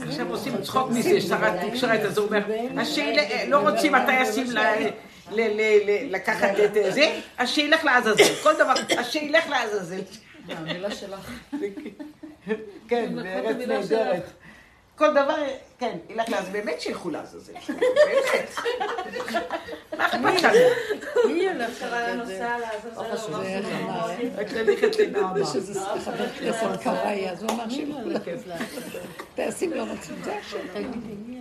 [0.00, 2.42] עכשיו עושים צחוק מזה, שר התקשורת, אז הוא אומר,
[2.78, 4.46] השאלה, לא רוצים הטייסים
[6.10, 8.34] לקחת את זה, אז שילך לעזאזל.
[8.42, 10.00] כל דבר, אז שילך לעזאזל.
[10.48, 11.30] המילה שלך.
[12.88, 14.22] כן, בארץ נהדרת.
[14.98, 15.36] כל דבר,
[15.78, 16.52] כן, ילך לעזאזל.
[16.52, 17.52] באמת שילכו לעזאזל.
[17.68, 18.56] באמת.
[19.98, 21.32] מה אכפת לנו?
[21.34, 23.00] מי ילך עכשיו היה נוסע לעזאזל?
[24.36, 25.40] רק ללכת לנעמה.
[25.40, 28.40] יש איזה חבר כנסת קוואי, אז הוא אמר שילכו לכיף.
[29.34, 30.58] טייסים לא רוצים, זה השם.
[30.72, 31.40] תגידי, מי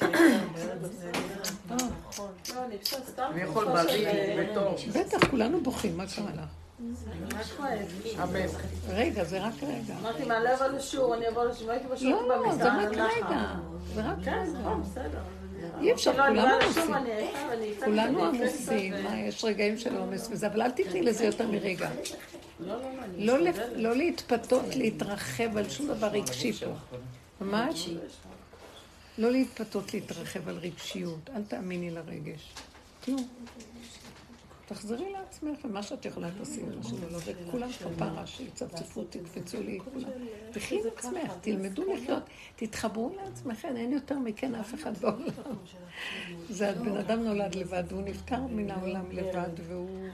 [0.00, 1.10] בערב הזה.
[1.70, 2.30] נכון.
[2.54, 2.78] לא, אני
[3.64, 4.74] בריא וטוב.
[4.94, 6.61] בטח, כולנו בוכים, מה קרה לך?
[8.88, 9.94] רגע, זה רק רגע.
[10.00, 12.56] אמרתי, מעלה אבל לשיעור, אני אבוא לשיעור, הייתי בשיעור לא, במיטה.
[12.56, 12.88] זה רק.
[12.88, 13.54] רגע.
[13.94, 14.44] זה רק כן,
[15.00, 15.20] רגע.
[15.80, 20.70] אי אפשר, לא, כולנו יצאתי, כולנו עמוסים, מה, יש רגעים של עומס וזה, אבל אל
[20.70, 21.90] תתני לזה יותר מרגע.
[22.60, 22.82] לא,
[23.16, 23.50] לא, לא, לא.
[23.76, 26.72] לא להתפתות, להתרחב על שום דבר רגשי פה.
[27.40, 27.90] ממש?
[29.18, 31.30] לא להתפתות, להתרחב על רגשיות.
[31.36, 32.54] אל תאמיני לרגש.
[33.04, 33.28] כלום.
[34.72, 40.08] תחזרי לעצמך, ומה שאת יכולה תעשי מה שלא לא, וכולם כפרה שיצפצפו, תקפצו לי, כולם.
[40.50, 42.22] תחי עם עצמך, תלמדו לחיות,
[42.56, 45.56] תתחברו לעצמכם, אין יותר מכן אף אחד בעולם.
[46.48, 50.08] זה הבן אדם נולד לבד, והוא נפטר מן העולם לבד, והוא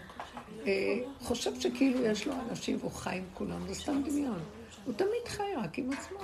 [0.66, 4.40] אה, חושב שכאילו יש לו אנשים והוא חי עם כולם, זה סתם דמיון.
[4.85, 6.18] הוא תמיד חי רק עם עצמו.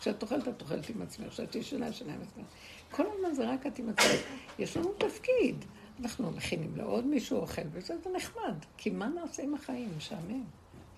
[0.00, 2.46] כשאת אוכלת, את אוכלת עם עצמך, כשאת ישנה, ישנה עם עצמך.
[2.90, 4.20] כל הזמן זה רק את עם עצמך.
[4.58, 5.64] יש לנו תפקיד.
[6.02, 8.54] אנחנו מכינים לעוד מישהו אוכל, וזה זה נחמד.
[8.76, 9.92] כי מה נעשה עם החיים?
[9.96, 10.44] משעמם.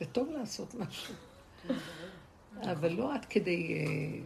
[0.00, 1.14] זה טוב לעשות משהו.
[2.60, 4.18] אבל לא עד כדי אה,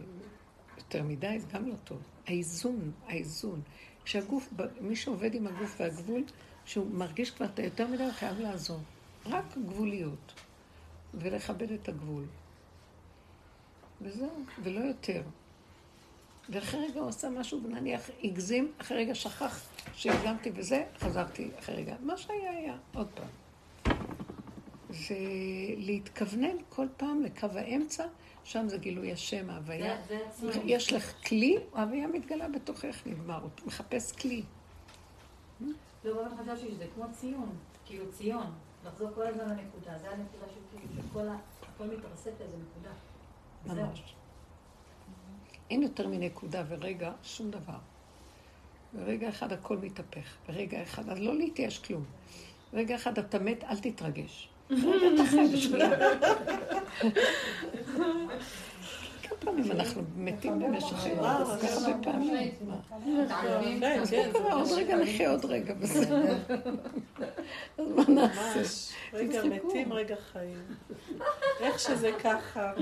[0.77, 1.97] יותר מדי, זה גם לא טוב.
[2.27, 3.61] האיזון, האיזון.
[4.05, 6.23] כשהגוף, מי שעובד עם הגוף והגבול,
[6.65, 8.79] שהוא מרגיש כבר את היותר מדי, הוא חייב לעזור.
[9.25, 10.33] רק גבוליות.
[11.13, 12.23] ולכבד את הגבול.
[14.01, 15.21] וזהו, ולא יותר.
[16.49, 21.95] ואחרי רגע הוא עשה משהו, ונניח הגזים, אחרי רגע שכח שהגזמתי וזה, חזרתי אחרי רגע.
[22.01, 23.27] מה שהיה היה, עוד פעם.
[24.89, 25.15] זה
[25.77, 28.05] להתכוונן כל פעם לקו האמצע,
[28.43, 29.97] שם זה גילוי השם, ההוויה.
[30.65, 33.41] יש לך כלי, ההוויה מתגלה בתוכך, נגמר.
[33.41, 34.43] הוא מחפש כלי.
[36.03, 37.49] לא, באמת חשבתי שזה כמו ציון,
[37.85, 38.47] כאילו ציון,
[38.85, 41.37] לחזור כל הזמן לנקודה, זה הנקודה של כאילו, שכל ה...
[41.75, 42.93] הכל מתרסק לאיזה נקודה.
[43.65, 44.16] ממש.
[45.69, 47.77] אין יותר מנקודה ורגע שום דבר.
[48.93, 50.35] ברגע אחד הכל מתהפך.
[50.47, 52.03] ברגע אחד, אז לא להתייאש כלום.
[52.73, 54.49] ברגע אחד אתה מת, אל תתרגש.
[54.69, 55.89] רגע אתה חי בשנייה.
[59.23, 61.17] כמה פעמים אנחנו מתים במשך חיים?
[61.17, 62.51] כל כך הרבה פעמים.
[63.79, 64.53] כן, אז כן, מה קרה?
[64.53, 66.37] עוד רגע נחיה עוד רגע, בסדר.
[67.77, 68.93] אז מה נעשה?
[69.13, 69.43] רגע.
[69.43, 70.63] מתים, רגע חיים.
[71.59, 72.73] איך שזה ככה.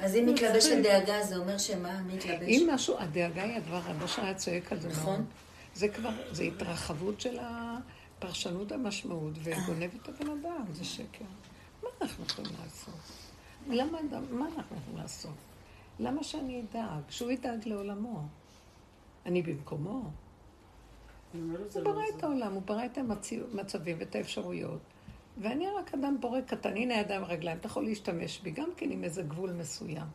[0.00, 2.00] אז אם מתלבשת דאגה, זה אומר שמה?
[2.02, 2.48] מי מתלבש?
[2.48, 5.24] אם משהו, הדאגה היא הדבר, רבושר היה צועק על זה נכון.
[5.74, 11.24] זה כבר, זה התרחבות של הפרשנות המשמעות, וגונב את הבן אדם, זה שקר.
[11.82, 12.94] מה אנחנו יכולים לעשות?
[13.68, 15.34] למה, אדם- מה אנחנו יכולים לעשות?
[16.00, 17.02] למה שאני אדאג?
[17.10, 18.22] שהוא ידאג לעולמו.
[19.26, 20.02] אני במקומו.
[21.32, 21.42] הוא
[21.84, 24.80] ברא את העולם, הוא ברא את המצבים ואת האפשרויות.
[25.38, 29.04] ואני רק אדם בורא קטן, הנה ידיים ורגליים, אתה יכול להשתמש בי, גם כן עם
[29.04, 30.06] איזה גבול מסוים.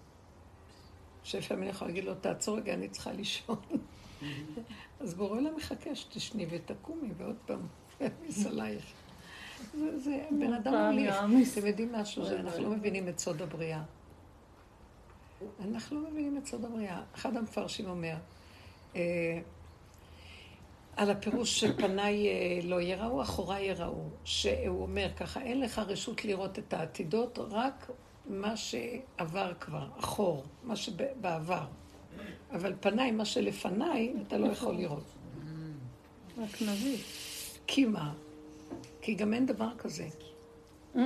[1.23, 3.57] שלפעמים אני יכולה להגיד לו, תעצור רגע, אני צריכה לישון.
[4.99, 7.67] אז בורא לה מחכה שתשני ותקומי, ועוד פעם,
[8.01, 8.93] יעמיס עלייך.
[9.73, 10.99] זה, זה בן אדם.
[10.99, 11.57] יעמיס.
[11.57, 12.25] אתם יודעים משהו?
[12.25, 13.83] זה, אנחנו לא מבינים את סוד הבריאה.
[15.59, 17.01] אנחנו לא מבינים את סוד הבריאה.
[17.15, 18.15] אחד המפרשים אומר,
[18.95, 19.39] אה,
[20.95, 24.09] על הפירוש שפניי אה, לא יראו, אחוריי יראו.
[24.23, 27.91] שהוא אומר ככה, אין לך רשות לראות את העתידות, רק
[28.25, 31.65] מה שעבר כבר, אחור, מה שבעבר.
[32.51, 35.03] אבל פניי, מה שלפניי, אתה לא יכול לראות.
[36.37, 36.97] רק נביא.
[37.67, 38.13] כי מה?
[39.01, 40.07] כי גם אין דבר כזה.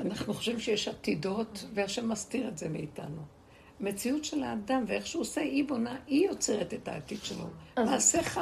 [0.00, 3.35] אנחנו חושבים שיש עתידות, והשם מסתיר את זה מאיתנו.
[3.80, 7.44] המציאות של האדם ואיך שהוא עושה, היא בונה, היא יוצרת את העתיד שלו.
[7.78, 8.40] מעשיך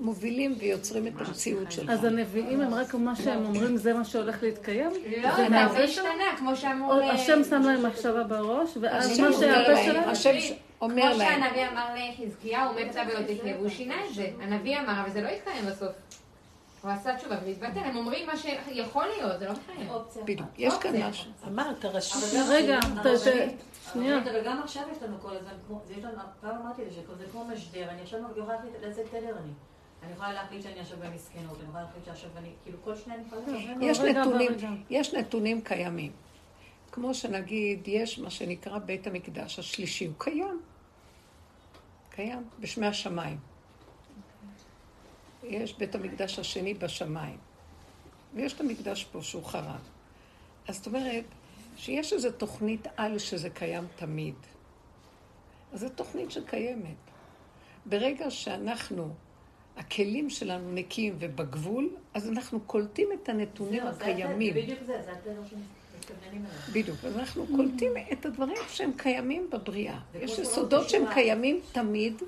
[0.00, 1.90] מובילים ויוצרים את המציאות שלך.
[1.90, 4.90] אז הנביאים הם רק מה שהם אומרים, זה מה שהולך להתקיים?
[5.22, 6.92] לא, זה השתנה, כמו שאמרו...
[6.92, 10.42] השם שם להם מחשבה בראש, ואז מה שהפה להם, שלהם...
[10.80, 11.40] אומר כמו להם.
[11.40, 14.30] שהנביא אמר לחזקיהו, מת אתה ולא תחיה, והוא שינה את זה.
[14.40, 15.92] הנביא אמר, אבל זה לא התקיים בסוף.
[16.86, 19.90] הוא עשה תשובה והתבטל, הם אומרים מה שיכול להיות, זה לא מחייב.
[20.24, 20.48] בדיוק.
[20.58, 21.08] יש כאן אופציה.
[21.08, 21.30] משהו.
[21.48, 21.90] אמרת, גם-
[22.50, 22.80] רגע,
[23.18, 23.48] שנייה.
[23.92, 24.18] שנייה.
[24.22, 25.50] אבל גם עכשיו יש לנו כל הזמן,
[25.98, 29.18] יש לנו, פעם אמרתי את זה, שזה כמו משדר, אני עכשיו יכולה להחליט לאיזה תדר
[29.38, 29.52] אני.
[30.02, 33.24] אני יכולה להחליט שאני עכשיו במסכנות, אני יכולה להחליט שעכשיו אני, כאילו כל שניה אני
[33.26, 33.42] יכולה.
[34.90, 36.12] יש נתונים קיימים.
[36.92, 40.60] כמו שנגיד, יש מה שנקרא בית המקדש השלישי, הוא קיים.
[42.10, 43.38] קיים, בשמי השמיים.
[45.48, 47.38] יש בית המקדש השני בשמיים.
[48.34, 49.80] ויש את המקדש פה שהוא חרב.
[50.68, 51.24] אז זאת אומרת,
[51.76, 54.34] שיש איזו תוכנית על שזה קיים תמיד.
[55.72, 56.96] אז זו תוכנית שקיימת.
[57.86, 59.14] ברגע שאנחנו,
[59.76, 64.50] הכלים שלנו נקיים ובגבול, אז אנחנו קולטים את הנתונים זהו, זה הקיימים.
[64.56, 66.72] התדר, בדיוק זה, זה התדר שמתכווננים אליו.
[66.72, 69.98] בדיוק, אז אנחנו קולטים את הדברים שהם קיימים בבריאה.
[70.12, 71.12] זה יש יסודות שהם.
[71.14, 72.22] קיימים תמיד,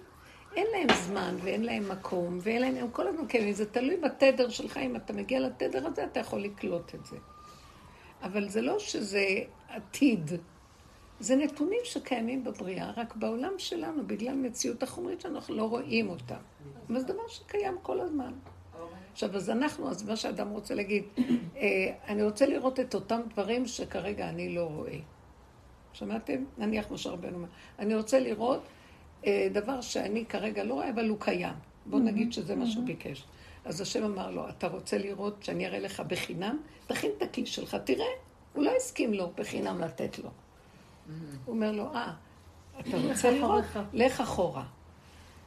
[0.56, 3.52] אין להם זמן ואין להם מקום, ואין להם, הם כל הזמן קיימים.
[3.52, 7.16] זה תלוי בתדר שלך, אם אתה מגיע לתדר הזה, אתה יכול לקלוט את זה.
[8.22, 9.24] אבל זה לא שזה
[9.68, 10.30] עתיד.
[11.20, 16.36] זה נתונים שקיימים בבריאה, רק בעולם שלנו, בגלל מציאות החומרית שאנחנו לא רואים אותה.
[16.88, 18.32] אבל זה דבר שקיים כל הזמן.
[19.12, 21.04] עכשיו, אז אנחנו, אז מה שאדם רוצה להגיד,
[21.56, 24.98] אה, אני רוצה לראות את אותם דברים שכרגע אני לא רואה.
[25.92, 26.44] שמעתם?
[26.58, 27.48] נניח משה רבנו אומר,
[27.78, 28.62] אני רוצה לראות
[29.52, 31.54] דבר שאני כרגע לא רואה, אבל הוא קיים.
[31.86, 33.24] בוא נגיד שזה מה שהוא ביקש.
[33.64, 36.58] אז השם אמר לו, אתה רוצה לראות שאני אראה לך בחינם?
[36.86, 38.06] תכין את הכלי שלך, תראה.
[38.52, 40.30] הוא לא הסכים לו בחינם לתת לו.
[41.44, 42.12] הוא אומר לו, אה,
[42.80, 43.64] אתה רוצה לראות?
[43.92, 44.64] לך אחורה.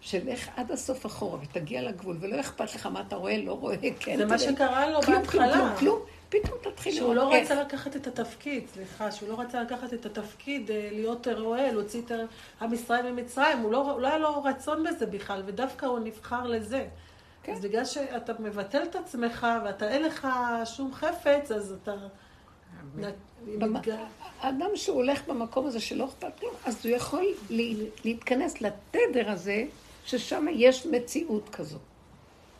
[0.01, 4.17] שלך עד הסוף אחורה ותגיע לגבול, ולא אכפת לך מה אתה רואה, לא רואה, כן.
[4.17, 4.37] זה מה.
[4.37, 5.53] שקרה לו כלום, כלום, בהתחלה.
[5.53, 5.99] כלום, כלום.
[6.31, 7.37] פתאום תתחיל שהוא לראות לא.
[7.39, 12.01] רצה לקחת את התפקיד, סליחה, שהוא לא רצה לקחת את התפקיד, אה, להיות רועה, להוציא
[12.01, 12.11] את
[12.61, 16.87] עם ישראל ממצרים, הוא לא, לא היה לו רצון בזה בכלל, ודווקא הוא נבחר לזה.
[17.43, 17.51] כן.
[17.53, 20.27] אז בגלל שאתה מבטל את עצמך ואתה אין לך
[20.65, 21.93] שום חפץ, אז אתה...
[23.47, 23.91] מתג-
[24.39, 27.63] האדם שהוא הולך במקום הזה שלא אכפת כלום, אז הוא יכול לה-
[28.05, 29.63] להתכנס לתדר הזה,
[30.05, 31.77] ששם יש מציאות כזו.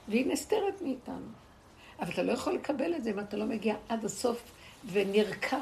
[0.08, 1.41] והיא נסתרת מאיתנו.
[2.02, 4.52] אבל אתה לא יכול לקבל את זה אם אתה לא מגיע עד הסוף
[4.92, 5.58] ונרקב,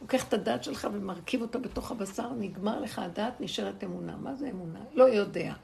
[0.00, 4.16] לוקח את הדעת שלך ומרכיב אותה בתוך הבשר, נגמר לך הדעת, נשארת אמונה.
[4.16, 4.80] מה זה אמונה?
[4.94, 5.54] לא יודע.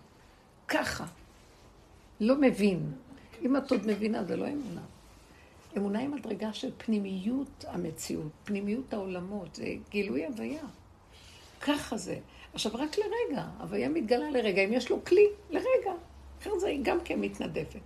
[0.69, 1.05] ככה.
[2.21, 2.93] לא מבין.
[3.43, 4.81] אם את עוד מבינה, זה לא אמונה.
[5.77, 10.63] אמונה היא מדרגה של פנימיות המציאות, פנימיות העולמות, זה גילוי הוויה.
[11.61, 12.19] ככה זה.
[12.55, 15.93] עכשיו, רק לרגע, הוויה מתגלה לרגע, אם יש לו כלי, לרגע.
[16.43, 17.81] אחרת זה גם כן מתנדפת.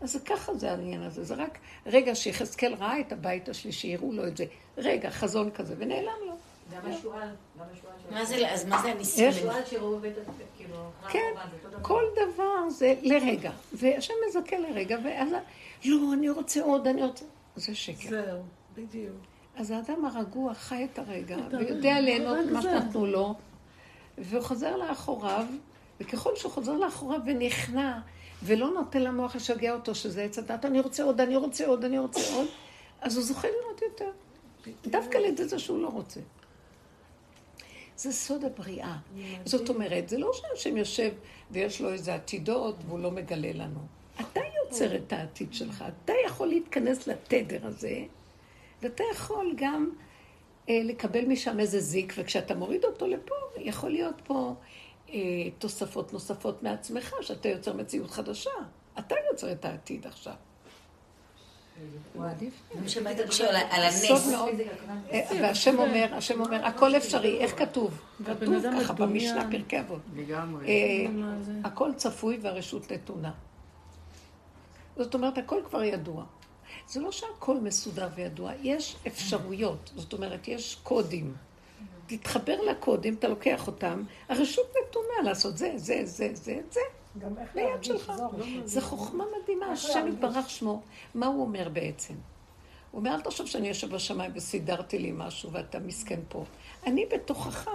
[0.00, 4.12] אז זה ככה זה העניין הזה, זה רק רגע שיחזקאל ראה את הבית השלישי, הראו
[4.12, 4.44] לו את זה.
[4.78, 6.36] רגע, חזון כזה, ונעלם לו.
[6.74, 8.14] גם השועל, גם השועל של...
[8.14, 9.28] מה זה, אז מה זה הניסים?
[9.28, 10.14] השועל שראו בבית,
[10.56, 11.34] כאילו, כן.
[11.82, 13.50] כל דבר זה לרגע.
[13.72, 15.28] והשם מזכה לרגע, ואז,
[15.84, 17.24] לא, אני רוצה עוד, אני רוצה...
[17.56, 18.08] זה שקר.
[18.08, 18.42] זהו,
[18.74, 19.16] בדיוק.
[19.56, 22.62] אז האדם הרגוע חי את הרגע, ויודע ליהנות מה.
[22.62, 23.34] שנתנו לו,
[24.18, 25.46] והוא חוזר לאחוריו,
[26.00, 28.00] וככל שהוא חוזר לאחוריו ונכנע,
[28.42, 31.98] ולא נותן למוח לשגע אותו, שזה עץ הדת, אני רוצה עוד, אני רוצה עוד, אני
[31.98, 32.46] רוצה עוד,
[33.00, 34.10] אז הוא זוכה לראות יותר.
[34.86, 36.20] דווקא על ידי זה שהוא לא רוצה.
[37.96, 38.96] זה סוד הבריאה.
[39.44, 41.10] זאת אומרת, זה לא שהשם יושב
[41.50, 43.80] ויש לו איזה עתידות והוא לא מגלה לנו.
[44.20, 48.04] אתה יוצר את העתיד שלך, אתה יכול להתכנס לתדר הזה,
[48.82, 49.90] ואתה יכול גם
[50.68, 54.54] אה, לקבל משם איזה זיק, וכשאתה מוריד אותו לפה, יכול להיות פה
[55.58, 58.50] תוספות נוספות מעצמך, שאתה יוצר מציאות חדשה.
[58.98, 60.34] אתה יוצר את העתיד עכשיו.
[65.12, 67.38] אה, והשם אומר, השם אומר, הכל אפשרי.
[67.38, 68.00] איך כתוב?
[68.24, 68.92] כתוב ככה.
[68.92, 70.00] במשנה פרקי אבות.
[70.68, 71.06] אה?
[71.64, 73.32] הכל צפוי והרשות נתונה.
[74.96, 76.24] זאת אומרת, הכל כבר ידוע.
[76.88, 79.90] זה לא שהכל מסודר וידוע, יש אפשרויות.
[79.96, 81.34] זאת אומרת, יש קודים.
[82.08, 86.80] תתחבר לקודים, אתה לוקח אותם, הרשות נתונה לעשות זה, זה, זה, זה, זה.
[87.18, 88.12] גם איך להרגיש שלך.
[88.16, 88.30] זו.
[88.64, 90.82] זו חוכמה מדהימה, השם יתברך שמו.
[91.14, 92.14] מה הוא אומר בעצם?
[92.90, 96.44] הוא אומר, אל תחשוב שאני יושב בשמיים וסידרתי לי משהו ואתה מסכן פה.
[96.86, 97.70] אני בתוכך.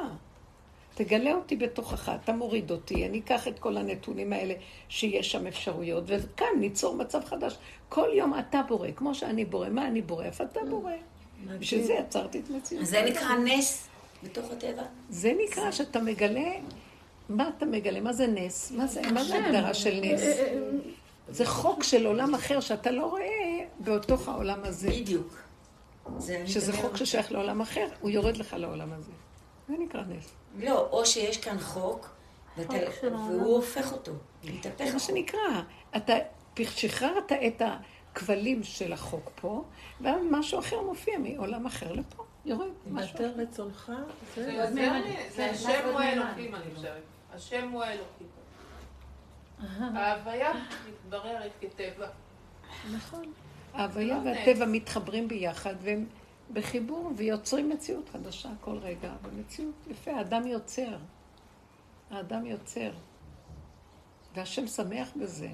[0.95, 4.53] תגלה אותי בתוכך, אתה מוריד אותי, אני אקח את כל הנתונים האלה
[4.89, 7.57] שיש שם אפשרויות, וכאן ניצור מצב חדש.
[7.89, 9.69] כל יום אתה בורא, כמו שאני בורא.
[9.69, 10.23] מה אני בורא?
[10.23, 10.91] איפה אתה בורא?
[11.59, 12.85] בשביל זה יצרתי את מציאות.
[12.85, 13.87] זה נקרא נס
[14.23, 14.83] בתוך הטבע?
[15.09, 16.51] זה נקרא שאתה מגלה,
[17.29, 18.01] מה אתה מגלה?
[18.01, 18.71] מה זה נס?
[18.71, 20.21] מה זה, מה זה הגדרה של נס?
[21.29, 24.89] זה חוק של עולם אחר שאתה לא רואה בתוך העולם הזה.
[24.89, 25.37] בדיוק.
[26.17, 26.73] זה שזה.
[26.73, 29.11] חוק ששייך לעולם אחר, הוא יורד לך לעולם הזה.
[29.67, 30.31] זה נקרא נס.
[30.59, 32.09] לא, או שיש כאן חוק.
[32.57, 34.11] והוא הופך אותו.
[34.43, 35.01] זה מתהפך מה החוק.
[35.01, 35.61] שנקרא.
[35.97, 36.13] אתה
[36.75, 37.61] שחררת את
[38.11, 39.63] הכבלים של החוק פה,
[40.01, 42.23] ואז משהו אחר מופיע מעולם אחר לפה.
[42.45, 42.67] יורד.
[42.91, 43.91] משהו בטל רצונך,
[44.35, 45.99] זה השם הוא.
[45.99, 47.01] האלוקים, אני חושבת.
[47.33, 48.27] השם הוא האלוקים.
[49.79, 50.51] ההוויה
[50.89, 52.07] מתבררת כטבע.
[52.93, 53.31] נכון.
[53.73, 56.05] ההוויה לא והטבע מתחברים ביחד, והם
[56.53, 59.13] בחיבור ויוצרים מציאות חדשה כל רגע.
[59.21, 60.97] במציאות יפה, האדם יוצר.
[62.11, 62.91] האדם יוצר.
[64.35, 65.49] והשם שמח בזה.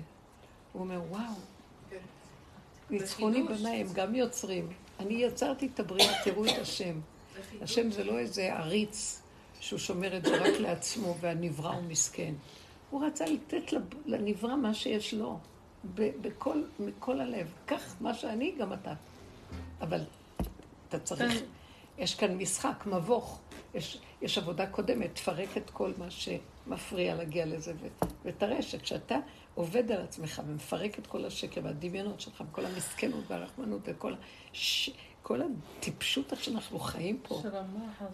[0.74, 1.34] הוא אומר, וואו,
[1.90, 1.98] כן.
[2.90, 3.44] ניצחוני.
[3.44, 4.74] בניי, הם גם יוצרים.
[5.00, 7.00] אני יצרתי את הבריאה, תראו את השם.
[7.62, 9.22] השם זה לא איזה עריץ
[9.60, 12.34] שהוא שומר את זה רק לעצמו והנברא הוא מסכן.
[12.90, 13.74] הוא רצה לתת
[14.06, 15.40] לנברא מה שיש לו,
[15.96, 17.54] בכל, מכל הלב.
[17.66, 18.94] קח מה שאני, גם אתה.
[19.82, 20.02] אבל
[20.90, 21.34] אתה צריך,
[21.98, 23.40] יש כאן משחק, מבוך.
[23.74, 27.74] יש, יש עבודה קודמת, תפרק את כל מה שמפריע להגיע לזה,
[28.26, 29.18] ותראה שכשאתה
[29.60, 34.14] עובד על עצמך ומפרק את כל השקר והדמיונות שלך, וכל המסכנות והרחמנות וכל
[34.52, 34.90] הש...
[35.22, 37.42] כל הטיפשות איך שאנחנו חיים פה.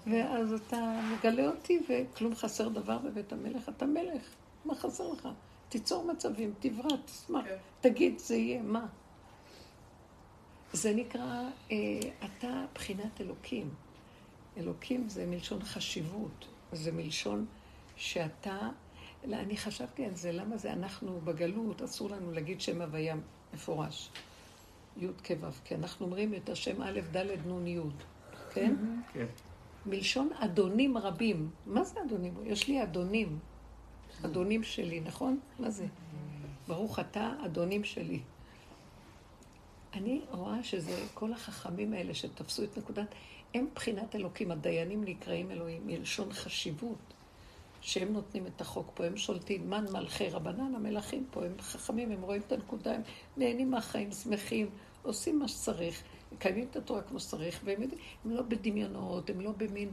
[0.08, 4.22] ואז אתה מגלה אותי וכלום חסר דבר בבית המלך, אתה מלך,
[4.66, 5.28] מה חסר לך?
[5.70, 7.46] תיצור מצבים, תברא, תשמח,
[7.82, 8.86] תגיד, זה יהיה, מה?
[10.74, 11.78] זה נקרא, אה,
[12.26, 13.70] אתה בחינת אלוקים.
[14.58, 17.46] אלוקים זה מלשון חשיבות, זה מלשון
[17.96, 18.70] שאתה,
[19.28, 23.16] לא, אני חשבתי על זה, למה זה אנחנו בגלות, אסור לנו להגיד שם הוויה
[23.54, 24.10] מפורש.
[24.98, 27.80] י' כו', כי אנחנו אומרים את השם א', ד', נ', י',
[28.54, 28.76] כן?
[29.14, 29.26] כן.
[29.86, 31.50] מלשון אדונים רבים.
[31.66, 32.34] מה זה אדונים?
[32.44, 33.40] יש לי אדונים.
[34.26, 35.40] אדונים שלי, נכון?
[35.60, 35.86] מה זה?
[36.68, 38.20] ברוך אתה, אדונים שלי.
[39.94, 43.08] אני רואה שזה כל החכמים האלה שתפסו את נקודת,
[43.54, 47.14] הם בחינת אלוקים, הדיינים נקראים אלוהים, מלשון חשיבות,
[47.86, 52.22] שהם נותנים את החוק פה, הם שולטים, מן מלכי רבנן, המלכים פה, הם חכמים, הם
[52.22, 53.02] רואים את הנקודה, הם
[53.38, 54.70] נהנים מהחיים, שמחים,
[55.04, 59.52] עושים מה שצריך, מקיימים את התורה כמו שצריך, והם יודעים, הם לא בדמיונות, הם לא
[59.58, 59.92] במין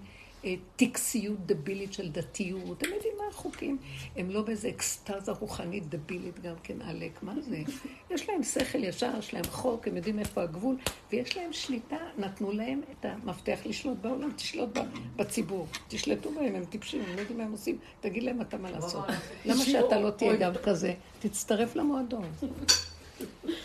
[0.77, 3.79] טקסיות דבילית של דתיות, הם יודעים מה החוקים,
[4.17, 7.63] הם לא באיזה אקסטזה רוחנית דבילית גם כן, עלק, מה זה?
[8.11, 10.77] יש להם שכל ישר, יש להם חוק, הם יודעים איפה הגבול,
[11.13, 14.79] ויש להם שליטה, נתנו להם את המפתח לשלוט בעולם, תשלוט
[15.17, 18.71] בציבור, תשלטו בהם, הם טיפשים, הם לא יודעים מה הם עושים, תגיד להם אתה מה
[18.71, 19.05] לעשות.
[19.45, 20.95] למה שאתה לא תהיה גם כזה?
[21.21, 22.25] תצטרף למועדון.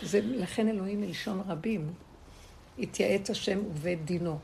[0.02, 1.92] זה לכן אלוהים מלשון רבים.
[2.78, 4.38] התייעץ השם ובית דינו.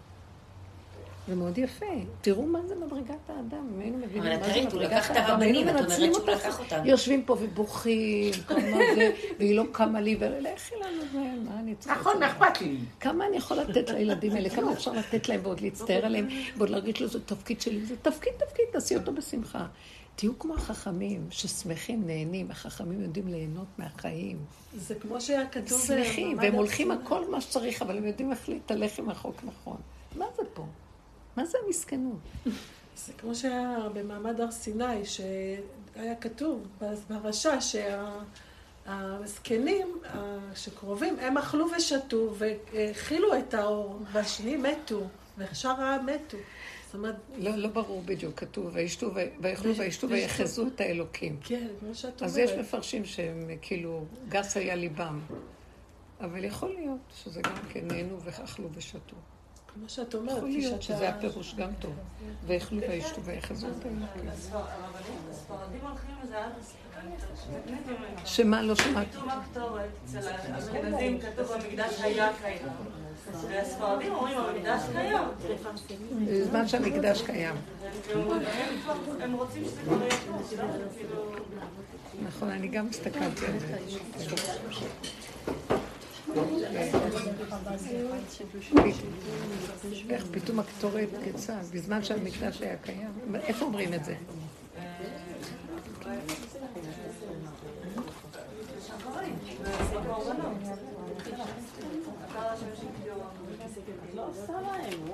[1.28, 1.86] זה מאוד יפה.
[2.20, 3.68] תראו מה זה מדרגת האדם.
[3.74, 5.70] אם היינו מבינים אבל מה את זה ראית, הוא מדרגת לקח את האדם, הרבנים, היינו
[5.70, 6.28] את אומרת מנצלים שהוא.
[6.30, 6.82] לקח אותם.
[6.84, 8.60] יושבים פה ובוכים, כמה
[8.96, 12.01] זה, והיא לא קמה לי, ולכי לנו זה, מה אני צריכה...
[12.01, 12.76] נכון, אכפת לי?
[13.01, 17.02] כמה אני יכול לתת לילדים האלה, כמה אפשר לתת להם ועוד להצטער עליהם, ועוד להרגיש
[17.02, 19.66] לו, זה תפקיד שלי, זה תפקיד, תפקיד, תעשי אותו בשמחה.
[20.16, 24.38] תהיו כמו החכמים, ששמחים, נהנים, החכמים יודעים ליהנות מהחיים.
[24.76, 25.80] זה כמו שהיה כתוב...
[25.86, 26.90] שמחים, במעמד והם הולכים.
[26.90, 29.76] הכל מה שצריך, אבל הם יודעים איך להתהלך עם החוק נכון.
[30.16, 30.66] מה זה פה?
[31.36, 32.19] מה זה המסכנות?
[32.97, 37.59] זה כמו שהיה במעמד הר סיני, שהיה כתוב בפרשה
[38.86, 39.98] שהזקנים
[40.55, 45.01] שקרובים, הם אכלו ושתו והאכילו את האור, והשני מתו,
[45.39, 46.36] ושאר העם מתו.
[46.94, 51.36] אומרת, לא, לא ברור בדיוק, כתוב, וישתו, ויאכלו וישתו ויחזו את האלוקים.
[51.44, 52.23] כן, כמו שאת אומרת.
[52.23, 55.20] אז יש מפרשים שהם כאילו, גס היה ליבם.
[56.20, 59.16] אבל יכול להיות שזה גם כן נהנו ואכלו ושתו.
[59.74, 61.94] כמו שאת אומרת, יכול להיות שזה הפירוש גם טוב.
[62.46, 64.28] ויאכלו וישתו ויחזו את האלוקים.
[65.32, 66.36] הספרדים הולכים לזה.
[68.24, 69.06] שמה לא שמעת?
[69.12, 72.68] כתוב הקטורת, אצל האשכנזים כתוב המקדש היה קיים.
[73.48, 75.22] והספרדים אומרים המקדש קיים.
[76.26, 77.55] בזמן שהמקדש קיים.
[79.20, 80.64] הם רוצים שזה כבר יהיה
[81.10, 81.36] לא?
[82.28, 83.78] נכון, אני גם הסתכלתי על זה.
[90.11, 93.11] איך פתאום הקטורת קצה, בזמן שהמקדש היה קיים.
[93.35, 94.15] איפה אומרים את זה?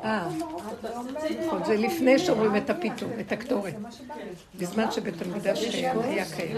[0.04, 0.28] אה,
[1.46, 3.74] נכון, זה לפני שאומרים את הפתאום, את הקטורת.
[4.58, 6.56] בזמן שבית המקדש היה קיים.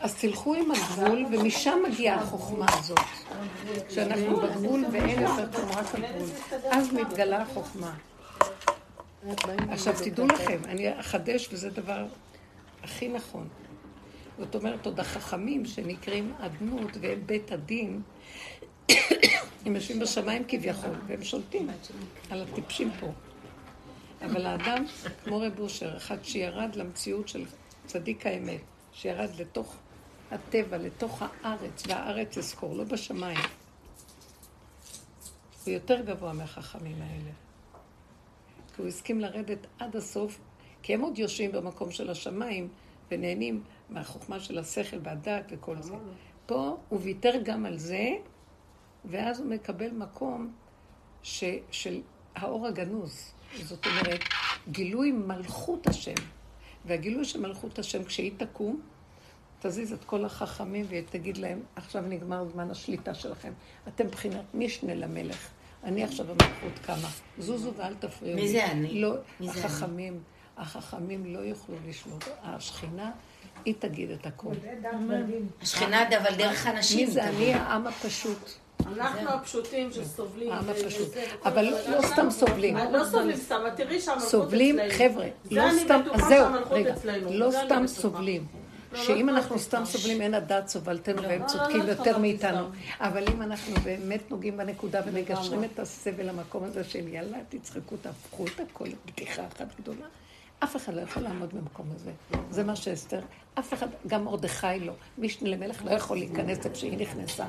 [0.00, 2.98] אז תלכו עם הגבול, ומשם מגיעה החוכמה הזאת.
[3.88, 6.28] כשאנחנו בגבול ואין יותר כלום, רק הגבול.
[6.70, 7.94] אז מתגלה החוכמה.
[9.70, 12.06] עכשיו תדעו לכם, אני אחדש, וזה דבר
[12.82, 13.48] הכי נכון.
[14.38, 18.02] זאת אומרת, עוד החכמים שנקראים אדנות והם בית הדין,
[19.66, 21.68] הם יושבים בשמיים כביכול, והם שולטים
[22.30, 23.12] על הטיפשים פה.
[24.24, 24.84] אבל האדם,
[25.24, 27.44] כמו רב אושר, אחד שירד למציאות של
[27.86, 28.60] צדיק האמת,
[28.92, 29.76] שירד לתוך
[30.30, 33.38] הטבע, לתוך הארץ, והארץ אזכור, לא בשמיים.
[35.64, 37.30] הוא יותר גבוה מהחכמים האלה.
[38.74, 40.38] כי הוא הסכים לרדת עד הסוף,
[40.82, 42.68] כי הם עוד יושבים במקום של השמיים
[43.10, 45.94] ונהנים מהחוכמה של השכל והדעת וכל זה.
[46.46, 48.08] פה הוא ויתר גם על זה,
[49.04, 50.52] ואז הוא מקבל מקום
[51.22, 52.00] ש, של
[52.34, 53.32] האור הגנוז.
[53.62, 54.20] זאת אומרת,
[54.70, 56.14] גילוי מלכות השם.
[56.84, 58.80] והגילוי של מלכות השם, כשהיא תקום,
[59.60, 63.52] תזיז את כל החכמים ותגיד להם, עכשיו נגמר זמן השליטה שלכם.
[63.88, 65.48] אתם בחינת משנה למלך.
[65.84, 67.08] אני עכשיו המלכות קמה.
[67.38, 68.42] זוזו ואל תפריעו לי.
[68.42, 69.00] מי זה אני?
[69.00, 70.20] לא, מי זה החכמים,
[70.58, 72.24] החכמים לא יוכלו לשלוט.
[72.42, 73.10] השכינה,
[73.64, 74.54] היא תגיד את הכול.
[75.62, 76.98] השכינה, אבל דרך אנשים.
[76.98, 77.24] מי זה?
[77.24, 78.50] אני העם הפשוט.
[78.86, 80.52] אנחנו הפשוטים שסובלים.
[80.52, 81.08] העם הפשוט.
[81.44, 82.02] אבל לא.
[82.02, 82.76] סתם סובלים.
[82.76, 84.94] לא סובלים סתם, תראי שהמלכות סובלים, אצלנו.
[84.98, 86.94] חבר'ה, זה לא אני סתם, בטוחה אז זהו, רגע.
[87.30, 87.86] לא אני סתם.
[87.86, 88.59] סובלים.
[88.94, 89.86] שאם לא אנחנו אכפת סתם לי.
[89.86, 92.68] סובלים אין הדעת סובלתנו והם לא, צודקים לא, לא יותר מאיתנו.
[93.00, 95.64] אבל אם אנחנו באמת נוגעים בנקודה ומגשרים.
[95.64, 100.06] את הסבל למקום הזה של יאללה, תצחקו, תהפכו את הכל לבדיחה אחת גדולה,
[100.58, 102.10] אף אחד לא יכול לעמוד במקום הזה.
[102.50, 103.20] זה מה שאסתר,
[103.58, 104.92] אף אחד, גם מרדכי לא.
[105.18, 107.44] משנה למלך לא יכול להיכנס איפה שהיא נכנסה.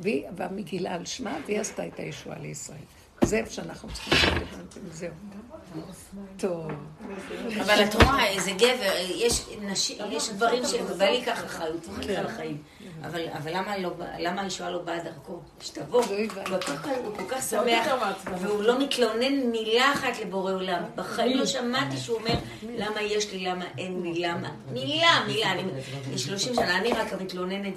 [0.00, 2.78] והיא, והמגילה על שמה, והיא עשתה את הישועה לישראל.
[3.24, 5.10] זה איפה שאנחנו צריכים להתמודד עם זהו.
[6.36, 6.70] טוב.
[7.60, 11.86] אבל את רואה, איזה גבר, יש נשים, יש גברים שבא לי ככה אחריות,
[12.18, 12.62] על החיים.
[13.04, 15.40] אבל אבל למה לא למה הישועה לא באה דרכו?
[15.60, 16.04] שתבוא.
[16.04, 17.86] הוא כל כך- הוא כל כך שמח.
[18.40, 20.82] והוא לא מתלונן מילה אחת לבורא עולם.
[20.94, 22.34] בחיים לא שמעתי שהוא אומר,
[22.76, 24.50] למה יש לי, למה אין לי, למה...
[24.72, 25.52] מילה, מילה.
[25.52, 25.62] אני-
[26.14, 27.74] יש 30 שנה, אני רק המתלוננת,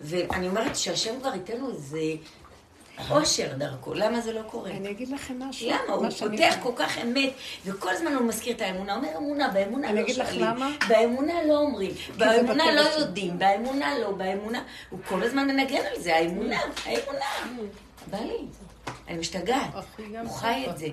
[0.00, 1.98] ואני אומרת שהשם כבר ייתן לו איזה...
[3.10, 4.70] אושר דרכו, למה זה לא קורה?
[4.70, 5.70] אני אגיד לכם משהו.
[5.70, 5.94] למה?
[5.94, 7.32] הוא פותח כל כך אמת,
[7.64, 8.94] וכל הזמן הוא מזכיר את האמונה.
[8.94, 10.56] הוא אומר אמונה, באמונה אני לא אגיד לך שואלים.
[10.56, 10.70] למה?
[10.88, 11.90] באמונה לא אומרים.
[12.16, 12.80] באמונה לא.
[12.80, 13.38] יודעים.
[13.38, 14.62] באמונה לא, באמונה...
[14.90, 17.24] הוא כל הזמן מנגן על זה, האמונה, האמונה.
[18.10, 18.46] בא לי.
[19.08, 19.74] אני משתגעת.
[20.22, 20.88] הוא חי את זה.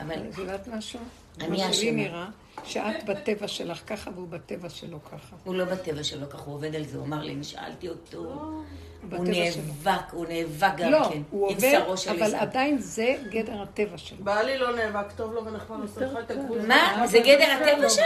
[0.00, 0.14] אבל...
[0.14, 1.00] את יודעת משהו?
[1.40, 1.92] אני מה שלי אשמה.
[2.02, 2.26] נראה,
[2.64, 5.36] שאת בטבע שלך ככה והוא בטבע שלו ככה.
[5.44, 6.98] הוא לא בטבע שלו ככה, הוא עובד על זה.
[6.98, 8.18] הוא אמר לי, אני שאלתי אותו.
[8.18, 8.62] הוא
[9.08, 9.62] בטבע שלו.
[9.66, 11.22] נאבק, הוא נאבק גם לא, כן.
[11.30, 11.80] הוא עם עובד,
[12.10, 12.34] אבל.
[12.34, 14.24] עדיין זה גדר הטבע שלו.
[14.24, 16.66] בעלי לא נאבק, טוב לו ונחמד לו, עושה לך את הגבול.
[16.66, 17.06] מה?
[17.06, 18.04] זה גדר הטבע שלו?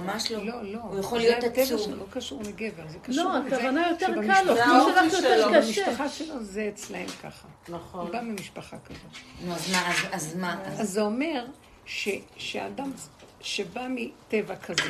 [0.00, 0.44] ממש לא.
[0.46, 0.78] לא, לא.
[0.78, 1.80] הוא יכול זה להיות הטבע עצוב.
[1.80, 5.48] שלו, לא קשור לגבר, זה קשור לא, לזה הכוונה יותר קל לו, כמו שלך יותר
[5.60, 5.86] קשה.
[5.86, 7.48] במשפחה שלו זה אצלהם ככה.
[7.68, 8.00] נכון.
[8.00, 9.00] הוא בא ממשפחה כזאת.
[9.44, 10.56] נו, אז מה, אז- אז מה?
[10.66, 11.44] אז זה אומר
[11.86, 12.92] ש- שאדם
[13.40, 14.82] שבא מטבע כזה,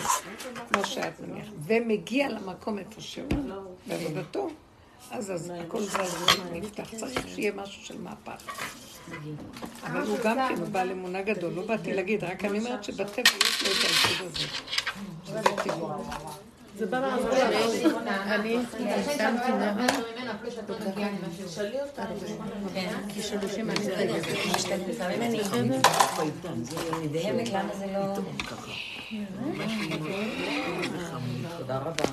[0.72, 3.28] כמו שאת נניח, ומגיע למקום איפה שהוא,
[3.86, 4.50] בעבודתו,
[5.10, 5.32] אז
[5.66, 6.14] הכל זז
[6.52, 6.94] ונפתח.
[6.96, 8.70] צריך שיהיה משהו של מהפך.
[9.82, 13.62] אבל הוא גם כן, בעל אמונה גדול, לא באתי להגיד, רק אני אומרת שבטבע יש
[13.62, 14.46] לו את הייצוג הזה.
[15.26, 15.80] שזה טבעי.
[16.76, 17.30] זה בא לעזור
[18.00, 18.58] אני
[19.16, 19.52] שמתי
[21.80, 22.04] אותה.
[23.08, 23.80] כי שלושים אני
[27.02, 28.14] נדהמת למה זה לא...
[31.58, 32.04] תודה רבה.